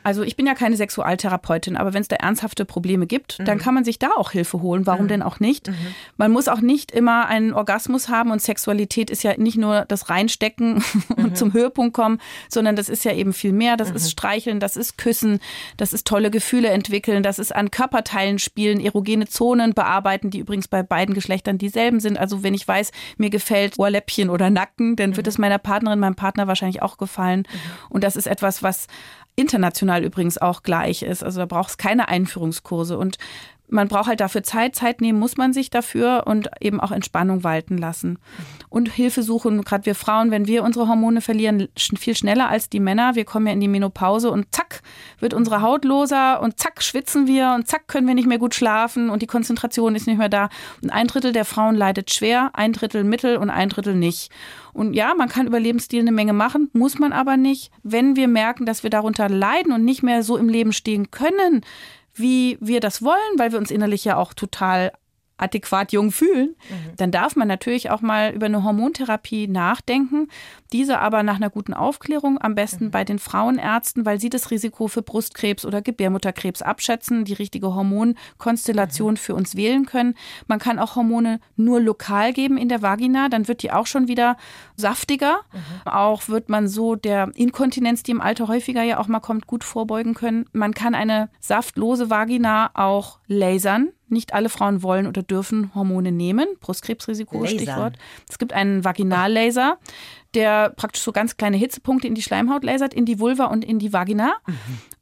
Also 0.04 0.24
ich 0.24 0.36
bin 0.36 0.46
ja 0.46 0.54
keine 0.54 0.78
Sexualtherapeutin, 0.78 1.78
aber 1.78 1.94
wenn 1.94 2.02
es 2.02 2.08
da 2.08 2.16
ernsthafte 2.18 2.66
Probleme 2.66 3.08
gibt, 3.08 3.40
mhm. 3.40 3.46
dann 3.46 3.58
kann 3.58 3.74
man 3.74 3.84
sich 3.84 4.00
da 4.00 4.10
auch 4.16 4.32
Hilfe 4.32 4.62
holen. 4.62 4.86
Warum 4.86 5.06
mhm. 5.06 5.10
denn 5.10 5.22
auch 5.22 5.40
nicht? 5.40 5.68
Mhm. 5.68 5.76
Man 6.18 6.32
muss 6.32 6.48
auch 6.48 6.62
nicht 6.62 6.92
immer 6.92 7.28
einen 7.28 7.54
Orgasmus 7.54 8.10
haben 8.10 8.32
und 8.32 8.42
Sexualität 8.42 9.10
ist 9.10 9.24
ja 9.24 9.36
nicht 9.38 9.58
nur 9.58 9.86
das 9.86 10.10
Reinstecken 10.10 10.84
und 11.18 11.32
mhm. 11.32 11.36
zum 11.36 11.54
Höhepunkt 11.54 11.94
kommen 11.94 12.15
haben, 12.16 12.22
sondern 12.50 12.76
das 12.76 12.90
ist 12.90 13.06
ja 13.06 13.14
eben 13.14 13.34
viel 13.34 13.52
mehr. 13.52 13.78
Das 13.78 13.90
mhm. 13.90 13.96
ist 13.96 14.12
Streicheln, 14.12 14.60
das 14.60 14.78
ist 14.78 14.98
Küssen, 14.98 15.40
das 15.78 15.94
ist 15.94 16.08
tolle 16.08 16.32
Gefühle 16.32 16.70
entwickeln, 16.70 17.24
das 17.24 17.40
ist 17.40 17.56
an 17.56 17.72
Körperteilen 17.72 18.40
spielen, 18.40 18.80
erogene 18.80 19.28
Zonen 19.28 19.74
bearbeiten, 19.74 20.30
die 20.30 20.40
übrigens 20.40 20.68
bei 20.68 20.84
beiden 20.84 21.16
Geschlechtern 21.16 21.58
dieselben 21.58 22.00
sind. 22.00 22.18
Also 22.18 22.44
wenn 22.44 22.54
ich 22.54 22.68
weiß, 22.68 22.92
mir 23.18 23.30
gefällt 23.30 23.80
Ohrläppchen 23.80 24.30
oder 24.30 24.50
Nacken, 24.50 24.96
dann 24.96 25.16
wird 25.16 25.26
mhm. 25.26 25.30
es 25.30 25.38
meiner 25.38 25.60
Partnerin, 25.60 26.00
meinem 26.00 26.16
Partner 26.16 26.48
wahrscheinlich 26.48 26.82
auch 26.82 26.98
gefallen. 26.98 27.40
Mhm. 27.52 27.60
Und 27.90 28.04
das 28.04 28.16
ist 28.16 28.28
etwas, 28.28 28.64
was 28.64 28.88
international 29.38 30.04
übrigens 30.04 30.38
auch 30.38 30.64
gleich 30.64 31.02
ist. 31.02 31.24
Also 31.24 31.42
da 31.42 31.46
braucht 31.46 31.72
es 31.72 31.78
keine 31.78 32.08
Einführungskurse. 32.08 32.98
Und 32.98 33.18
man 33.68 33.88
braucht 33.88 34.08
halt 34.08 34.20
dafür 34.20 34.44
Zeit. 34.44 34.76
Zeit 34.76 35.02
nehmen 35.02 35.20
muss 35.20 35.38
man 35.38 35.54
sich 35.54 35.70
dafür 35.70 36.24
und 36.26 36.50
eben 36.60 36.80
auch 36.80 36.92
Entspannung 36.92 37.44
walten 37.44 37.78
lassen. 37.78 38.20
Und 38.70 38.90
Hilfe 38.90 39.24
suchen, 39.24 39.64
gerade 39.64 39.86
wir 39.86 39.96
Frauen, 39.96 40.32
wenn 40.32 40.48
wir 40.48 40.64
unsere 40.64 40.88
Hormone 40.88 41.22
verlieren, 41.22 41.68
viel 41.78 42.16
schneller 42.16 42.50
als 42.50 42.70
die 42.70 42.80
Männer. 42.80 43.16
Wir 43.16 43.26
kommen 43.26 43.48
ja 43.48 43.54
in 43.54 43.62
die 43.62 43.68
Menopause 43.68 44.32
und 44.32 44.54
zack, 44.54 44.82
wird 45.20 45.34
unsere 45.34 45.62
Haut 45.62 45.86
loser 45.86 46.42
und 46.42 46.60
zack, 46.60 46.84
schwitzen 46.84 47.28
wir 47.28 47.54
und 47.56 47.68
zack, 47.68 47.88
können 47.88 48.08
wir 48.08 48.16
nicht 48.16 48.28
mehr 48.28 48.38
gut 48.38 48.56
schlafen 48.56 49.10
und 49.10 49.22
die 49.22 49.28
Konzentration 49.28 49.96
ist 49.96 50.08
nicht 50.08 50.18
mehr 50.18 50.30
da. 50.30 50.50
Und 50.82 50.92
ein 50.92 51.08
Drittel 51.08 51.32
der 51.32 51.46
Frauen 51.46 51.76
leidet 51.76 52.12
schwer, 52.12 52.52
ein 52.54 52.74
Drittel 52.74 53.04
mittel 53.04 53.38
und 53.38 53.50
ein 53.50 53.70
Drittel 53.70 53.96
nicht. 53.96 54.32
Und 54.74 54.94
ja, 54.94 55.14
man 55.16 55.30
kann 55.30 55.48
über 55.48 55.60
Lebensstil 55.60 56.02
eine 56.02 56.12
Menge 56.12 56.34
machen, 56.34 56.70
muss 56.74 57.00
man 57.00 57.14
aber 57.14 57.38
nicht. 57.38 57.72
Wenn 57.82 58.16
wir 58.18 58.28
merken, 58.28 58.66
dass 58.66 58.84
wir 58.84 58.90
darunter 58.90 59.30
leiden 59.30 59.72
und 59.72 59.86
nicht 59.86 60.04
mehr 60.04 60.22
so 60.22 60.36
im 60.36 60.50
Leben 60.50 60.74
stehen 60.74 61.12
können, 61.12 61.62
wie 62.16 62.58
wir 62.60 62.80
das 62.80 63.02
wollen, 63.02 63.38
weil 63.38 63.52
wir 63.52 63.60
uns 63.60 63.72
innerlich 63.72 64.06
ja 64.06 64.18
auch 64.18 64.34
total 64.34 64.92
adäquat 65.38 65.92
jung 65.92 66.12
fühlen, 66.12 66.56
mhm. 66.70 66.96
dann 66.96 67.12
darf 67.12 67.36
man 67.36 67.48
natürlich 67.48 67.90
auch 67.90 68.02
mal 68.02 68.34
über 68.34 68.46
eine 68.46 68.64
Hormontherapie 68.64 69.48
nachdenken. 69.48 70.30
Diese 70.76 71.00
aber 71.00 71.24
nach 71.24 71.38
einer 71.38 71.50
guten 71.50 71.74
Aufklärung, 71.74 72.38
am 72.42 72.54
besten 72.54 72.88
mhm. 72.88 72.92
bei 72.92 73.06
den 73.06 73.18
Frauenärzten, 73.18 74.06
weil 74.06 74.20
sie 74.20 74.28
das 74.28 74.52
Risiko 74.52 74.90
für 74.90 75.02
Brustkrebs 75.02 75.66
oder 75.66 75.82
Gebärmutterkrebs 75.82 76.62
abschätzen, 76.62 77.24
die 77.24 77.32
richtige 77.32 77.74
Hormonkonstellation 77.74 79.12
mhm. 79.12 79.18
für 79.18 79.36
uns 79.36 79.56
wählen 79.56 79.86
können. 79.86 80.16
Man 80.48 80.60
kann 80.60 80.78
auch 80.78 80.98
Hormone 80.98 81.40
nur 81.56 81.80
lokal 81.80 82.34
geben 82.34 82.58
in 82.58 82.68
der 82.68 82.82
Vagina, 82.82 83.30
dann 83.30 83.48
wird 83.48 83.64
die 83.64 83.72
auch 83.72 83.88
schon 83.88 84.10
wieder 84.10 84.36
saftiger. 84.76 85.40
Mhm. 85.54 85.90
Auch 85.90 86.28
wird 86.28 86.50
man 86.50 86.68
so 86.68 86.96
der 86.96 87.32
Inkontinenz, 87.36 88.04
die 88.04 88.12
im 88.12 88.20
Alter 88.20 88.50
häufiger 88.50 88.84
ja 88.84 89.00
auch 89.00 89.08
mal 89.08 89.22
kommt, 89.22 89.48
gut 89.48 89.64
vorbeugen 89.64 90.14
können. 90.14 90.46
Man 90.52 90.74
kann 90.74 90.94
eine 90.94 91.30
saftlose 91.40 92.10
Vagina 92.10 92.72
auch 92.74 93.20
lasern. 93.28 93.94
Nicht 94.08 94.34
alle 94.34 94.50
Frauen 94.50 94.84
wollen 94.84 95.08
oder 95.08 95.24
dürfen 95.24 95.74
Hormone 95.74 96.12
nehmen. 96.12 96.48
Brustkrebsrisiko, 96.60 97.42
Laser. 97.42 97.56
Stichwort. 97.56 97.98
Es 98.30 98.38
gibt 98.38 98.54
einen 98.54 98.84
Vaginallaser, 98.84 99.80
der 100.36 100.70
praktisch 100.70 101.02
so 101.02 101.12
ganz 101.12 101.38
kleine 101.38 101.58
Hitzepunkte 101.58 102.08
in 102.08 102.16
die 102.16 102.22
Schleimhaut 102.22 102.64
lasert, 102.64 102.94
in 102.94 103.06
die 103.06 103.20
Vulva 103.20 103.46
und 103.46 103.66
in 103.66 103.80
die 103.80 103.94
Vagina. 103.94 104.36
Mhm. 104.46 104.54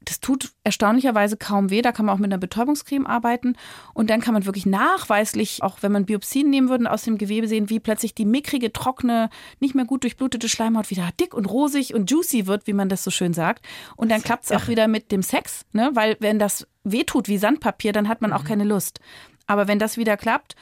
Das 0.05 0.19
tut 0.19 0.51
erstaunlicherweise 0.63 1.37
kaum 1.37 1.69
weh. 1.69 1.81
Da 1.81 1.91
kann 1.91 2.05
man 2.05 2.15
auch 2.15 2.19
mit 2.19 2.31
einer 2.31 2.37
Betäubungscreme 2.37 3.07
arbeiten. 3.07 3.55
Und 3.93 4.09
dann 4.09 4.21
kann 4.21 4.33
man 4.33 4.45
wirklich 4.45 4.65
nachweislich, 4.65 5.63
auch 5.63 5.77
wenn 5.81 5.91
man 5.91 6.05
Biopsien 6.05 6.49
nehmen 6.49 6.69
würde, 6.69 6.91
aus 6.91 7.03
dem 7.03 7.17
Gewebe 7.17 7.47
sehen, 7.47 7.69
wie 7.69 7.79
plötzlich 7.79 8.13
die 8.13 8.25
mickrige, 8.25 8.71
trockene, 8.71 9.29
nicht 9.59 9.75
mehr 9.75 9.85
gut 9.85 10.03
durchblutete 10.03 10.49
Schleimhaut 10.49 10.89
wieder 10.89 11.09
dick 11.19 11.33
und 11.33 11.45
rosig 11.45 11.93
und 11.93 12.11
juicy 12.11 12.47
wird, 12.47 12.67
wie 12.67 12.73
man 12.73 12.89
das 12.89 13.03
so 13.03 13.11
schön 13.11 13.33
sagt. 13.33 13.65
Und 13.95 14.11
dann 14.11 14.21
klappt 14.21 14.45
es 14.45 14.51
auch 14.51 14.67
wieder 14.67 14.87
mit 14.87 15.11
dem 15.11 15.23
Sex, 15.23 15.65
ne? 15.71 15.91
weil 15.93 16.17
wenn 16.19 16.37
das 16.37 16.67
wehtut 16.83 17.27
wie 17.27 17.37
Sandpapier, 17.37 17.93
dann 17.93 18.09
hat 18.09 18.21
man 18.21 18.33
auch 18.33 18.43
mhm. 18.43 18.47
keine 18.47 18.63
Lust. 18.65 18.99
Aber 19.47 19.67
wenn 19.67 19.79
das 19.79 19.97
wieder 19.97 20.17
klappt 20.17 20.55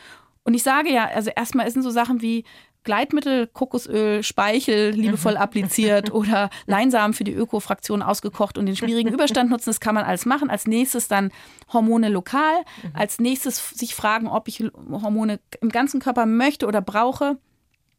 und 0.43 0.53
ich 0.53 0.63
sage 0.63 0.91
ja, 0.91 1.05
also 1.07 1.29
erstmal 1.35 1.69
sind 1.69 1.83
so 1.83 1.91
Sachen 1.91 2.21
wie 2.21 2.45
Gleitmittel, 2.83 3.47
Kokosöl, 3.47 4.23
Speichel 4.23 4.91
liebevoll 4.91 5.37
appliziert 5.37 6.11
oder 6.11 6.49
Leinsamen 6.65 7.13
für 7.13 7.23
die 7.23 7.33
Ökofraktion 7.33 8.01
ausgekocht 8.01 8.57
und 8.57 8.65
den 8.65 8.75
schwierigen 8.75 9.09
Überstand 9.13 9.49
nutzen. 9.49 9.69
Das 9.69 9.79
kann 9.79 9.95
man 9.95 10.03
alles 10.03 10.25
machen. 10.25 10.49
Als 10.49 10.67
nächstes 10.67 11.07
dann 11.07 11.31
Hormone 11.71 12.09
lokal. 12.09 12.61
Mhm. 12.83 12.91
Als 12.93 13.19
nächstes 13.19 13.69
sich 13.69 13.95
fragen, 13.95 14.27
ob 14.27 14.47
ich 14.47 14.63
Hormone 14.91 15.39
im 15.61 15.69
ganzen 15.69 15.99
Körper 15.99 16.25
möchte 16.25 16.67
oder 16.67 16.81
brauche 16.81 17.37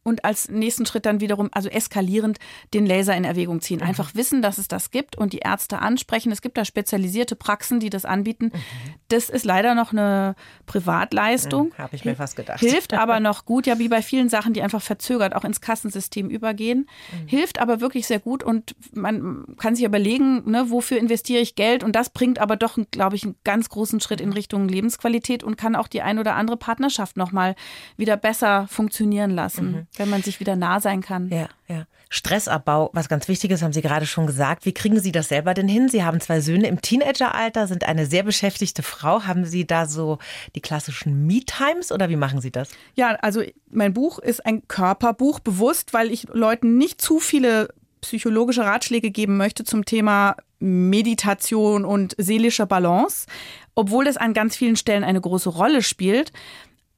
und 0.04 0.24
als 0.24 0.48
nächsten 0.48 0.86
Schritt 0.86 1.06
dann 1.06 1.20
wiederum, 1.20 1.48
also 1.52 1.68
eskalierend, 1.68 2.38
den 2.74 2.86
Laser 2.86 3.16
in 3.16 3.24
Erwägung 3.24 3.60
ziehen. 3.60 3.80
Mhm. 3.80 3.86
Einfach 3.86 4.14
wissen, 4.14 4.42
dass 4.42 4.58
es 4.58 4.68
das 4.68 4.90
gibt 4.90 5.16
und 5.16 5.32
die 5.32 5.38
Ärzte 5.38 5.78
ansprechen. 5.78 6.32
Es 6.32 6.42
gibt 6.42 6.56
da 6.56 6.64
spezialisierte 6.64 7.36
Praxen, 7.36 7.80
die 7.80 7.90
das 7.90 8.04
anbieten. 8.04 8.46
Mhm. 8.46 8.60
Das 9.08 9.28
ist 9.28 9.44
leider 9.44 9.74
noch 9.74 9.92
eine 9.92 10.34
Privatleistung. 10.66 11.68
Mhm, 11.68 11.78
Habe 11.78 11.96
ich 11.96 12.04
mir 12.04 12.16
fast 12.16 12.36
gedacht. 12.36 12.60
Hilft 12.60 12.94
aber 12.94 13.20
noch 13.20 13.44
gut, 13.44 13.66
ja, 13.66 13.78
wie 13.78 13.88
bei 13.88 14.02
vielen 14.02 14.28
Sachen, 14.28 14.52
die 14.54 14.62
einfach 14.62 14.82
verzögert 14.82 15.36
auch 15.36 15.44
ins 15.44 15.60
Kassensystem 15.60 16.30
übergehen. 16.30 16.88
Mhm. 17.12 17.28
Hilft 17.28 17.60
aber 17.60 17.80
wirklich 17.80 18.06
sehr 18.06 18.18
gut 18.18 18.42
und 18.42 18.74
man 18.92 19.44
kann 19.58 19.76
sich 19.76 19.84
überlegen, 19.84 20.50
ne, 20.50 20.70
wofür 20.70 20.98
investiere 20.98 21.40
ich 21.40 21.54
Geld 21.54 21.84
und 21.84 21.94
das 21.94 22.10
bringt 22.10 22.38
aber 22.38 22.56
doch, 22.56 22.78
glaube 22.90 23.16
ich, 23.16 23.24
einen 23.24 23.36
ganz 23.44 23.68
großen 23.68 24.00
Schritt 24.00 24.20
in 24.20 24.32
Richtung 24.32 24.68
Lebensqualität 24.68 25.44
und 25.44 25.56
kann 25.56 25.76
auch 25.76 25.88
die 25.88 26.02
ein 26.02 26.18
oder 26.18 26.34
andere 26.34 26.56
Partnerschaft 26.56 27.16
nochmal 27.16 27.54
wieder 27.96 28.16
besser 28.16 28.66
funktionieren 28.68 29.30
lassen. 29.30 29.86
Wenn 29.96 30.08
man 30.08 30.22
sich 30.22 30.40
wieder 30.40 30.56
nah 30.56 30.80
sein 30.80 31.02
kann. 31.02 31.28
Ja, 31.28 31.48
ja. 31.68 31.86
Stressabbau, 32.08 32.90
was 32.92 33.08
ganz 33.08 33.26
wichtig 33.28 33.50
ist, 33.52 33.62
haben 33.62 33.72
Sie 33.72 33.80
gerade 33.80 34.04
schon 34.04 34.26
gesagt. 34.26 34.66
Wie 34.66 34.74
kriegen 34.74 35.00
Sie 35.00 35.12
das 35.12 35.28
selber 35.28 35.54
denn 35.54 35.66
hin? 35.66 35.88
Sie 35.88 36.04
haben 36.04 36.20
zwei 36.20 36.42
Söhne 36.42 36.66
im 36.66 36.82
Teenageralter, 36.82 37.66
sind 37.66 37.84
eine 37.84 38.04
sehr 38.04 38.22
beschäftigte 38.22 38.82
Frau. 38.82 39.22
Haben 39.22 39.46
Sie 39.46 39.66
da 39.66 39.86
so 39.86 40.18
die 40.54 40.60
klassischen 40.60 41.26
Me-Times 41.26 41.90
oder 41.90 42.10
wie 42.10 42.16
machen 42.16 42.42
Sie 42.42 42.50
das? 42.50 42.68
Ja, 42.94 43.14
also 43.22 43.42
mein 43.70 43.94
Buch 43.94 44.18
ist 44.18 44.44
ein 44.44 44.68
Körperbuch, 44.68 45.40
bewusst, 45.40 45.94
weil 45.94 46.10
ich 46.10 46.28
Leuten 46.30 46.76
nicht 46.76 47.00
zu 47.00 47.18
viele 47.18 47.68
psychologische 48.02 48.64
Ratschläge 48.64 49.10
geben 49.10 49.38
möchte 49.38 49.64
zum 49.64 49.86
Thema 49.86 50.36
Meditation 50.58 51.86
und 51.86 52.14
seelischer 52.18 52.66
Balance, 52.66 53.26
obwohl 53.74 54.04
das 54.04 54.18
an 54.18 54.34
ganz 54.34 54.54
vielen 54.54 54.76
Stellen 54.76 55.04
eine 55.04 55.20
große 55.20 55.48
Rolle 55.48 55.82
spielt 55.82 56.30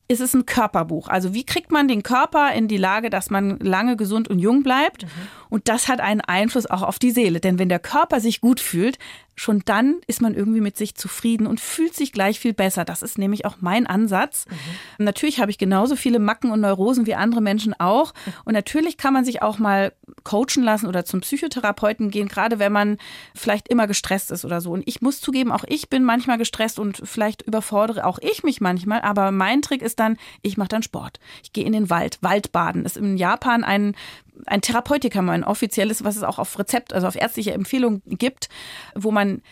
ist 0.06 0.20
es 0.20 0.34
ein 0.34 0.44
Körperbuch. 0.44 1.08
Also 1.08 1.32
wie 1.32 1.44
kriegt 1.44 1.72
man 1.72 1.88
den 1.88 2.02
Körper 2.02 2.52
in 2.52 2.68
die 2.68 2.76
Lage, 2.76 3.08
dass 3.08 3.30
man 3.30 3.58
lange 3.60 3.96
gesund 3.96 4.28
und 4.28 4.38
jung 4.38 4.62
bleibt? 4.62 5.04
Mhm. 5.04 5.08
Und 5.48 5.68
das 5.68 5.88
hat 5.88 6.00
einen 6.00 6.20
Einfluss 6.20 6.66
auch 6.66 6.82
auf 6.82 6.98
die 6.98 7.10
Seele. 7.10 7.40
Denn 7.40 7.58
wenn 7.58 7.68
der 7.68 7.78
Körper 7.78 8.20
sich 8.20 8.40
gut 8.40 8.60
fühlt, 8.60 8.98
schon 9.36 9.62
dann 9.64 9.96
ist 10.06 10.22
man 10.22 10.34
irgendwie 10.34 10.60
mit 10.60 10.76
sich 10.76 10.94
zufrieden 10.94 11.46
und 11.46 11.60
fühlt 11.60 11.94
sich 11.94 12.12
gleich 12.12 12.38
viel 12.38 12.54
besser. 12.54 12.84
Das 12.84 13.02
ist 13.02 13.18
nämlich 13.18 13.44
auch 13.44 13.56
mein 13.60 13.86
Ansatz. 13.86 14.46
Mhm. 14.48 15.04
Natürlich 15.04 15.40
habe 15.40 15.50
ich 15.50 15.58
genauso 15.58 15.96
viele 15.96 16.18
Macken 16.18 16.50
und 16.50 16.60
Neurosen 16.60 17.06
wie 17.06 17.14
andere 17.14 17.40
Menschen 17.40 17.74
auch. 17.78 18.14
Und 18.44 18.54
natürlich 18.54 18.96
kann 18.96 19.12
man 19.12 19.24
sich 19.24 19.42
auch 19.42 19.58
mal 19.58 19.92
coachen 20.22 20.62
lassen 20.62 20.86
oder 20.86 21.04
zum 21.04 21.20
Psychotherapeuten 21.20 22.10
gehen, 22.10 22.28
gerade 22.28 22.58
wenn 22.58 22.72
man 22.72 22.98
vielleicht 23.34 23.68
immer 23.68 23.86
gestresst 23.86 24.30
ist 24.30 24.44
oder 24.44 24.60
so. 24.60 24.70
Und 24.70 24.84
ich 24.86 25.02
muss 25.02 25.20
zugeben, 25.20 25.52
auch 25.52 25.64
ich 25.66 25.90
bin 25.90 26.04
manchmal 26.04 26.38
gestresst 26.38 26.78
und 26.78 27.02
vielleicht 27.04 27.42
überfordere 27.42 28.06
auch 28.06 28.18
ich 28.20 28.42
mich 28.44 28.60
manchmal. 28.60 29.00
Aber 29.00 29.32
mein 29.32 29.62
Trick 29.62 29.82
ist 29.82 29.98
dann, 29.98 30.16
ich 30.42 30.56
mache 30.56 30.68
dann 30.68 30.82
Sport. 30.82 31.18
Ich 31.42 31.52
gehe 31.52 31.64
in 31.64 31.72
den 31.72 31.90
Wald, 31.90 32.18
Waldbaden. 32.20 32.84
Ist 32.84 32.96
in 32.96 33.16
Japan 33.16 33.64
ein 33.64 33.94
ein 34.46 34.60
Therapeutikum, 34.60 35.28
ein 35.28 35.44
offizielles, 35.44 36.04
was 36.04 36.16
es 36.16 36.22
auch 36.22 36.38
auf 36.38 36.58
Rezept, 36.58 36.92
also 36.92 37.06
auf 37.06 37.16
ärztliche 37.16 37.52
Empfehlung 37.52 38.02
gibt, 38.06 38.48
wo 38.94 39.10
man 39.10 39.42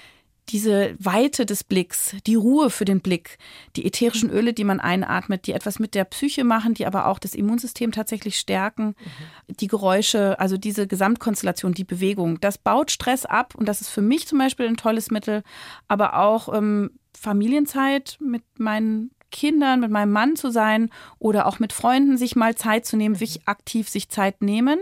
diese 0.48 0.94
Weite 0.98 1.46
des 1.46 1.64
Blicks, 1.64 2.16
die 2.26 2.34
Ruhe 2.34 2.68
für 2.70 2.84
den 2.84 3.00
Blick, 3.00 3.38
die 3.76 3.86
ätherischen 3.86 4.30
Öle, 4.30 4.52
die 4.52 4.64
man 4.64 4.80
einatmet, 4.80 5.46
die 5.46 5.52
etwas 5.52 5.78
mit 5.78 5.94
der 5.94 6.04
Psyche 6.04 6.44
machen, 6.44 6.74
die 6.74 6.86
aber 6.86 7.06
auch 7.06 7.18
das 7.18 7.34
Immunsystem 7.34 7.92
tatsächlich 7.92 8.38
stärken, 8.38 8.88
mhm. 8.88 9.56
die 9.60 9.68
Geräusche, 9.68 10.38
also 10.40 10.56
diese 10.56 10.86
Gesamtkonstellation, 10.86 11.74
die 11.74 11.84
Bewegung, 11.84 12.40
das 12.40 12.58
baut 12.58 12.90
Stress 12.90 13.24
ab 13.24 13.54
und 13.54 13.66
das 13.66 13.80
ist 13.80 13.88
für 13.88 14.02
mich 14.02 14.26
zum 14.26 14.38
Beispiel 14.38 14.66
ein 14.66 14.76
tolles 14.76 15.10
Mittel, 15.10 15.42
aber 15.88 16.18
auch 16.18 16.52
ähm, 16.52 16.90
Familienzeit 17.16 18.18
mit 18.20 18.42
meinen 18.58 19.12
Kindern, 19.32 19.80
mit 19.80 19.90
meinem 19.90 20.12
Mann 20.12 20.36
zu 20.36 20.50
sein 20.50 20.90
oder 21.18 21.46
auch 21.46 21.58
mit 21.58 21.72
Freunden 21.72 22.16
sich 22.16 22.36
mal 22.36 22.54
Zeit 22.54 22.86
zu 22.86 22.96
nehmen, 22.96 23.18
wirklich 23.18 23.48
aktiv 23.48 23.88
sich 23.88 24.08
Zeit 24.08 24.42
nehmen. 24.42 24.78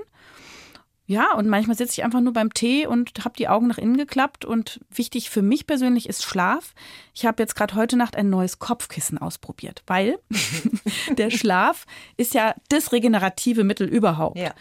Ja, 1.10 1.34
und 1.34 1.48
manchmal 1.48 1.76
sitze 1.76 1.94
ich 1.94 2.04
einfach 2.04 2.20
nur 2.20 2.32
beim 2.32 2.54
Tee 2.54 2.86
und 2.86 3.24
habe 3.24 3.34
die 3.36 3.48
Augen 3.48 3.66
nach 3.66 3.78
innen 3.78 3.96
geklappt. 3.96 4.44
Und 4.44 4.78
wichtig 4.94 5.28
für 5.28 5.42
mich 5.42 5.66
persönlich 5.66 6.08
ist 6.08 6.22
Schlaf. 6.22 6.72
Ich 7.14 7.26
habe 7.26 7.42
jetzt 7.42 7.56
gerade 7.56 7.74
heute 7.74 7.96
Nacht 7.96 8.14
ein 8.14 8.30
neues 8.30 8.60
Kopfkissen 8.60 9.18
ausprobiert, 9.18 9.82
weil 9.88 10.20
der 11.18 11.30
Schlaf 11.30 11.86
ist 12.16 12.32
ja 12.32 12.54
das 12.68 12.92
regenerative 12.92 13.64
Mittel 13.64 13.88
überhaupt. 13.88 14.38
Ja. 14.38 14.54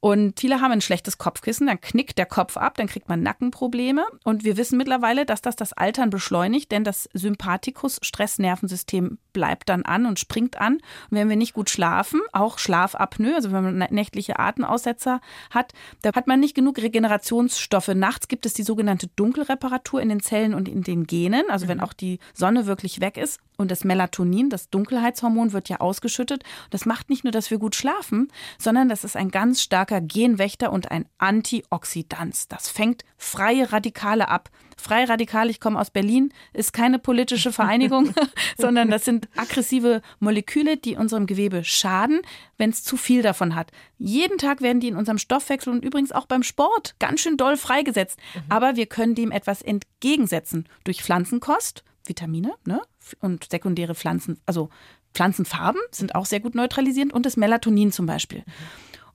Und 0.00 0.38
viele 0.38 0.60
haben 0.60 0.70
ein 0.70 0.80
schlechtes 0.80 1.18
Kopfkissen, 1.18 1.66
dann 1.66 1.80
knickt 1.80 2.18
der 2.18 2.26
Kopf 2.26 2.56
ab, 2.56 2.76
dann 2.76 2.86
kriegt 2.86 3.08
man 3.08 3.20
Nackenprobleme. 3.22 4.04
Und 4.22 4.44
wir 4.44 4.56
wissen 4.56 4.78
mittlerweile, 4.78 5.26
dass 5.26 5.42
das 5.42 5.56
das 5.56 5.72
Altern 5.72 6.10
beschleunigt, 6.10 6.70
denn 6.70 6.84
das 6.84 7.08
Sympathikus-Stressnervensystem 7.14 9.18
bleibt 9.32 9.68
dann 9.68 9.82
an 9.82 10.06
und 10.06 10.20
springt 10.20 10.60
an. 10.60 10.74
Und 10.74 10.82
wenn 11.10 11.28
wir 11.28 11.34
nicht 11.36 11.52
gut 11.52 11.68
schlafen, 11.70 12.20
auch 12.32 12.58
Schlafapnoe, 12.58 13.34
also 13.34 13.50
wenn 13.52 13.64
man 13.64 13.88
nächtliche 13.90 14.38
Atemaussetzer 14.38 15.20
hat, 15.50 15.72
da 16.02 16.12
hat 16.14 16.28
man 16.28 16.40
nicht 16.40 16.54
genug 16.54 16.78
Regenerationsstoffe. 16.78 17.88
Nachts 17.88 18.28
gibt 18.28 18.46
es 18.46 18.54
die 18.54 18.62
sogenannte 18.62 19.08
Dunkelreparatur 19.16 20.00
in 20.00 20.10
den 20.10 20.20
Zellen 20.20 20.54
und 20.54 20.68
in 20.68 20.82
den 20.82 21.08
Genen, 21.08 21.50
also 21.50 21.66
wenn 21.66 21.78
mhm. 21.78 21.84
auch 21.84 21.92
die 21.92 22.20
Sonne 22.34 22.66
wirklich 22.66 23.00
weg 23.00 23.16
ist. 23.16 23.40
Und 23.56 23.72
das 23.72 23.82
Melatonin, 23.82 24.50
das 24.50 24.70
Dunkelheitshormon, 24.70 25.52
wird 25.52 25.68
ja 25.68 25.80
ausgeschüttet. 25.80 26.44
Das 26.70 26.86
macht 26.86 27.10
nicht 27.10 27.24
nur, 27.24 27.32
dass 27.32 27.50
wir 27.50 27.58
gut 27.58 27.74
schlafen, 27.74 28.28
sondern 28.56 28.88
das 28.88 29.02
ist 29.02 29.16
ein 29.16 29.32
ganz 29.32 29.60
starker 29.88 30.00
Genwächter 30.02 30.70
und 30.70 30.90
ein 30.90 31.06
Antioxidant. 31.16 32.52
Das 32.52 32.68
fängt 32.68 33.04
freie 33.16 33.72
Radikale 33.72 34.28
ab. 34.28 34.50
Freie 34.76 35.08
Radikale, 35.08 35.50
ich 35.50 35.60
komme 35.60 35.80
aus 35.80 35.90
Berlin, 35.90 36.32
ist 36.52 36.72
keine 36.72 36.98
politische 36.98 37.52
Vereinigung, 37.52 38.14
sondern 38.58 38.90
das 38.90 39.04
sind 39.04 39.28
aggressive 39.36 40.02
Moleküle, 40.20 40.76
die 40.76 40.96
unserem 40.96 41.26
Gewebe 41.26 41.64
schaden, 41.64 42.20
wenn 42.58 42.70
es 42.70 42.84
zu 42.84 42.96
viel 42.96 43.22
davon 43.22 43.54
hat. 43.54 43.72
Jeden 43.96 44.38
Tag 44.38 44.60
werden 44.60 44.80
die 44.80 44.88
in 44.88 44.96
unserem 44.96 45.18
Stoffwechsel 45.18 45.72
und 45.72 45.84
übrigens 45.84 46.12
auch 46.12 46.26
beim 46.26 46.42
Sport 46.42 46.94
ganz 46.98 47.20
schön 47.20 47.36
doll 47.36 47.56
freigesetzt. 47.56 48.18
Mhm. 48.34 48.40
Aber 48.50 48.76
wir 48.76 48.86
können 48.86 49.14
dem 49.14 49.32
etwas 49.32 49.62
entgegensetzen 49.62 50.68
durch 50.84 51.02
Pflanzenkost, 51.02 51.82
Vitamine, 52.04 52.54
ne? 52.64 52.80
und 53.20 53.50
sekundäre 53.50 53.94
Pflanzen, 53.94 54.38
also 54.46 54.68
Pflanzenfarben 55.14 55.80
sind 55.90 56.14
auch 56.14 56.26
sehr 56.26 56.40
gut 56.40 56.54
neutralisierend 56.54 57.12
und 57.12 57.26
das 57.26 57.36
Melatonin 57.36 57.90
zum 57.90 58.06
Beispiel. 58.06 58.44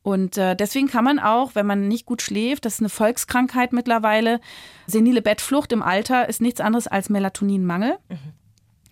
Und 0.04 0.38
äh, 0.38 0.56
deswegen 0.56 0.88
kann 0.88 1.06
man 1.06 1.18
auch, 1.18 1.56
wenn 1.56 1.66
man 1.66 1.88
nicht 1.88 2.06
gut 2.06 2.22
schläft, 2.22 2.66
das 2.66 2.76
ist 2.76 2.80
eine 2.82 2.90
Volkskrankheit 2.90 3.72
mittlerweile, 3.74 4.42
senile 4.86 5.22
Bettflucht 5.22 5.72
im 5.72 5.82
Alter 5.82 6.28
ist 6.28 6.42
nichts 6.42 6.60
anderes 6.60 6.88
als 6.88 7.10
Melatoninmangel. 7.10 7.98
Mhm 8.10 8.43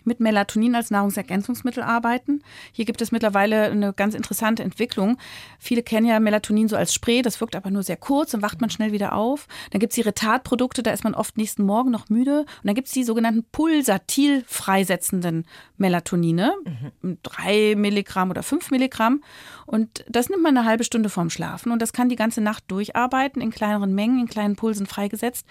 mit 0.06 0.20
Melatonin 0.20 0.74
als 0.74 0.90
Nahrungsergänzungsmittel 0.90 1.82
arbeiten. 1.82 2.42
Hier 2.72 2.84
gibt 2.84 3.00
es 3.02 3.12
mittlerweile 3.12 3.64
eine 3.64 3.92
ganz 3.92 4.14
interessante 4.14 4.62
Entwicklung. 4.62 5.18
Viele 5.58 5.82
kennen 5.82 6.06
ja 6.06 6.20
Melatonin 6.20 6.68
so 6.68 6.76
als 6.76 6.94
Spray, 6.94 7.22
das 7.22 7.40
wirkt 7.40 7.56
aber 7.56 7.70
nur 7.70 7.82
sehr 7.82 7.96
kurz, 7.96 8.32
dann 8.32 8.42
wacht 8.42 8.60
man 8.60 8.70
schnell 8.70 8.92
wieder 8.92 9.14
auf. 9.14 9.46
Dann 9.70 9.80
gibt 9.80 9.92
es 9.92 9.94
die 9.96 10.02
Retardprodukte, 10.02 10.82
da 10.82 10.92
ist 10.92 11.04
man 11.04 11.14
oft 11.14 11.36
nächsten 11.36 11.64
Morgen 11.64 11.90
noch 11.90 12.08
müde. 12.08 12.40
Und 12.40 12.64
dann 12.64 12.74
gibt 12.74 12.88
es 12.88 12.94
die 12.94 13.04
sogenannten 13.04 13.44
pulsatil 13.50 14.44
freisetzenden 14.46 15.46
Melatonine, 15.76 16.54
mhm. 17.02 17.18
drei 17.22 17.74
Milligramm 17.76 18.30
oder 18.30 18.42
fünf 18.42 18.70
Milligramm. 18.70 19.22
Und 19.66 20.04
das 20.08 20.28
nimmt 20.28 20.42
man 20.42 20.56
eine 20.56 20.66
halbe 20.66 20.84
Stunde 20.84 21.08
vorm 21.08 21.30
Schlafen 21.30 21.72
und 21.72 21.80
das 21.80 21.92
kann 21.92 22.08
die 22.08 22.16
ganze 22.16 22.40
Nacht 22.40 22.64
durcharbeiten, 22.68 23.40
in 23.42 23.50
kleineren 23.50 23.94
Mengen, 23.94 24.20
in 24.20 24.28
kleinen 24.28 24.56
Pulsen 24.56 24.86
freigesetzt 24.86 25.46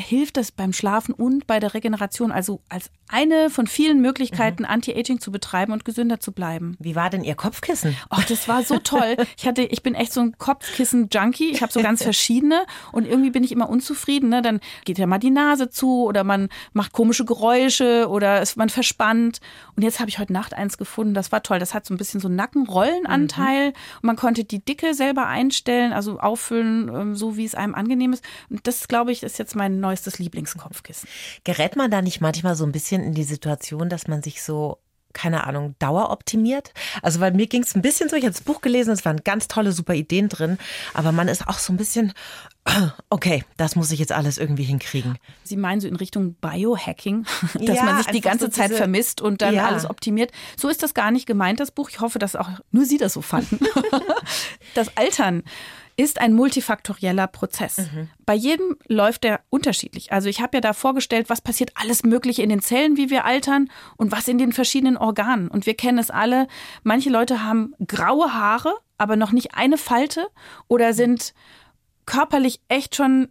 hilft 0.00 0.36
das 0.36 0.52
beim 0.52 0.72
Schlafen 0.72 1.14
und 1.14 1.46
bei 1.46 1.60
der 1.60 1.74
Regeneration, 1.74 2.32
also 2.32 2.60
als 2.68 2.90
eine 3.08 3.50
von 3.50 3.66
vielen 3.66 4.00
Möglichkeiten, 4.00 4.62
mhm. 4.62 4.68
Anti-Aging 4.68 5.20
zu 5.20 5.32
betreiben 5.32 5.72
und 5.72 5.84
gesünder 5.84 6.20
zu 6.20 6.32
bleiben. 6.32 6.76
Wie 6.78 6.94
war 6.94 7.10
denn 7.10 7.24
Ihr 7.24 7.34
Kopfkissen? 7.34 7.96
Oh, 8.10 8.20
das 8.28 8.48
war 8.48 8.62
so 8.62 8.78
toll. 8.78 9.16
Ich 9.36 9.46
hatte, 9.46 9.62
ich 9.62 9.82
bin 9.82 9.94
echt 9.94 10.12
so 10.12 10.20
ein 10.20 10.38
Kopfkissen-Junkie. 10.38 11.50
Ich 11.50 11.62
habe 11.62 11.72
so 11.72 11.80
ganz 11.80 12.02
verschiedene 12.10 12.64
und 12.92 13.06
irgendwie 13.06 13.30
bin 13.30 13.42
ich 13.42 13.52
immer 13.52 13.68
unzufrieden. 13.68 14.28
Ne? 14.28 14.42
Dann 14.42 14.60
geht 14.84 14.98
ja 14.98 15.06
mal 15.06 15.18
die 15.18 15.30
Nase 15.30 15.70
zu 15.70 16.04
oder 16.04 16.24
man 16.24 16.48
macht 16.72 16.92
komische 16.92 17.24
Geräusche 17.24 18.08
oder 18.08 18.40
ist 18.42 18.56
man 18.56 18.68
verspannt. 18.68 19.40
Und 19.74 19.82
jetzt 19.82 19.98
habe 19.98 20.08
ich 20.08 20.18
heute 20.18 20.32
Nacht 20.32 20.54
eins 20.54 20.78
gefunden. 20.78 21.14
Das 21.14 21.32
war 21.32 21.42
toll. 21.42 21.58
Das 21.58 21.74
hat 21.74 21.86
so 21.86 21.94
ein 21.94 21.98
bisschen 21.98 22.20
so 22.20 22.28
einen 22.28 22.36
Nackenrollenanteil 22.36 23.68
mhm. 23.68 23.74
und 24.02 24.04
man 24.04 24.16
konnte 24.16 24.44
die 24.44 24.64
Dicke 24.64 24.94
selber 24.94 25.26
einstellen, 25.26 25.92
also 25.92 26.20
auffüllen, 26.20 26.88
ähm, 26.88 27.16
so 27.16 27.36
wie 27.36 27.44
es 27.44 27.54
einem 27.54 27.74
angenehm 27.74 28.12
ist. 28.12 28.24
Und 28.48 28.66
das, 28.66 28.86
glaube 28.86 29.10
ich, 29.10 29.22
ist 29.22 29.38
jetzt 29.38 29.56
mein 29.56 29.80
neues 29.80 29.89
neuestes 29.90 30.18
Lieblingskopfkissen. 30.18 31.08
Gerät 31.44 31.74
man 31.76 31.90
da 31.90 32.00
nicht 32.00 32.20
manchmal 32.20 32.54
so 32.54 32.64
ein 32.64 32.72
bisschen 32.72 33.02
in 33.02 33.14
die 33.14 33.24
Situation, 33.24 33.88
dass 33.88 34.06
man 34.06 34.22
sich 34.22 34.42
so 34.42 34.78
keine 35.12 35.44
Ahnung, 35.44 35.74
daueroptimiert. 35.80 36.72
Also 37.02 37.18
weil 37.18 37.32
mir 37.32 37.48
ging 37.48 37.64
es 37.64 37.74
ein 37.74 37.82
bisschen 37.82 38.08
so, 38.08 38.14
ich 38.14 38.22
habe 38.22 38.32
das 38.32 38.42
Buch 38.42 38.60
gelesen, 38.60 38.92
es 38.92 39.04
waren 39.04 39.24
ganz 39.24 39.48
tolle, 39.48 39.72
super 39.72 39.94
Ideen 39.94 40.28
drin, 40.28 40.56
aber 40.94 41.10
man 41.10 41.26
ist 41.26 41.48
auch 41.48 41.58
so 41.58 41.72
ein 41.72 41.76
bisschen, 41.76 42.12
okay, 43.10 43.44
das 43.56 43.74
muss 43.74 43.90
ich 43.90 43.98
jetzt 43.98 44.12
alles 44.12 44.38
irgendwie 44.38 44.62
hinkriegen. 44.62 45.18
Sie 45.42 45.56
meinen 45.56 45.80
so 45.80 45.88
in 45.88 45.96
Richtung 45.96 46.34
Biohacking, 46.34 47.26
dass 47.54 47.76
ja, 47.76 47.82
man 47.82 47.96
sich 47.96 48.06
die 48.06 48.20
ganze 48.20 48.46
so 48.46 48.50
Zeit 48.52 48.72
vermisst 48.72 49.20
und 49.20 49.42
dann 49.42 49.54
ja. 49.54 49.66
alles 49.66 49.88
optimiert. 49.88 50.30
So 50.56 50.68
ist 50.68 50.82
das 50.82 50.94
gar 50.94 51.10
nicht 51.10 51.26
gemeint, 51.26 51.58
das 51.58 51.72
Buch. 51.72 51.90
Ich 51.90 52.00
hoffe, 52.00 52.20
dass 52.20 52.36
auch 52.36 52.48
nur 52.70 52.84
Sie 52.84 52.98
das 52.98 53.14
so 53.14 53.20
fanden. 53.20 53.58
das 54.74 54.96
Altern 54.96 55.42
ist 55.96 56.20
ein 56.20 56.32
multifaktorieller 56.32 57.26
Prozess. 57.26 57.78
Mhm. 57.78 58.08
Bei 58.24 58.34
jedem 58.34 58.76
läuft 58.86 59.24
der 59.24 59.40
unterschiedlich. 59.50 60.12
Also 60.12 60.28
ich 60.28 60.40
habe 60.40 60.56
ja 60.56 60.60
da 60.60 60.72
vorgestellt, 60.72 61.28
was 61.28 61.40
passiert 61.40 61.72
alles 61.74 62.02
Mögliche 62.02 62.42
in 62.42 62.48
den 62.48 62.62
Zellen, 62.62 62.96
wie 62.96 63.10
wir 63.10 63.24
altern 63.24 63.70
und 63.96 64.12
was 64.12 64.28
in 64.28 64.38
den 64.38 64.52
verschiedenen 64.52 64.96
Organen. 64.96 65.48
Und 65.48 65.66
wir 65.66 65.74
kennen 65.74 65.98
es 65.98 66.10
alle. 66.10 66.46
Manche 66.82 67.10
Leute 67.10 67.44
haben 67.44 67.74
graue 67.86 68.32
Haare, 68.32 68.74
aber 68.98 69.16
noch 69.16 69.32
nicht 69.32 69.54
eine 69.54 69.78
Falte 69.78 70.28
oder 70.68 70.92
sind 70.92 71.34
körperlich 72.06 72.60
echt 72.68 72.96
schon 72.96 73.28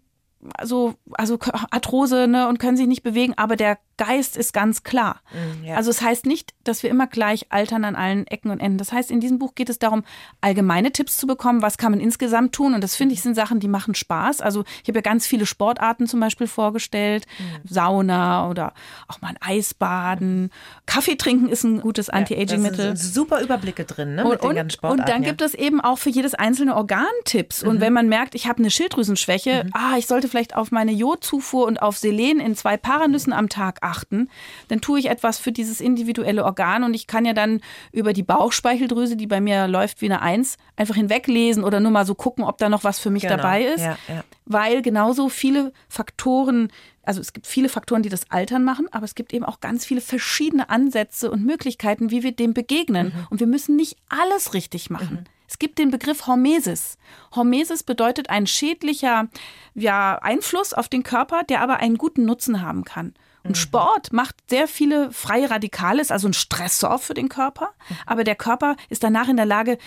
so, 0.64 0.96
also 1.14 1.38
Arthrose 1.72 2.28
ne, 2.28 2.48
und 2.48 2.60
können 2.60 2.78
sich 2.78 2.88
nicht 2.88 3.04
bewegen, 3.04 3.34
aber 3.36 3.56
der 3.56 3.78
Geist 3.98 4.38
ist 4.38 4.54
ganz 4.54 4.84
klar. 4.84 5.20
Mm, 5.34 5.66
ja. 5.66 5.76
Also 5.76 5.90
es 5.90 6.02
heißt 6.02 6.26
nicht, 6.26 6.54
dass 6.64 6.84
wir 6.84 6.90
immer 6.90 7.06
gleich 7.06 7.48
altern 7.50 7.84
an 7.84 7.98
allen 7.98 8.26
Ecken 8.28 8.50
und 8.50 8.62
Enden. 8.62 8.78
Das 8.78 8.94
heißt, 8.94 9.12
in 9.12 9.20
diesem 9.20 9.40
Buch 9.40 9.56
geht 9.56 9.68
es 9.68 9.78
darum, 9.78 10.06
allgemeine 10.40 10.94
Tipps 10.94 11.18
zu 11.18 11.28
bekommen, 11.28 11.62
was 11.62 11.78
kann 11.78 11.92
man 11.92 12.00
insgesamt 12.00 12.56
tun. 12.56 12.74
Und 12.74 12.82
das 12.82 12.96
finde 12.96 13.14
ich 13.14 13.22
sind 13.22 13.36
Sachen, 13.36 13.60
die 13.60 13.68
machen 13.68 13.96
Spaß. 13.96 14.40
Also 14.40 14.64
ich 14.82 14.88
habe 14.88 15.00
ja 15.00 15.02
ganz 15.02 15.28
viele 15.28 15.46
Sportarten 15.46 16.08
zum 16.08 16.22
Beispiel 16.22 16.48
vorgestellt. 16.48 17.26
Mhm. 17.40 17.68
Sauna 17.68 18.50
oder 18.50 18.74
auch 19.10 19.20
mal 19.20 19.30
ein 19.30 19.38
Eisbaden. 19.42 20.52
Kaffee 20.86 21.18
trinken 21.18 21.50
ist 21.50 21.66
ein 21.66 21.82
gutes 21.82 22.10
Anti-Aging-Mittel. 22.10 22.86
Ja, 22.86 22.96
super 22.96 23.42
Überblicke 23.42 23.84
drin, 23.84 24.16
ne? 24.16 24.24
Mit 24.24 24.42
und, 24.42 24.52
den 24.52 24.56
ganzen 24.56 24.78
Sportarten, 24.78 25.02
und 25.02 25.10
dann 25.10 25.24
ja. 25.24 25.30
gibt 25.30 25.42
es 25.42 25.54
eben 25.54 25.82
auch 25.82 25.98
für 25.98 26.10
jedes 26.10 26.36
einzelne 26.36 26.78
Organ 26.78 27.06
Tipps. 27.26 27.64
Mhm. 27.64 27.70
Und 27.70 27.82
wenn 27.82 27.92
man 27.92 28.08
merkt, 28.08 28.34
ich 28.34 28.48
habe 28.48 28.60
eine 28.60 28.72
Schilddrüsenschwäche, 28.72 29.66
mhm. 29.66 29.72
ah, 29.74 29.98
ich 29.98 30.08
sollte 30.08 30.29
vielleicht 30.30 30.56
auf 30.56 30.72
meine 30.72 30.92
Jodzufuhr 30.92 31.66
und 31.66 31.82
auf 31.82 31.98
Selen 31.98 32.40
in 32.40 32.56
zwei 32.56 32.78
Paranüssen 32.78 33.34
am 33.34 33.50
Tag 33.50 33.80
achten, 33.82 34.30
dann 34.68 34.82
tue 34.82 35.00
ich 35.00 35.10
etwas 35.10 35.40
für 35.40 35.52
dieses 35.52 35.82
individuelle 35.82 36.46
Organ 36.46 36.84
und 36.84 36.94
ich 36.94 37.08
kann 37.08 37.26
ja 37.26 37.34
dann 37.34 37.62
über 37.92 38.14
die 38.14 38.24
Bauchspeicheldrüse, 38.24 39.16
die 39.16 39.28
bei 39.28 39.42
mir 39.42 39.68
läuft 39.68 40.02
wie 40.02 40.06
eine 40.06 40.22
Eins, 40.22 40.58
einfach 40.76 40.96
hinweglesen 40.96 41.64
oder 41.64 41.80
nur 41.80 41.92
mal 41.92 42.06
so 42.06 42.16
gucken, 42.16 42.44
ob 42.44 42.58
da 42.58 42.70
noch 42.70 42.84
was 42.84 43.00
für 43.00 43.10
mich 43.10 43.24
genau. 43.24 43.38
dabei 43.38 43.64
ist. 43.64 43.82
Ja, 43.82 43.98
ja. 44.08 44.24
Weil 44.46 44.82
genauso 44.82 45.30
viele 45.30 45.74
Faktoren, 45.88 46.70
also 47.04 47.22
es 47.22 47.34
gibt 47.34 47.48
viele 47.48 47.70
Faktoren, 47.70 48.04
die 48.04 48.10
das 48.10 48.30
Altern 48.32 48.64
machen, 48.64 48.88
aber 48.92 49.06
es 49.06 49.16
gibt 49.16 49.34
eben 49.34 49.46
auch 49.46 49.60
ganz 49.60 49.86
viele 49.86 50.02
verschiedene 50.02 50.70
Ansätze 50.70 51.32
und 51.32 51.46
Möglichkeiten, 51.46 52.12
wie 52.12 52.24
wir 52.24 52.32
dem 52.32 52.54
begegnen. 52.54 53.08
Mhm. 53.08 53.28
Und 53.30 53.40
wir 53.40 53.48
müssen 53.48 53.76
nicht 53.76 53.98
alles 54.10 54.54
richtig 54.54 54.90
machen. 54.90 55.20
Mhm. 55.22 55.39
Es 55.50 55.58
gibt 55.58 55.80
den 55.80 55.90
Begriff 55.90 56.28
Hormesis. 56.28 57.00
Hormesis 57.34 57.82
bedeutet 57.82 58.30
ein 58.30 58.46
schädlicher 58.46 59.30
ja, 59.74 60.20
Einfluss 60.22 60.76
auf 60.76 60.88
den 60.90 61.02
Körper, 61.02 61.44
der 61.44 61.62
aber 61.62 61.78
einen 61.78 61.98
guten 61.98 62.24
Nutzen 62.26 62.62
haben 62.62 62.84
kann. 62.84 63.16
Und 63.44 63.52
mhm. 63.52 63.56
Sport 63.56 64.14
macht 64.14 64.36
sehr 64.48 64.68
viele 64.68 65.12
freie 65.12 65.50
Radikale, 65.50 66.02
ist 66.02 66.12
also 66.12 66.28
ein 66.28 66.34
Stressor 66.34 67.00
für 67.00 67.16
den 67.16 67.30
Körper. 67.30 67.74
Mhm. 67.90 67.96
Aber 68.06 68.24
der 68.24 68.36
Körper 68.36 68.76
ist 68.90 69.04
danach 69.04 69.28
in 69.28 69.38
der 69.38 69.48
Lage, 69.48 69.80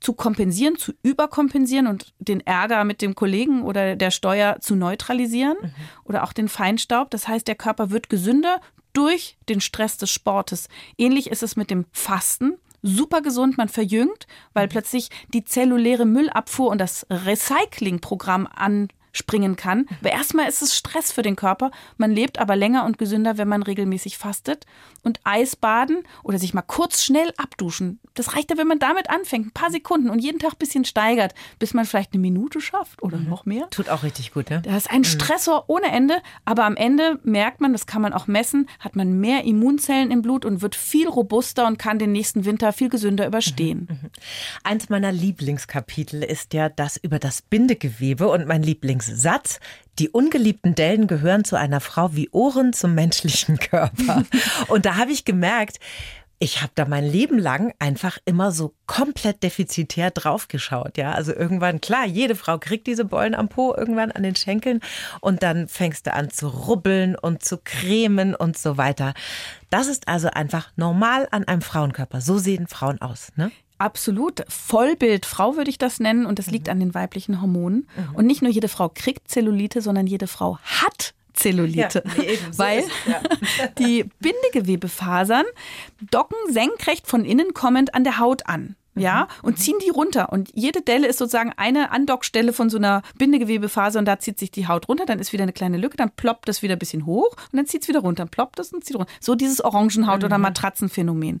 zu 0.00 0.14
kompensieren, 0.14 0.78
zu 0.78 0.94
überkompensieren 1.02 1.86
und 1.86 2.14
den 2.18 2.40
Ärger 2.40 2.84
mit 2.84 3.02
dem 3.02 3.14
Kollegen 3.14 3.62
oder 3.62 3.96
der 3.96 4.10
Steuer 4.10 4.56
zu 4.60 4.74
neutralisieren 4.74 5.58
mhm. 5.60 5.72
oder 6.04 6.24
auch 6.24 6.32
den 6.32 6.48
Feinstaub. 6.48 7.10
Das 7.10 7.28
heißt, 7.28 7.46
der 7.46 7.56
Körper 7.56 7.90
wird 7.90 8.08
gesünder 8.08 8.62
durch 8.94 9.36
den 9.50 9.60
Stress 9.60 9.98
des 9.98 10.10
Sportes. 10.10 10.70
Ähnlich 10.96 11.30
ist 11.30 11.42
es 11.42 11.54
mit 11.54 11.70
dem 11.70 11.84
Fasten 11.92 12.54
super 12.82 13.22
gesund, 13.22 13.58
man 13.58 13.68
verjüngt, 13.68 14.26
weil 14.52 14.66
mhm. 14.66 14.70
plötzlich 14.70 15.10
die 15.32 15.44
zelluläre 15.44 16.06
Müllabfuhr 16.06 16.68
und 16.68 16.78
das 16.78 17.06
Recyclingprogramm 17.10 18.46
an 18.46 18.88
springen 19.12 19.56
kann. 19.56 19.86
Aber 20.00 20.10
erstmal 20.10 20.48
ist 20.48 20.62
es 20.62 20.76
Stress 20.76 21.12
für 21.12 21.22
den 21.22 21.36
Körper. 21.36 21.70
Man 21.96 22.12
lebt 22.12 22.38
aber 22.38 22.56
länger 22.56 22.84
und 22.84 22.98
gesünder, 22.98 23.38
wenn 23.38 23.48
man 23.48 23.62
regelmäßig 23.62 24.18
fastet. 24.18 24.66
Und 25.02 25.20
Eisbaden 25.24 26.04
oder 26.22 26.38
sich 26.38 26.54
mal 26.54 26.62
kurz 26.62 27.02
schnell 27.02 27.32
abduschen. 27.36 28.00
Das 28.14 28.34
reicht 28.36 28.50
ja, 28.50 28.58
wenn 28.58 28.66
man 28.66 28.78
damit 28.78 29.08
anfängt, 29.08 29.46
ein 29.46 29.52
paar 29.52 29.70
Sekunden 29.70 30.10
und 30.10 30.18
jeden 30.18 30.38
Tag 30.38 30.52
ein 30.52 30.58
bisschen 30.58 30.84
steigert, 30.84 31.34
bis 31.58 31.74
man 31.74 31.86
vielleicht 31.86 32.12
eine 32.12 32.20
Minute 32.20 32.60
schafft 32.60 33.02
oder 33.02 33.16
mhm. 33.16 33.28
noch 33.28 33.46
mehr. 33.46 33.68
Tut 33.70 33.88
auch 33.88 34.02
richtig 34.02 34.32
gut, 34.32 34.50
ne? 34.50 34.60
Das 34.62 34.76
ist 34.76 34.90
ein 34.90 34.98
mhm. 34.98 35.04
Stressor 35.04 35.64
ohne 35.68 35.86
Ende. 35.86 36.20
Aber 36.44 36.64
am 36.64 36.76
Ende 36.76 37.18
merkt 37.24 37.60
man, 37.60 37.72
das 37.72 37.86
kann 37.86 38.02
man 38.02 38.12
auch 38.12 38.26
messen, 38.26 38.68
hat 38.78 38.94
man 38.94 39.20
mehr 39.20 39.44
Immunzellen 39.44 40.10
im 40.10 40.22
Blut 40.22 40.44
und 40.44 40.60
wird 40.62 40.74
viel 40.74 41.08
robuster 41.08 41.66
und 41.66 41.78
kann 41.78 41.98
den 41.98 42.12
nächsten 42.12 42.44
Winter 42.44 42.72
viel 42.72 42.90
gesünder 42.90 43.26
überstehen. 43.26 43.88
Mhm. 43.88 43.96
mhm. 44.02 44.10
Eins 44.64 44.88
meiner 44.88 45.12
Lieblingskapitel 45.12 46.22
ist 46.22 46.52
ja 46.54 46.68
das 46.68 46.96
über 46.96 47.18
das 47.18 47.42
Bindegewebe 47.42 48.28
und 48.28 48.46
mein 48.46 48.62
Lieblings 48.62 48.99
Lieblingssatz. 49.08 49.60
Die 49.98 50.08
ungeliebten 50.08 50.74
Dellen 50.74 51.06
gehören 51.06 51.44
zu 51.44 51.56
einer 51.56 51.80
Frau 51.80 52.14
wie 52.14 52.30
Ohren 52.30 52.72
zum 52.72 52.94
menschlichen 52.94 53.58
Körper. 53.58 54.24
Und 54.68 54.86
da 54.86 54.96
habe 54.96 55.12
ich 55.12 55.24
gemerkt, 55.24 55.78
ich 56.42 56.62
habe 56.62 56.72
da 56.74 56.86
mein 56.86 57.04
Leben 57.04 57.38
lang 57.38 57.74
einfach 57.78 58.16
immer 58.24 58.50
so 58.50 58.74
komplett 58.86 59.42
defizitär 59.42 60.10
draufgeschaut. 60.10 60.96
Ja, 60.96 61.12
also 61.12 61.34
irgendwann, 61.34 61.82
klar, 61.82 62.06
jede 62.06 62.34
Frau 62.34 62.56
kriegt 62.56 62.86
diese 62.86 63.04
Beulen 63.04 63.34
am 63.34 63.50
Po 63.50 63.74
irgendwann 63.76 64.10
an 64.10 64.22
den 64.22 64.36
Schenkeln 64.36 64.80
und 65.20 65.42
dann 65.42 65.68
fängst 65.68 66.06
du 66.06 66.14
an 66.14 66.30
zu 66.30 66.48
rubbeln 66.48 67.14
und 67.14 67.44
zu 67.44 67.58
cremen 67.58 68.34
und 68.34 68.56
so 68.56 68.78
weiter. 68.78 69.12
Das 69.68 69.86
ist 69.86 70.08
also 70.08 70.28
einfach 70.28 70.70
normal 70.76 71.28
an 71.30 71.44
einem 71.44 71.60
Frauenkörper. 71.60 72.22
So 72.22 72.38
sehen 72.38 72.66
Frauen 72.68 73.02
aus, 73.02 73.32
ne? 73.36 73.52
Absolut. 73.80 74.42
Vollbildfrau 74.46 75.56
würde 75.56 75.70
ich 75.70 75.78
das 75.78 76.00
nennen 76.00 76.26
und 76.26 76.38
das 76.38 76.50
liegt 76.50 76.66
mhm. 76.66 76.72
an 76.72 76.80
den 76.80 76.94
weiblichen 76.94 77.40
Hormonen. 77.40 77.88
Mhm. 77.96 78.14
Und 78.14 78.26
nicht 78.26 78.42
nur 78.42 78.50
jede 78.50 78.68
Frau 78.68 78.90
kriegt 78.90 79.28
Zellulite, 79.28 79.80
sondern 79.80 80.06
jede 80.06 80.26
Frau 80.26 80.58
hat 80.58 81.14
Zellulite. 81.32 82.02
Ja, 82.04 82.12
nee, 82.22 82.38
so 82.50 82.58
weil 82.58 82.84
ja. 83.06 83.22
die 83.78 84.04
Bindegewebefasern 84.20 85.46
docken 86.10 86.36
senkrecht 86.50 87.06
von 87.06 87.24
innen 87.24 87.54
kommend 87.54 87.94
an 87.94 88.04
der 88.04 88.18
Haut 88.18 88.46
an 88.46 88.76
ja, 89.00 89.28
mhm. 89.42 89.48
und 89.48 89.58
ziehen 89.58 89.76
die 89.84 89.90
runter. 89.90 90.32
Und 90.32 90.50
jede 90.54 90.82
Delle 90.82 91.06
ist 91.06 91.18
sozusagen 91.18 91.52
eine 91.56 91.90
Andockstelle 91.90 92.52
von 92.52 92.70
so 92.70 92.78
einer 92.78 93.02
Bindegewebephase 93.18 93.98
und 93.98 94.04
da 94.04 94.18
zieht 94.18 94.38
sich 94.38 94.50
die 94.50 94.68
Haut 94.68 94.88
runter, 94.88 95.06
dann 95.06 95.18
ist 95.18 95.32
wieder 95.32 95.42
eine 95.42 95.52
kleine 95.52 95.76
Lücke, 95.76 95.96
dann 95.96 96.10
ploppt 96.10 96.48
das 96.48 96.62
wieder 96.62 96.76
ein 96.76 96.78
bisschen 96.78 97.06
hoch 97.06 97.30
und 97.52 97.56
dann 97.56 97.66
zieht 97.66 97.82
es 97.82 97.88
wieder 97.88 98.00
runter, 98.00 98.24
dann 98.24 98.30
ploppt 98.30 98.58
das 98.58 98.72
und 98.72 98.84
zieht 98.84 98.96
runter. 98.96 99.10
So 99.20 99.34
dieses 99.34 99.62
Orangenhaut- 99.64 100.20
mhm. 100.20 100.24
oder 100.24 100.38
Matratzenphänomen. 100.38 101.40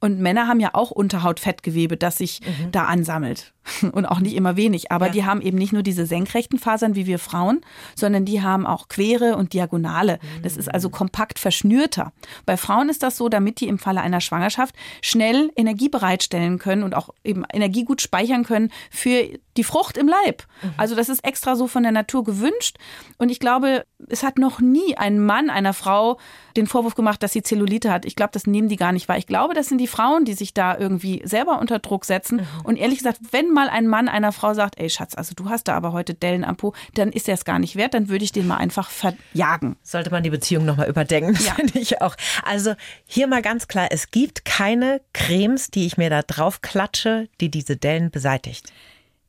Und 0.00 0.20
Männer 0.20 0.46
haben 0.46 0.60
ja 0.60 0.70
auch 0.74 0.90
Unterhautfettgewebe, 0.90 1.96
das 1.96 2.18
sich 2.18 2.40
mhm. 2.40 2.72
da 2.72 2.84
ansammelt. 2.84 3.52
Und 3.92 4.06
auch 4.06 4.20
nicht 4.20 4.34
immer 4.34 4.56
wenig. 4.56 4.90
Aber 4.92 5.06
ja. 5.06 5.12
die 5.12 5.24
haben 5.24 5.40
eben 5.40 5.58
nicht 5.58 5.72
nur 5.72 5.82
diese 5.82 6.06
senkrechten 6.06 6.58
Fasern 6.58 6.94
wie 6.94 7.06
wir 7.06 7.18
Frauen, 7.18 7.60
sondern 7.94 8.24
die 8.24 8.42
haben 8.42 8.66
auch 8.66 8.88
quere 8.88 9.36
und 9.36 9.52
diagonale. 9.52 10.18
Das 10.42 10.56
ist 10.56 10.72
also 10.72 10.90
kompakt 10.90 11.38
verschnürter. 11.38 12.12
Bei 12.46 12.56
Frauen 12.56 12.88
ist 12.88 13.02
das 13.02 13.16
so, 13.16 13.28
damit 13.28 13.60
die 13.60 13.68
im 13.68 13.78
Falle 13.78 14.00
einer 14.00 14.20
Schwangerschaft 14.20 14.74
schnell 15.02 15.50
Energie 15.56 15.88
bereitstellen 15.88 16.58
können 16.58 16.82
und 16.82 16.94
auch 16.94 17.10
eben 17.24 17.44
Energie 17.52 17.84
gut 17.84 18.00
speichern 18.00 18.44
können 18.44 18.70
für 18.90 19.28
die 19.58 19.64
Frucht 19.64 19.98
im 19.98 20.08
Leib. 20.08 20.44
Mhm. 20.62 20.70
Also 20.76 20.94
das 20.94 21.08
ist 21.08 21.24
extra 21.24 21.56
so 21.56 21.66
von 21.66 21.82
der 21.82 21.92
Natur 21.92 22.24
gewünscht. 22.24 22.78
Und 23.18 23.28
ich 23.28 23.40
glaube, 23.40 23.84
es 24.08 24.22
hat 24.22 24.38
noch 24.38 24.60
nie 24.60 24.96
ein 24.96 25.18
Mann 25.18 25.50
einer 25.50 25.74
Frau 25.74 26.18
den 26.56 26.66
Vorwurf 26.66 26.94
gemacht, 26.94 27.22
dass 27.22 27.32
sie 27.32 27.42
Zellulite 27.42 27.92
hat. 27.92 28.04
Ich 28.04 28.16
glaube, 28.16 28.30
das 28.32 28.46
nehmen 28.46 28.68
die 28.68 28.76
gar 28.76 28.92
nicht 28.92 29.08
wahr. 29.08 29.18
Ich 29.18 29.26
glaube, 29.26 29.54
das 29.54 29.68
sind 29.68 29.78
die 29.78 29.86
Frauen, 29.86 30.24
die 30.24 30.34
sich 30.34 30.54
da 30.54 30.76
irgendwie 30.76 31.22
selber 31.24 31.60
unter 31.60 31.78
Druck 31.78 32.04
setzen. 32.04 32.38
Mhm. 32.38 32.46
Und 32.64 32.76
ehrlich 32.76 32.98
gesagt, 32.98 33.18
wenn 33.30 33.50
mal 33.52 33.68
ein 33.68 33.86
Mann 33.86 34.08
einer 34.08 34.32
Frau 34.32 34.54
sagt, 34.54 34.78
ey 34.78 34.88
Schatz, 34.88 35.14
also 35.14 35.34
du 35.34 35.50
hast 35.50 35.68
da 35.68 35.74
aber 35.74 35.92
heute 35.92 36.14
Dellen 36.14 36.44
am 36.44 36.56
Po, 36.56 36.72
dann 36.94 37.10
ist 37.10 37.28
er 37.28 37.34
es 37.34 37.44
gar 37.44 37.58
nicht 37.58 37.76
wert, 37.76 37.94
dann 37.94 38.08
würde 38.08 38.24
ich 38.24 38.32
den 38.32 38.46
mal 38.46 38.56
einfach 38.56 38.90
verjagen. 38.90 39.76
Sollte 39.82 40.10
man 40.10 40.22
die 40.22 40.30
Beziehung 40.30 40.64
nochmal 40.64 40.88
überdenken, 40.88 41.36
ja. 41.44 41.54
finde 41.54 41.78
ich 41.78 42.00
auch. 42.00 42.14
Also 42.44 42.74
hier 43.04 43.26
mal 43.26 43.42
ganz 43.42 43.68
klar, 43.68 43.88
es 43.90 44.10
gibt 44.10 44.44
keine 44.44 45.00
Cremes, 45.12 45.70
die 45.70 45.86
ich 45.86 45.96
mir 45.96 46.10
da 46.10 46.22
drauf 46.22 46.60
klatsche, 46.60 47.28
die 47.40 47.50
diese 47.50 47.76
Dellen 47.76 48.10
beseitigt. 48.10 48.72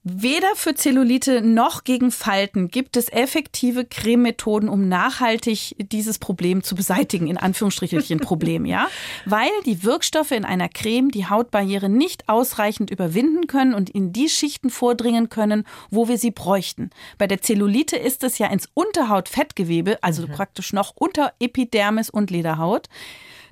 Weder 0.04 0.56
für 0.56 0.76
Zellulite 0.76 1.42
noch 1.42 1.84
gegen 1.84 2.12
Falten 2.12 2.70
gibt 2.70 2.96
es 2.96 3.12
effektive 3.12 3.84
Crememethoden, 3.84 4.70
um 4.70 4.88
nachhaltig 4.88 5.76
dieses 5.92 6.20
Problem 6.20 6.64
zu 6.64 6.76
beseitigen, 6.76 7.28
in 7.28 7.38
Anführungsstrichen 7.38 8.20
Problem, 8.22 8.66
ja? 8.66 8.88
Weil 9.26 9.50
die 9.66 9.84
Wirkstoffe 9.84 10.32
in 10.32 10.46
einer 10.46 10.70
Creme 10.70 11.12
die 11.12 11.26
Hautbarriere 11.26 11.90
nicht 11.90 12.30
ausreichend 12.30 12.92
überwinden 12.92 13.48
können 13.48 13.74
und 13.74 13.90
in 13.90 14.14
die 14.14 14.30
Schichten 14.30 14.70
vordringen 14.70 15.28
können, 15.28 15.66
wo 15.90 16.08
wir 16.08 16.18
sie 16.18 16.32
bräuchten. 16.32 16.92
Bei 17.18 17.28
der 17.28 17.42
Zellulite 17.42 17.98
ist 17.98 18.24
es 18.24 18.38
ja 18.38 18.48
ins 18.48 18.70
Unterhautfettgewebe, 18.74 20.02
also 20.02 20.26
mhm. 20.26 20.32
praktisch 20.32 20.72
noch 20.72 20.94
unter 20.96 21.34
Epidermis 21.40 22.10
und 22.10 22.32
Lederhaut. 22.32 22.88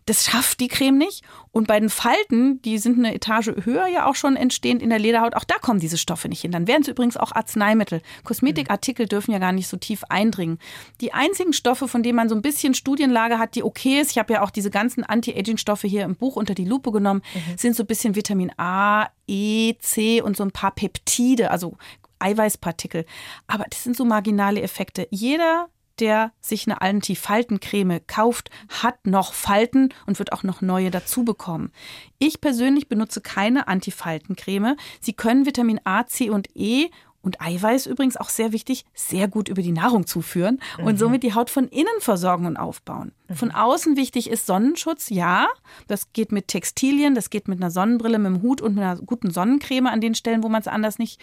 Das 0.07 0.23
schafft 0.25 0.61
die 0.61 0.69
Creme 0.69 0.97
nicht. 0.97 1.23
Und 1.51 1.67
bei 1.67 1.79
den 1.79 1.89
Falten, 1.89 2.61
die 2.61 2.77
sind 2.77 2.97
eine 2.97 3.13
Etage 3.13 3.51
höher 3.63 3.87
ja 3.87 4.05
auch 4.07 4.15
schon 4.15 4.35
entstehend 4.35 4.81
in 4.81 4.89
der 4.89 4.99
Lederhaut, 4.99 5.35
auch 5.35 5.43
da 5.43 5.55
kommen 5.55 5.79
diese 5.79 5.97
Stoffe 5.97 6.29
nicht 6.29 6.41
hin. 6.41 6.51
Dann 6.51 6.65
wären 6.65 6.81
es 6.81 6.87
übrigens 6.87 7.17
auch 7.17 7.33
Arzneimittel. 7.33 8.01
Kosmetikartikel 8.23 9.05
dürfen 9.05 9.31
ja 9.31 9.39
gar 9.39 9.51
nicht 9.51 9.67
so 9.67 9.75
tief 9.75 10.05
eindringen. 10.05 10.59
Die 11.01 11.13
einzigen 11.13 11.51
Stoffe, 11.51 11.87
von 11.87 12.03
denen 12.03 12.15
man 12.15 12.29
so 12.29 12.35
ein 12.35 12.41
bisschen 12.41 12.73
Studienlage 12.73 13.37
hat, 13.37 13.55
die 13.55 13.63
okay 13.63 13.99
ist, 13.99 14.11
ich 14.11 14.17
habe 14.17 14.33
ja 14.33 14.43
auch 14.43 14.49
diese 14.49 14.69
ganzen 14.69 15.03
Anti-Aging-Stoffe 15.03 15.87
hier 15.87 16.03
im 16.03 16.15
Buch 16.15 16.37
unter 16.37 16.55
die 16.55 16.65
Lupe 16.65 16.91
genommen, 16.91 17.21
mhm. 17.33 17.57
sind 17.57 17.75
so 17.75 17.83
ein 17.83 17.87
bisschen 17.87 18.15
Vitamin 18.15 18.51
A, 18.57 19.09
E, 19.27 19.73
C 19.79 20.21
und 20.21 20.37
so 20.37 20.43
ein 20.43 20.51
paar 20.51 20.71
Peptide, 20.71 21.51
also 21.51 21.77
Eiweißpartikel. 22.19 23.05
Aber 23.47 23.65
das 23.69 23.83
sind 23.83 23.97
so 23.97 24.05
marginale 24.05 24.61
Effekte. 24.61 25.07
Jeder 25.11 25.67
der 25.99 26.31
sich 26.41 26.67
eine 26.67 26.81
Anti-Faltencreme 26.81 28.01
kauft, 28.07 28.49
hat 28.69 29.05
noch 29.05 29.33
Falten 29.33 29.89
und 30.05 30.19
wird 30.19 30.33
auch 30.33 30.43
noch 30.43 30.61
neue 30.61 30.91
dazu 30.91 31.23
bekommen. 31.23 31.71
Ich 32.19 32.41
persönlich 32.41 32.87
benutze 32.87 33.21
keine 33.21 33.67
Anti-Faltencreme. 33.67 34.75
Sie 34.99 35.13
können 35.13 35.45
Vitamin 35.45 35.79
A, 35.83 36.05
C 36.05 36.29
und 36.29 36.49
E 36.55 36.89
und 37.27 37.41
Eiweiß 37.41 37.87
übrigens 37.87 38.15
auch 38.15 38.29
sehr 38.29 38.53
wichtig, 38.53 38.85
sehr 38.93 39.27
gut 39.27 39.49
über 39.49 39.61
die 39.61 39.73
Nahrung 39.73 40.07
zuführen 40.07 40.59
und 40.77 40.93
mhm. 40.93 40.97
somit 40.97 41.23
die 41.23 41.33
Haut 41.33 41.49
von 41.49 41.67
innen 41.67 41.99
versorgen 41.99 42.45
und 42.45 42.55
aufbauen. 42.57 43.11
Mhm. 43.27 43.35
Von 43.35 43.51
außen 43.51 43.97
wichtig 43.97 44.29
ist 44.29 44.45
Sonnenschutz, 44.45 45.09
ja. 45.09 45.47
Das 45.87 46.13
geht 46.13 46.31
mit 46.31 46.47
Textilien, 46.47 47.15
das 47.15 47.29
geht 47.29 47.47
mit 47.49 47.59
einer 47.59 47.71
Sonnenbrille, 47.71 48.17
mit 48.17 48.33
dem 48.33 48.41
Hut 48.41 48.61
und 48.61 48.75
mit 48.75 48.83
einer 48.83 48.95
guten 48.95 49.31
Sonnencreme 49.31 49.87
an 49.87 49.99
den 49.99 50.15
Stellen, 50.15 50.41
wo 50.41 50.49
man 50.49 50.61
es 50.61 50.67
anders 50.67 50.99
nicht 50.99 51.19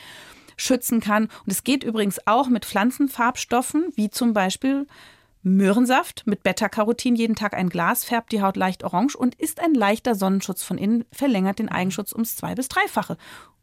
schützen 0.57 1.01
kann. 1.01 1.25
Und 1.25 1.53
es 1.53 1.65
geht 1.65 1.85
übrigens 1.85 2.27
auch 2.27 2.49
mit 2.49 2.65
Pflanzenfarbstoffen, 2.65 3.93
wie 3.95 4.11
zum 4.11 4.33
Beispiel 4.33 4.87
Möhrensaft 5.43 6.27
mit 6.27 6.43
Beta-Carotin 6.43 7.17
jeden 7.17 7.37
Tag 7.37 7.55
ein 7.55 7.69
Glas, 7.69 8.05
färbt 8.05 8.33
die 8.33 8.41
Haut 8.41 8.57
leicht 8.57 8.83
orange 8.83 9.15
und 9.15 9.35
ist 9.35 9.61
ein 9.61 9.75
leichter 9.75 10.15
Sonnenschutz 10.15 10.63
von 10.63 10.79
innen, 10.79 11.05
verlängert 11.13 11.59
den 11.59 11.69
Eigenschutz 11.69 12.13
ums 12.13 12.35
zwei- 12.37 12.55
bis 12.55 12.69
dreifache. 12.69 13.19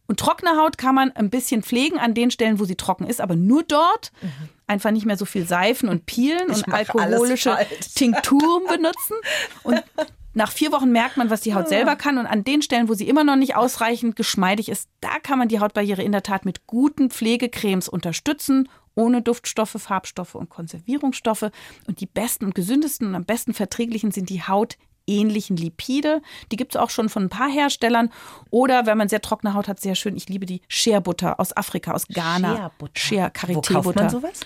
Und 0.08 0.20
trockene 0.20 0.58
Haut 0.58 0.78
kann 0.78 0.94
man 0.94 1.12
ein 1.14 1.30
bisschen 1.30 1.64
pflegen 1.64 1.98
an 1.98 2.14
den 2.14 2.32
Stellen, 2.32 2.60
wo 2.60 2.66
sie 2.66 2.76
trocken 2.76 3.08
ist, 3.08 3.22
aber 3.22 3.36
nur 3.36 3.64
dort. 3.64 4.12
Mhm. 4.22 4.50
Einfach 4.68 4.92
nicht 4.92 5.06
mehr 5.06 5.18
so 5.18 5.26
viel 5.26 5.48
Seifen 5.48 5.90
und 5.90 6.06
Peelen 6.06 6.52
ich 6.52 6.68
und 6.68 6.74
alkoholische 6.74 7.58
Tinkturen 7.96 8.68
benutzen. 8.68 9.16
Und 9.64 9.82
nach 10.34 10.52
vier 10.52 10.72
Wochen 10.72 10.92
merkt 10.92 11.18
man, 11.18 11.30
was 11.30 11.42
die 11.42 11.54
Haut 11.54 11.68
selber 11.68 11.96
kann. 11.96 12.18
Und 12.18 12.26
an 12.26 12.44
den 12.44 12.62
Stellen, 12.62 12.90
wo 12.90 12.94
sie 12.94 13.08
immer 13.08 13.24
noch 13.24 13.36
nicht 13.36 13.56
ausreichend 13.56 14.16
geschmeidig 14.16 14.70
ist, 14.70 14.90
da 15.02 15.20
kann 15.22 15.40
man 15.40 15.48
die 15.48 15.60
Hautbarriere 15.60 16.04
in 16.04 16.12
der 16.12 16.24
Tat 16.24 16.46
mit 16.46 16.68
guten 16.68 17.10
Pflegecremes 17.10 17.90
unterstützen, 17.90 18.70
ohne 18.96 19.22
Duftstoffe, 19.22 19.76
Farbstoffe 19.78 20.36
und 20.36 20.50
Konservierungsstoffe. 20.50 21.52
Und 21.88 22.00
die 22.00 22.06
besten 22.06 22.46
und 22.46 22.56
gesündesten 22.56 23.08
und 23.08 23.16
am 23.16 23.26
besten 23.26 23.54
verträglichen 23.54 24.12
sind 24.12 24.30
die 24.30 24.44
Haut 24.44 24.78
ähnlichen 25.08 25.58
Lipide. 25.58 26.22
Die 26.52 26.56
gibt 26.56 26.76
es 26.76 26.82
auch 26.82 26.90
schon 26.90 27.10
von 27.10 27.24
ein 27.24 27.30
paar 27.30 27.50
Herstellern. 27.50 28.10
Oder 28.50 28.86
wenn 28.86 28.98
man 28.98 29.10
sehr 29.10 29.22
trockene 29.22 29.54
Haut 29.54 29.68
hat, 29.68 29.80
sehr 29.80 29.96
schön. 29.96 30.16
Ich 30.16 30.30
liebe 30.30 30.46
die 30.46 30.62
Shea-Butter 30.68 31.40
aus 31.40 31.56
Afrika, 31.56 31.92
aus 31.94 32.08
Ghana. 32.08 32.72
Shea-Butter. 32.94 33.00
Shea. 33.00 33.56
Wo 33.56 33.62
kauft 33.62 33.96
man 33.96 34.10
sowas? 34.10 34.40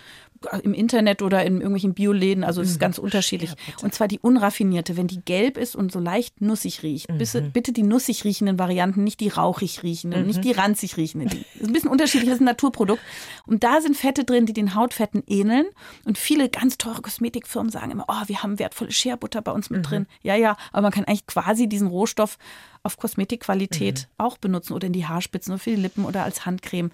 Im 0.64 0.74
Internet 0.74 1.22
oder 1.22 1.44
in 1.46 1.56
irgendwelchen 1.56 1.94
Bioläden. 1.94 2.44
Also 2.44 2.62
es 2.62 2.70
ist 2.70 2.76
mhm. 2.76 2.82
ganz 2.82 2.98
unterschiedlich. 2.98 3.52
Und 3.82 3.94
zwar 3.94 4.08
die 4.08 4.20
unraffinierte, 4.20 4.98
wenn 4.98 5.08
die 5.08 5.22
gelb 5.22 5.58
ist 5.58 5.76
und 5.76 5.92
so 5.92 6.00
leicht 6.00 6.42
nussig 6.42 6.84
riecht. 6.84 7.10
Mhm. 7.10 7.52
Bitte, 7.52 7.74
die 7.74 7.84
nussig 7.84 8.24
riechenden 8.24 8.60
Varianten, 8.60 9.04
nicht 9.04 9.20
die 9.20 9.30
rauchig 9.30 9.84
riechenden, 9.84 10.22
mhm. 10.22 10.28
nicht 10.28 10.44
die 10.44 10.52
ranzig 10.52 10.98
riechenden. 10.98 11.30
Das 11.30 11.62
ist 11.62 11.68
ein 11.68 11.74
bisschen 11.74 11.90
unterschiedlich, 11.90 12.30
das 12.30 12.36
ist 12.36 12.42
ein 12.42 12.46
Naturprodukt. 12.46 13.02
Und 13.46 13.64
da 13.64 13.82
sind 13.82 13.96
Fette 13.98 14.24
drin, 14.24 14.46
die 14.46 14.54
den 14.54 14.76
Hautfetten 14.76 15.24
ähneln. 15.28 15.66
Und 16.06 16.18
viele 16.18 16.50
ganz 16.50 16.78
teure 16.78 17.02
Kosmetikfirmen 17.02 17.72
sagen 17.72 17.92
immer, 17.92 18.06
oh, 18.08 18.24
wir 18.28 18.44
haben 18.44 18.60
wertvolle 18.60 18.92
Shea-Butter 18.92 19.42
bei 19.42 19.52
uns 19.52 19.70
mit 19.70 19.80
mhm. 19.80 19.84
drin. 19.84 20.08
Ja, 20.22 20.36
ja, 20.36 20.58
aber 20.72 20.84
man 20.84 20.92
kann 20.92 21.06
eigentlich 21.06 21.28
quasi 21.28 21.68
diesen 21.68 21.88
Rohstoff 21.88 22.38
auf 22.86 22.98
Kosmetikqualität 22.98 24.02
mhm. 24.02 24.26
auch 24.26 24.38
benutzen 24.38 24.74
oder 24.74 24.88
in 24.88 24.94
die 24.94 25.08
Haarspitzen 25.08 25.54
oder 25.54 25.60
für 25.60 25.72
die 25.72 25.76
Lippen 25.82 26.06
oder 26.06 26.24
als 26.24 26.46
Handcreme. 26.46 26.92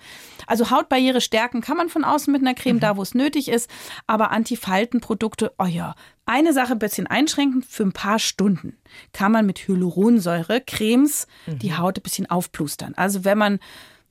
Also 0.48 0.72
Hautbarriere 0.72 1.20
stärken 1.20 1.60
kann 1.60 1.76
man 1.76 1.90
von 1.90 2.06
außen 2.06 2.32
mit 2.32 2.42
einer 2.42 2.54
Creme, 2.54 2.78
mhm. 2.78 2.80
da 2.80 2.98
wo 2.98 3.02
es 3.02 3.14
nötig 3.14 3.41
ist, 3.50 3.70
aber 4.08 4.32
Antifaltenprodukte, 4.32 5.54
oh 5.58 5.66
ja, 5.66 5.96
eine 6.26 6.54
Sache 6.54 6.74
ein 6.74 6.80
bisschen 6.80 7.08
einschränken, 7.08 7.64
für 7.64 7.84
ein 7.84 7.94
paar 7.94 8.20
Stunden 8.20 8.78
kann 9.14 9.32
man 9.32 9.46
mit 9.46 9.68
Hyaluronsäure 9.68 10.62
Cremes 10.62 11.28
mhm. 11.46 11.60
die 11.60 11.76
Haut 11.76 12.00
ein 12.00 12.04
bisschen 12.04 12.30
aufplustern. 12.30 12.94
Also 12.96 13.26
wenn 13.26 13.38
man 13.38 13.60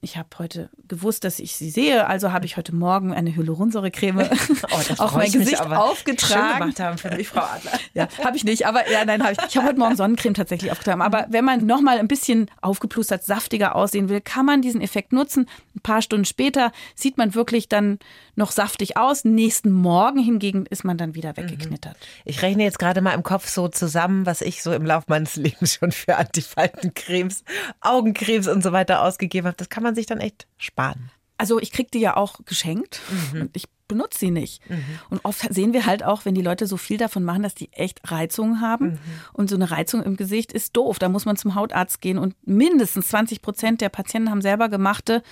ich 0.03 0.17
habe 0.17 0.29
heute 0.39 0.71
gewusst, 0.89 1.25
dass 1.25 1.39
ich 1.39 1.57
sie 1.57 1.69
sehe, 1.69 2.07
also 2.07 2.33
habe 2.33 2.47
ich 2.47 2.57
heute 2.57 2.75
Morgen 2.75 3.13
eine 3.13 3.35
Hyaluronsäurecreme 3.35 4.31
oh, 4.71 5.03
auf 5.03 5.15
mein 5.15 5.31
Gesicht 5.31 5.61
aufgetragen. 5.61 6.49
Schön 6.49 6.59
gemacht 6.59 6.81
haben 6.81 6.99
für 6.99 7.15
mich, 7.15 7.29
Frau 7.29 7.41
Adler. 7.41 7.73
Ja, 7.93 8.09
habe 8.25 8.37
ich 8.37 8.45
nicht, 8.45 8.67
aber 8.67 8.89
ja, 8.91 9.05
nein, 9.05 9.23
habe 9.23 9.33
ich. 9.33 9.39
Ich 9.49 9.57
habe 9.57 9.67
heute 9.67 9.79
Morgen 9.79 9.97
Sonnencreme 9.97 10.35
tatsächlich 10.35 10.71
aufgetragen. 10.71 11.03
Aber 11.03 11.27
wenn 11.29 11.45
man 11.45 11.67
noch 11.67 11.81
mal 11.81 11.99
ein 11.99 12.09
bisschen 12.09 12.49
aufgeplustert, 12.63 13.25
saftiger 13.25 13.75
aussehen 13.75 14.09
will, 14.09 14.21
kann 14.21 14.47
man 14.47 14.63
diesen 14.63 14.81
Effekt 14.81 15.13
nutzen. 15.13 15.49
Ein 15.75 15.81
paar 15.81 16.01
Stunden 16.01 16.25
später 16.25 16.73
sieht 16.95 17.19
man 17.19 17.35
wirklich 17.35 17.69
dann 17.69 17.99
noch 18.35 18.51
saftig 18.51 18.97
aus. 18.97 19.25
Nächsten 19.25 19.71
Morgen 19.71 20.19
hingegen 20.19 20.67
ist 20.67 20.85
man 20.85 20.99
dann 20.99 21.15
wieder 21.15 21.37
weggeknittert. 21.37 21.97
Ich 22.25 22.43
rechne 22.43 22.65
jetzt 22.65 22.79
gerade 22.79 23.01
mal 23.01 23.13
im 23.13 23.23
Kopf 23.23 23.49
so 23.49 23.69
zusammen, 23.69 24.27
was 24.27 24.41
ich 24.41 24.63
so 24.63 24.73
im 24.73 24.85
Laufe 24.85 25.07
meines 25.09 25.37
Lebens 25.37 25.75
schon 25.75 25.93
für 25.93 26.17
Antifaltencremes, 26.17 27.45
Augencremes 27.81 28.49
und 28.49 28.63
so 28.63 28.73
weiter 28.73 29.03
ausgegeben 29.03 29.47
habe. 29.47 29.57
Das 29.57 29.69
kann 29.69 29.83
man 29.83 29.95
sich 29.95 30.07
dann 30.07 30.19
echt 30.19 30.47
sparen. 30.57 31.11
Also 31.39 31.59
ich 31.59 31.73
kriege 31.73 31.89
die 31.91 32.01
ja 32.01 32.17
auch 32.17 32.41
geschenkt 32.45 33.01
mhm. 33.33 33.41
und 33.43 33.57
ich 33.57 33.65
benutze 33.91 34.19
sie 34.19 34.31
nicht. 34.31 34.69
Mhm. 34.71 34.85
Und 35.11 35.25
oft 35.25 35.53
sehen 35.53 35.73
wir 35.73 35.85
halt 35.85 36.05
auch, 36.05 36.25
wenn 36.25 36.35
die 36.35 36.43
Leute 36.43 36.67
so 36.67 36.77
viel 36.77 36.97
davon 36.97 37.25
machen, 37.25 37.43
dass 37.43 37.55
die 37.55 37.73
echt 37.73 38.01
Reizungen 38.11 38.61
haben. 38.61 38.87
Mhm. 38.87 38.99
Und 39.33 39.51
so 39.51 39.57
eine 39.57 39.71
Reizung 39.71 40.03
im 40.03 40.17
Gesicht 40.17 40.53
ist 40.53 40.77
doof. 40.77 40.99
Da 40.99 41.09
muss 41.09 41.25
man 41.25 41.37
zum 41.37 41.55
Hautarzt 41.55 42.01
gehen. 42.01 42.19
Und 42.19 42.37
mindestens 42.47 43.09
20 43.09 43.43
Prozent 43.43 43.81
der 43.81 43.89
Patienten 43.89 44.31
haben 44.31 44.43
selber 44.43 44.69
gemachte 44.69 45.23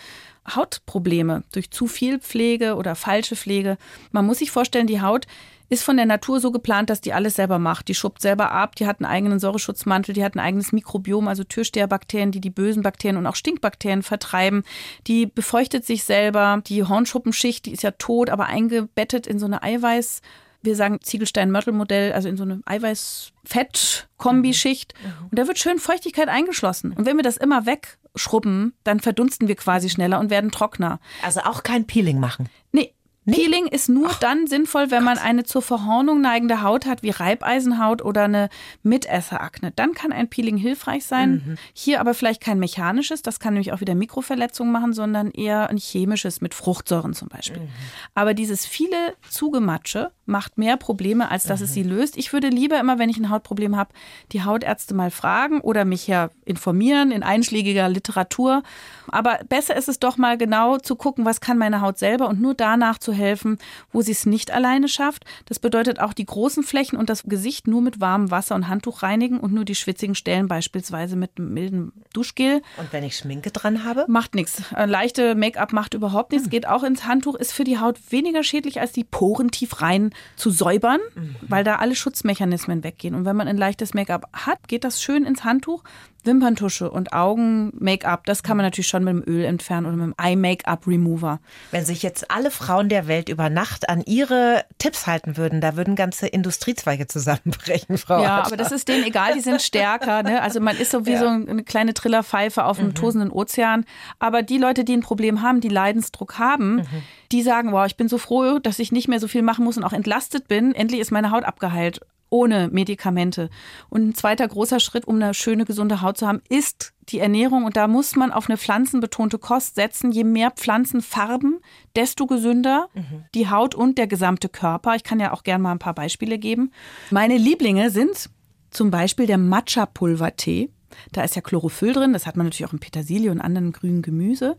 Hautprobleme 0.54 1.44
durch 1.52 1.70
zu 1.70 1.86
viel 1.86 2.18
Pflege 2.18 2.76
oder 2.76 2.94
falsche 2.94 3.36
Pflege. 3.36 3.78
Man 4.12 4.26
muss 4.26 4.38
sich 4.38 4.50
vorstellen, 4.50 4.86
die 4.86 5.00
Haut 5.00 5.26
ist 5.70 5.84
von 5.84 5.96
der 5.96 6.06
Natur 6.06 6.40
so 6.40 6.50
geplant, 6.50 6.88
dass 6.88 7.00
die 7.00 7.12
alles 7.12 7.34
selber 7.34 7.58
macht. 7.58 7.88
Die 7.88 7.94
schuppt 7.94 8.22
selber 8.22 8.52
ab, 8.52 8.74
die 8.76 8.86
hat 8.86 9.00
einen 9.00 9.10
eigenen 9.10 9.38
Säureschutzmantel, 9.38 10.14
die 10.14 10.24
hat 10.24 10.34
ein 10.34 10.40
eigenes 10.40 10.72
Mikrobiom, 10.72 11.28
also 11.28 11.44
Türsteherbakterien, 11.44 12.32
die 12.32 12.40
die 12.40 12.50
bösen 12.50 12.82
Bakterien 12.82 13.18
und 13.18 13.26
auch 13.26 13.36
Stinkbakterien 13.36 14.02
vertreiben. 14.02 14.62
Die 15.06 15.26
befeuchtet 15.26 15.84
sich 15.84 16.04
selber. 16.04 16.62
Die 16.66 16.84
Hornschuppenschicht, 16.84 17.66
die 17.66 17.72
ist 17.72 17.82
ja 17.82 17.90
tot, 17.92 18.30
aber 18.30 18.46
eingebettet 18.46 19.26
in 19.26 19.38
so 19.38 19.46
eine 19.46 19.62
Eiweiß 19.62 20.22
wir 20.68 20.76
sagen 20.76 21.00
Ziegelstein-Mörtel-Modell, 21.02 22.12
also 22.12 22.28
in 22.28 22.36
so 22.36 22.44
eine 22.44 22.60
Eiweiß-Fett-Kombischicht. 22.64 24.94
Mhm. 25.02 25.26
Und 25.30 25.38
da 25.38 25.48
wird 25.48 25.58
schön 25.58 25.78
Feuchtigkeit 25.78 26.28
eingeschlossen. 26.28 26.92
Und 26.92 27.06
wenn 27.06 27.16
wir 27.16 27.24
das 27.24 27.36
immer 27.36 27.66
wegschrubben, 27.66 28.72
dann 28.84 29.00
verdunsten 29.00 29.48
wir 29.48 29.56
quasi 29.56 29.90
schneller 29.90 30.20
und 30.20 30.30
werden 30.30 30.50
trockener. 30.50 30.98
Also 31.22 31.40
auch 31.40 31.62
kein 31.62 31.86
Peeling 31.86 32.18
machen. 32.20 32.48
Nee, 32.72 32.94
Peeling 33.32 33.66
ist 33.66 33.88
nur 33.88 34.08
Ach, 34.10 34.18
dann 34.18 34.46
sinnvoll, 34.46 34.90
wenn 34.90 35.04
man 35.04 35.18
eine 35.18 35.44
zur 35.44 35.62
Verhornung 35.62 36.20
neigende 36.20 36.62
Haut 36.62 36.86
hat, 36.86 37.02
wie 37.02 37.10
Reibeisenhaut 37.10 38.02
oder 38.02 38.24
eine 38.24 38.48
Mitesserakne. 38.82 39.72
Dann 39.72 39.94
kann 39.94 40.12
ein 40.12 40.28
Peeling 40.28 40.56
hilfreich 40.56 41.04
sein. 41.04 41.42
Mhm. 41.46 41.58
Hier 41.72 42.00
aber 42.00 42.14
vielleicht 42.14 42.42
kein 42.42 42.58
mechanisches, 42.58 43.22
das 43.22 43.40
kann 43.40 43.54
nämlich 43.54 43.72
auch 43.72 43.80
wieder 43.80 43.94
Mikroverletzungen 43.94 44.72
machen, 44.72 44.92
sondern 44.92 45.30
eher 45.30 45.68
ein 45.68 45.78
chemisches 45.78 46.40
mit 46.40 46.54
Fruchtsäuren 46.54 47.14
zum 47.14 47.28
Beispiel. 47.28 47.62
Mhm. 47.62 47.68
Aber 48.14 48.34
dieses 48.34 48.66
viele 48.66 49.14
Zugematsche 49.28 50.12
macht 50.28 50.58
mehr 50.58 50.76
Probleme, 50.76 51.30
als 51.30 51.44
dass 51.44 51.60
mhm. 51.60 51.64
es 51.64 51.74
sie 51.74 51.82
löst. 51.82 52.16
Ich 52.16 52.32
würde 52.32 52.48
lieber 52.48 52.78
immer, 52.78 52.98
wenn 52.98 53.08
ich 53.08 53.16
ein 53.18 53.30
Hautproblem 53.30 53.76
habe, 53.76 53.90
die 54.32 54.44
Hautärzte 54.44 54.94
mal 54.94 55.10
fragen 55.10 55.60
oder 55.60 55.84
mich 55.84 56.06
ja 56.06 56.30
informieren 56.44 57.10
in 57.10 57.22
einschlägiger 57.22 57.88
Literatur. 57.88 58.62
Aber 59.08 59.40
besser 59.48 59.76
ist 59.76 59.88
es 59.88 59.98
doch 59.98 60.16
mal 60.16 60.36
genau 60.36 60.78
zu 60.78 60.96
gucken, 60.96 61.24
was 61.24 61.40
kann 61.40 61.58
meine 61.58 61.80
Haut 61.80 61.98
selber 61.98 62.28
und 62.28 62.40
nur 62.40 62.54
danach 62.54 62.98
zu 62.98 63.12
helfen, 63.12 63.58
wo 63.92 64.02
sie 64.02 64.12
es 64.12 64.26
nicht 64.26 64.50
alleine 64.50 64.88
schafft. 64.88 65.24
Das 65.46 65.58
bedeutet 65.58 66.00
auch 66.00 66.12
die 66.12 66.26
großen 66.26 66.62
Flächen 66.62 66.98
und 66.98 67.08
das 67.08 67.24
Gesicht 67.24 67.66
nur 67.66 67.80
mit 67.80 68.00
warmem 68.00 68.30
Wasser 68.30 68.54
und 68.54 68.68
Handtuch 68.68 69.02
reinigen 69.02 69.40
und 69.40 69.52
nur 69.52 69.64
die 69.64 69.74
schwitzigen 69.74 70.14
Stellen 70.14 70.48
beispielsweise 70.48 71.16
mit 71.16 71.38
milden 71.38 71.92
Duschgel. 72.12 72.62
Und 72.76 72.92
wenn 72.92 73.04
ich 73.04 73.16
Schminke 73.16 73.50
dran 73.50 73.84
habe? 73.84 74.04
Macht 74.08 74.34
nichts. 74.34 74.62
Äh, 74.76 74.86
leichte 74.86 75.34
Make-up 75.34 75.72
macht 75.72 75.94
überhaupt 75.94 76.32
nichts. 76.32 76.46
Hm. 76.46 76.50
Geht 76.50 76.68
auch 76.68 76.82
ins 76.82 77.06
Handtuch, 77.06 77.34
ist 77.34 77.52
für 77.52 77.64
die 77.64 77.78
Haut 77.78 77.98
weniger 78.10 78.42
schädlich, 78.42 78.80
als 78.80 78.92
die 78.92 79.04
Poren 79.04 79.50
tief 79.50 79.80
rein 79.80 80.10
zu 80.36 80.50
säubern, 80.50 81.00
mhm. 81.14 81.36
weil 81.42 81.64
da 81.64 81.76
alle 81.76 81.94
Schutzmechanismen 81.94 82.84
weggehen. 82.84 83.14
Und 83.14 83.24
wenn 83.24 83.36
man 83.36 83.48
ein 83.48 83.56
leichtes 83.56 83.94
Make-up 83.94 84.24
hat, 84.32 84.68
geht 84.68 84.84
das 84.84 85.02
schön 85.02 85.24
ins 85.24 85.44
Handtuch. 85.44 85.84
Wimperntusche 86.28 86.90
und 86.90 87.12
Augen-Make-up, 87.12 88.24
das 88.26 88.44
kann 88.44 88.56
man 88.56 88.64
natürlich 88.64 88.86
schon 88.86 89.02
mit 89.02 89.14
dem 89.14 89.24
Öl 89.26 89.44
entfernen 89.44 89.86
oder 89.86 89.96
mit 89.96 90.06
dem 90.06 90.14
Eye-Make-up-Remover. 90.16 91.40
Wenn 91.72 91.84
sich 91.84 92.04
jetzt 92.04 92.30
alle 92.30 92.52
Frauen 92.52 92.88
der 92.88 93.08
Welt 93.08 93.28
über 93.28 93.50
Nacht 93.50 93.88
an 93.88 94.02
ihre 94.02 94.64
Tipps 94.78 95.06
halten 95.06 95.36
würden, 95.36 95.60
da 95.60 95.76
würden 95.76 95.96
ganze 95.96 96.28
Industriezweige 96.28 97.06
zusammenbrechen, 97.06 97.98
Frau. 97.98 98.22
Ja, 98.22 98.36
Adler. 98.36 98.46
aber 98.46 98.56
das 98.56 98.70
ist 98.70 98.86
denen 98.86 99.04
egal, 99.04 99.34
die 99.34 99.40
sind 99.40 99.60
stärker. 99.62 100.22
Ne? 100.22 100.42
Also 100.42 100.60
man 100.60 100.76
ist 100.76 100.92
so 100.92 101.06
wie 101.06 101.12
ja. 101.12 101.18
so 101.18 101.26
eine 101.26 101.64
kleine 101.64 101.94
Trillerpfeife 101.94 102.64
auf 102.64 102.78
einem 102.78 102.88
mhm. 102.88 102.94
tosenden 102.94 103.30
Ozean. 103.30 103.84
Aber 104.18 104.42
die 104.42 104.58
Leute, 104.58 104.84
die 104.84 104.96
ein 104.96 105.00
Problem 105.00 105.42
haben, 105.42 105.60
die 105.60 105.68
Leidensdruck 105.68 106.38
haben, 106.38 106.76
mhm. 106.76 106.86
die 107.32 107.42
sagen, 107.42 107.72
wow, 107.72 107.86
ich 107.86 107.96
bin 107.96 108.08
so 108.08 108.18
froh, 108.18 108.58
dass 108.58 108.78
ich 108.78 108.92
nicht 108.92 109.08
mehr 109.08 109.20
so 109.20 109.28
viel 109.28 109.42
machen 109.42 109.64
muss 109.64 109.76
und 109.76 109.84
auch 109.84 109.92
entlastet 109.92 110.48
bin. 110.48 110.74
Endlich 110.74 111.00
ist 111.00 111.10
meine 111.10 111.30
Haut 111.30 111.44
abgeheilt. 111.44 112.00
Ohne 112.30 112.68
Medikamente. 112.68 113.50
Und 113.88 114.08
ein 114.08 114.14
zweiter 114.14 114.46
großer 114.46 114.80
Schritt, 114.80 115.06
um 115.06 115.16
eine 115.16 115.34
schöne, 115.34 115.64
gesunde 115.64 116.02
Haut 116.02 116.18
zu 116.18 116.26
haben, 116.26 116.42
ist 116.48 116.92
die 117.08 117.18
Ernährung. 117.18 117.64
Und 117.64 117.76
da 117.76 117.88
muss 117.88 118.16
man 118.16 118.32
auf 118.32 118.48
eine 118.48 118.58
pflanzenbetonte 118.58 119.38
Kost 119.38 119.74
setzen. 119.74 120.12
Je 120.12 120.24
mehr 120.24 120.50
Pflanzenfarben, 120.50 121.60
desto 121.96 122.26
gesünder 122.26 122.88
mhm. 122.94 123.24
die 123.34 123.50
Haut 123.50 123.74
und 123.74 123.98
der 123.98 124.06
gesamte 124.06 124.48
Körper. 124.48 124.94
Ich 124.94 125.04
kann 125.04 125.20
ja 125.20 125.32
auch 125.32 125.42
gerne 125.42 125.62
mal 125.62 125.72
ein 125.72 125.78
paar 125.78 125.94
Beispiele 125.94 126.38
geben. 126.38 126.72
Meine 127.10 127.36
Lieblinge 127.36 127.90
sind 127.90 128.30
zum 128.70 128.90
Beispiel 128.90 129.26
der 129.26 129.38
Matcha-Pulvertee. 129.38 130.70
Da 131.12 131.22
ist 131.22 131.36
ja 131.36 131.42
Chlorophyll 131.42 131.92
drin, 131.92 132.12
das 132.12 132.26
hat 132.26 132.36
man 132.36 132.46
natürlich 132.46 132.66
auch 132.66 132.72
in 132.72 132.80
Petersilie 132.80 133.30
und 133.30 133.40
anderen 133.40 133.72
grünen 133.72 134.02
Gemüse. 134.02 134.56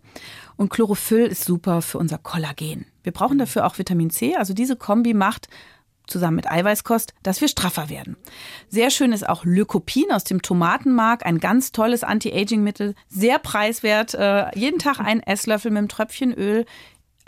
Und 0.57 0.69
Chlorophyll 0.69 1.25
ist 1.25 1.43
super 1.43 1.81
für 1.81 1.97
unser 1.97 2.17
Kollagen. 2.17 2.85
Wir 3.03 3.11
brauchen 3.11 3.37
dafür 3.37 3.65
auch 3.65 3.77
Vitamin 3.77 4.09
C. 4.09 4.35
Also 4.35 4.53
diese 4.53 4.75
Kombi 4.75 5.13
macht 5.13 5.47
zusammen 6.09 6.35
mit 6.35 6.49
Eiweißkost, 6.49 7.13
dass 7.23 7.41
wir 7.41 7.47
straffer 7.47 7.89
werden. 7.89 8.17
Sehr 8.69 8.89
schön 8.89 9.11
ist 9.11 9.27
auch 9.27 9.45
Lycopin 9.45 10.11
aus 10.11 10.23
dem 10.23 10.41
Tomatenmark, 10.41 11.25
ein 11.25 11.39
ganz 11.39 11.71
tolles 11.71 12.03
Anti-Aging-Mittel, 12.03 12.95
sehr 13.07 13.39
preiswert. 13.39 14.13
Äh, 14.13 14.57
jeden 14.57 14.79
Tag 14.79 14.99
ein 14.99 15.21
Esslöffel 15.21 15.71
mit 15.71 15.79
einem 15.79 15.87
Tröpfchen 15.89 16.33
Öl 16.33 16.65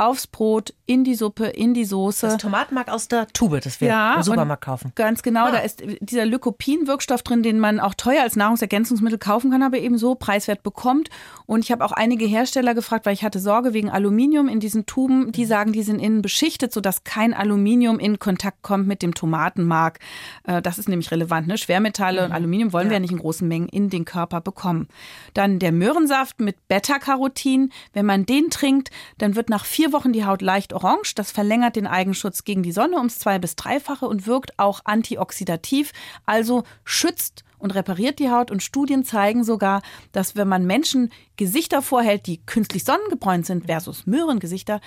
aufs 0.01 0.25
Brot, 0.25 0.73
in 0.87 1.03
die 1.03 1.15
Suppe, 1.15 1.45
in 1.45 1.73
die 1.73 1.85
Soße. 1.85 2.27
Das 2.27 2.37
Tomatenmark 2.37 2.89
aus 2.89 3.07
der 3.07 3.27
Tube, 3.27 3.61
das 3.61 3.79
wir 3.79 3.87
ja, 3.87 4.15
im 4.15 4.23
Supermarkt 4.23 4.63
kaufen. 4.63 4.91
Ganz 4.95 5.21
genau, 5.21 5.45
ah. 5.45 5.51
da 5.51 5.59
ist 5.59 5.83
dieser 6.01 6.25
Lycopin-Wirkstoff 6.25 7.21
drin, 7.21 7.43
den 7.43 7.59
man 7.59 7.79
auch 7.79 7.93
teuer 7.93 8.23
als 8.23 8.35
Nahrungsergänzungsmittel 8.35 9.19
kaufen 9.19 9.51
kann, 9.51 9.61
aber 9.63 9.77
eben 9.77 9.97
so 9.97 10.15
preiswert 10.15 10.63
bekommt. 10.63 11.09
Und 11.45 11.63
ich 11.63 11.71
habe 11.71 11.85
auch 11.85 11.91
einige 11.91 12.25
Hersteller 12.25 12.73
gefragt, 12.73 13.05
weil 13.05 13.13
ich 13.13 13.23
hatte 13.23 13.39
Sorge 13.39 13.73
wegen 13.73 13.89
Aluminium 13.89 14.49
in 14.49 14.59
diesen 14.59 14.85
Tuben. 14.85 15.31
Die 15.31 15.45
sagen, 15.45 15.71
die 15.71 15.83
sind 15.83 15.99
innen 15.99 16.21
beschichtet, 16.21 16.73
sodass 16.73 17.03
kein 17.03 17.33
Aluminium 17.33 17.99
in 17.99 18.17
Kontakt 18.17 18.63
kommt 18.63 18.87
mit 18.87 19.03
dem 19.03 19.13
Tomatenmark. 19.13 19.99
Äh, 20.45 20.61
das 20.63 20.79
ist 20.79 20.89
nämlich 20.89 21.11
relevant. 21.11 21.47
Ne? 21.47 21.57
Schwermetalle 21.57 22.21
mhm. 22.21 22.25
und 22.25 22.31
Aluminium 22.33 22.73
wollen 22.73 22.87
ja. 22.87 22.91
wir 22.91 22.95
ja 22.95 23.01
nicht 23.01 23.11
in 23.11 23.19
großen 23.19 23.47
Mengen 23.47 23.69
in 23.69 23.89
den 23.89 24.03
Körper 24.03 24.41
bekommen. 24.41 24.87
Dann 25.35 25.59
der 25.59 25.71
Möhrensaft 25.71 26.39
mit 26.41 26.67
Beta-Carotin. 26.67 27.71
Wenn 27.93 28.05
man 28.07 28.25
den 28.25 28.49
trinkt, 28.49 28.89
dann 29.19 29.35
wird 29.35 29.49
nach 29.49 29.63
vier 29.63 29.90
Wochen 29.93 30.13
die 30.13 30.25
Haut 30.25 30.41
leicht 30.41 30.73
orange. 30.73 31.13
Das 31.15 31.31
verlängert 31.31 31.75
den 31.75 31.87
Eigenschutz 31.87 32.43
gegen 32.43 32.63
die 32.63 32.71
Sonne 32.71 32.97
ums 32.97 33.19
zwei- 33.19 33.39
bis 33.39 33.55
dreifache 33.55 34.07
und 34.07 34.27
wirkt 34.27 34.57
auch 34.59 34.81
antioxidativ, 34.85 35.91
also 36.25 36.63
schützt 36.83 37.43
und 37.57 37.75
repariert 37.75 38.19
die 38.19 38.29
Haut. 38.29 38.51
Und 38.51 38.63
Studien 38.63 39.03
zeigen 39.03 39.43
sogar, 39.43 39.81
dass 40.11 40.35
wenn 40.35 40.47
man 40.47 40.65
Menschen 40.65 41.11
Gesichter 41.37 41.81
vorhält, 41.81 42.27
die 42.27 42.45
künstlich 42.45 42.83
sonnengebräunt 42.83 43.45
sind 43.45 43.67
versus 43.67 44.05
Möhrengesichter, 44.05 44.81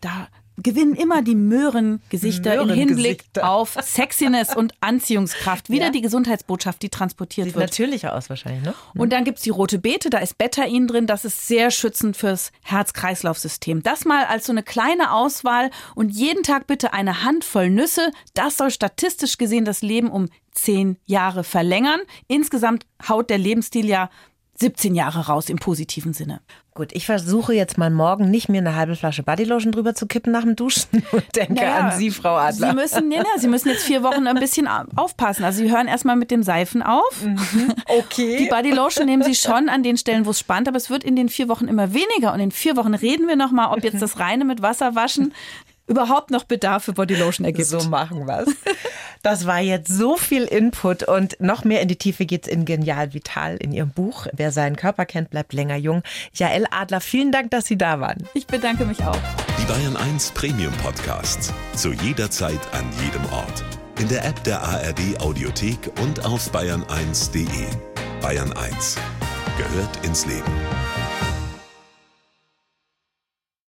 da 0.00 0.28
gewinnen 0.62 0.94
immer 0.94 1.22
die 1.22 1.34
Möhrengesichter 1.34 2.56
Möhren 2.56 2.70
im 2.70 2.76
Hinblick 2.76 3.24
auf 3.40 3.76
Sexiness 3.80 4.54
und 4.54 4.74
Anziehungskraft. 4.80 5.70
Wieder 5.70 5.86
ja. 5.86 5.90
die 5.90 6.00
Gesundheitsbotschaft, 6.00 6.82
die 6.82 6.88
transportiert 6.88 7.46
Sieht 7.46 7.54
wird. 7.54 7.70
natürlicher 7.70 8.14
aus 8.14 8.28
wahrscheinlich, 8.30 8.62
ne? 8.62 8.74
Und 8.94 9.12
dann 9.12 9.24
gibt 9.24 9.38
es 9.38 9.44
die 9.44 9.50
rote 9.50 9.78
Beete, 9.78 10.10
da 10.10 10.18
ist 10.18 10.38
Betain 10.38 10.86
drin, 10.86 11.06
das 11.06 11.24
ist 11.24 11.46
sehr 11.46 11.70
schützend 11.70 12.16
fürs 12.16 12.52
Herz-Kreislauf-System. 12.62 13.82
Das 13.82 14.04
mal 14.04 14.24
als 14.24 14.46
so 14.46 14.52
eine 14.52 14.62
kleine 14.62 15.12
Auswahl 15.12 15.70
und 15.94 16.10
jeden 16.10 16.42
Tag 16.42 16.66
bitte 16.66 16.92
eine 16.92 17.24
Handvoll 17.24 17.70
Nüsse. 17.70 18.10
Das 18.34 18.56
soll 18.56 18.70
statistisch 18.70 19.38
gesehen 19.38 19.64
das 19.64 19.82
Leben 19.82 20.10
um 20.10 20.28
zehn 20.52 20.96
Jahre 21.06 21.44
verlängern. 21.44 22.00
Insgesamt 22.26 22.86
haut 23.08 23.30
der 23.30 23.38
Lebensstil 23.38 23.86
ja 23.86 24.10
17 24.60 24.94
Jahre 24.94 25.26
raus 25.26 25.48
im 25.48 25.58
positiven 25.58 26.12
Sinne. 26.12 26.40
Gut, 26.74 26.90
ich 26.92 27.04
versuche 27.04 27.52
jetzt 27.52 27.78
mal 27.78 27.90
morgen 27.90 28.30
nicht 28.30 28.48
mir 28.48 28.58
eine 28.58 28.76
halbe 28.76 28.94
Flasche 28.94 29.22
Bodylotion 29.22 29.72
drüber 29.72 29.94
zu 29.94 30.06
kippen 30.06 30.32
nach 30.32 30.42
dem 30.42 30.54
Duschen 30.54 30.88
und 31.12 31.24
denke 31.34 31.54
naja, 31.54 31.78
an 31.78 31.98
Sie, 31.98 32.10
Frau 32.10 32.36
Adler. 32.36 32.70
Sie 32.70 32.74
müssen, 32.74 33.10
ja, 33.10 33.24
Sie 33.36 33.48
müssen 33.48 33.70
jetzt 33.70 33.84
vier 33.84 34.02
Wochen 34.02 34.26
ein 34.26 34.36
bisschen 34.36 34.68
aufpassen. 34.68 35.44
Also 35.44 35.62
Sie 35.62 35.70
hören 35.70 35.88
erstmal 35.88 36.16
mit 36.16 36.30
dem 36.30 36.42
Seifen 36.42 36.82
auf. 36.82 37.24
Mhm. 37.24 37.74
Okay. 37.86 38.36
Die 38.36 38.46
Bodylotion 38.46 39.06
nehmen 39.06 39.22
Sie 39.22 39.34
schon 39.34 39.68
an 39.68 39.82
den 39.82 39.96
Stellen, 39.96 40.26
wo 40.26 40.30
es 40.30 40.38
spannt, 40.38 40.68
aber 40.68 40.76
es 40.76 40.90
wird 40.90 41.02
in 41.02 41.16
den 41.16 41.28
vier 41.28 41.48
Wochen 41.48 41.66
immer 41.66 41.92
weniger. 41.92 42.32
Und 42.32 42.40
in 42.40 42.50
vier 42.50 42.76
Wochen 42.76 42.94
reden 42.94 43.26
wir 43.26 43.36
nochmal, 43.36 43.76
ob 43.76 43.82
jetzt 43.82 44.00
das 44.00 44.20
reine 44.20 44.44
mit 44.44 44.62
Wasser 44.62 44.94
waschen 44.94 45.32
überhaupt 45.90 46.30
noch 46.30 46.44
Bedarf 46.44 46.84
für 46.84 46.92
Bodylotion 46.92 47.44
ergibt. 47.44 47.68
So 47.68 47.82
machen 47.88 48.26
wir 48.26 48.46
es. 48.46 48.48
Das 49.22 49.46
war 49.46 49.60
jetzt 49.60 49.92
so 49.92 50.16
viel 50.16 50.44
Input 50.44 51.02
und 51.02 51.38
noch 51.40 51.64
mehr 51.64 51.82
in 51.82 51.88
die 51.88 51.96
Tiefe 51.96 52.24
geht's 52.24 52.48
in 52.48 52.64
Genial 52.64 53.12
Vital 53.12 53.56
in 53.56 53.70
Ihrem 53.72 53.90
Buch. 53.90 54.26
Wer 54.32 54.50
seinen 54.50 54.76
Körper 54.76 55.04
kennt, 55.04 55.28
bleibt 55.28 55.52
länger 55.52 55.76
jung. 55.76 56.02
Jael 56.32 56.64
Adler, 56.70 57.02
vielen 57.02 57.30
Dank, 57.30 57.50
dass 57.50 57.66
Sie 57.66 57.76
da 57.76 58.00
waren. 58.00 58.26
Ich 58.32 58.46
bedanke 58.46 58.86
mich 58.86 59.02
auch. 59.04 59.18
Die 59.60 59.66
Bayern 59.66 59.96
1 59.96 60.30
Premium 60.30 60.72
Podcasts. 60.82 61.52
Zu 61.74 61.92
jeder 61.92 62.30
Zeit, 62.30 62.60
an 62.72 62.86
jedem 63.04 63.26
Ort. 63.30 63.62
In 63.98 64.08
der 64.08 64.24
App 64.24 64.42
der 64.44 64.62
ARD 64.62 65.20
Audiothek 65.20 65.90
und 66.00 66.24
auf 66.24 66.50
bayern1.de. 66.54 67.66
Bayern 68.22 68.54
1 68.54 68.96
gehört 69.58 70.06
ins 70.06 70.24
Leben. 70.24 70.89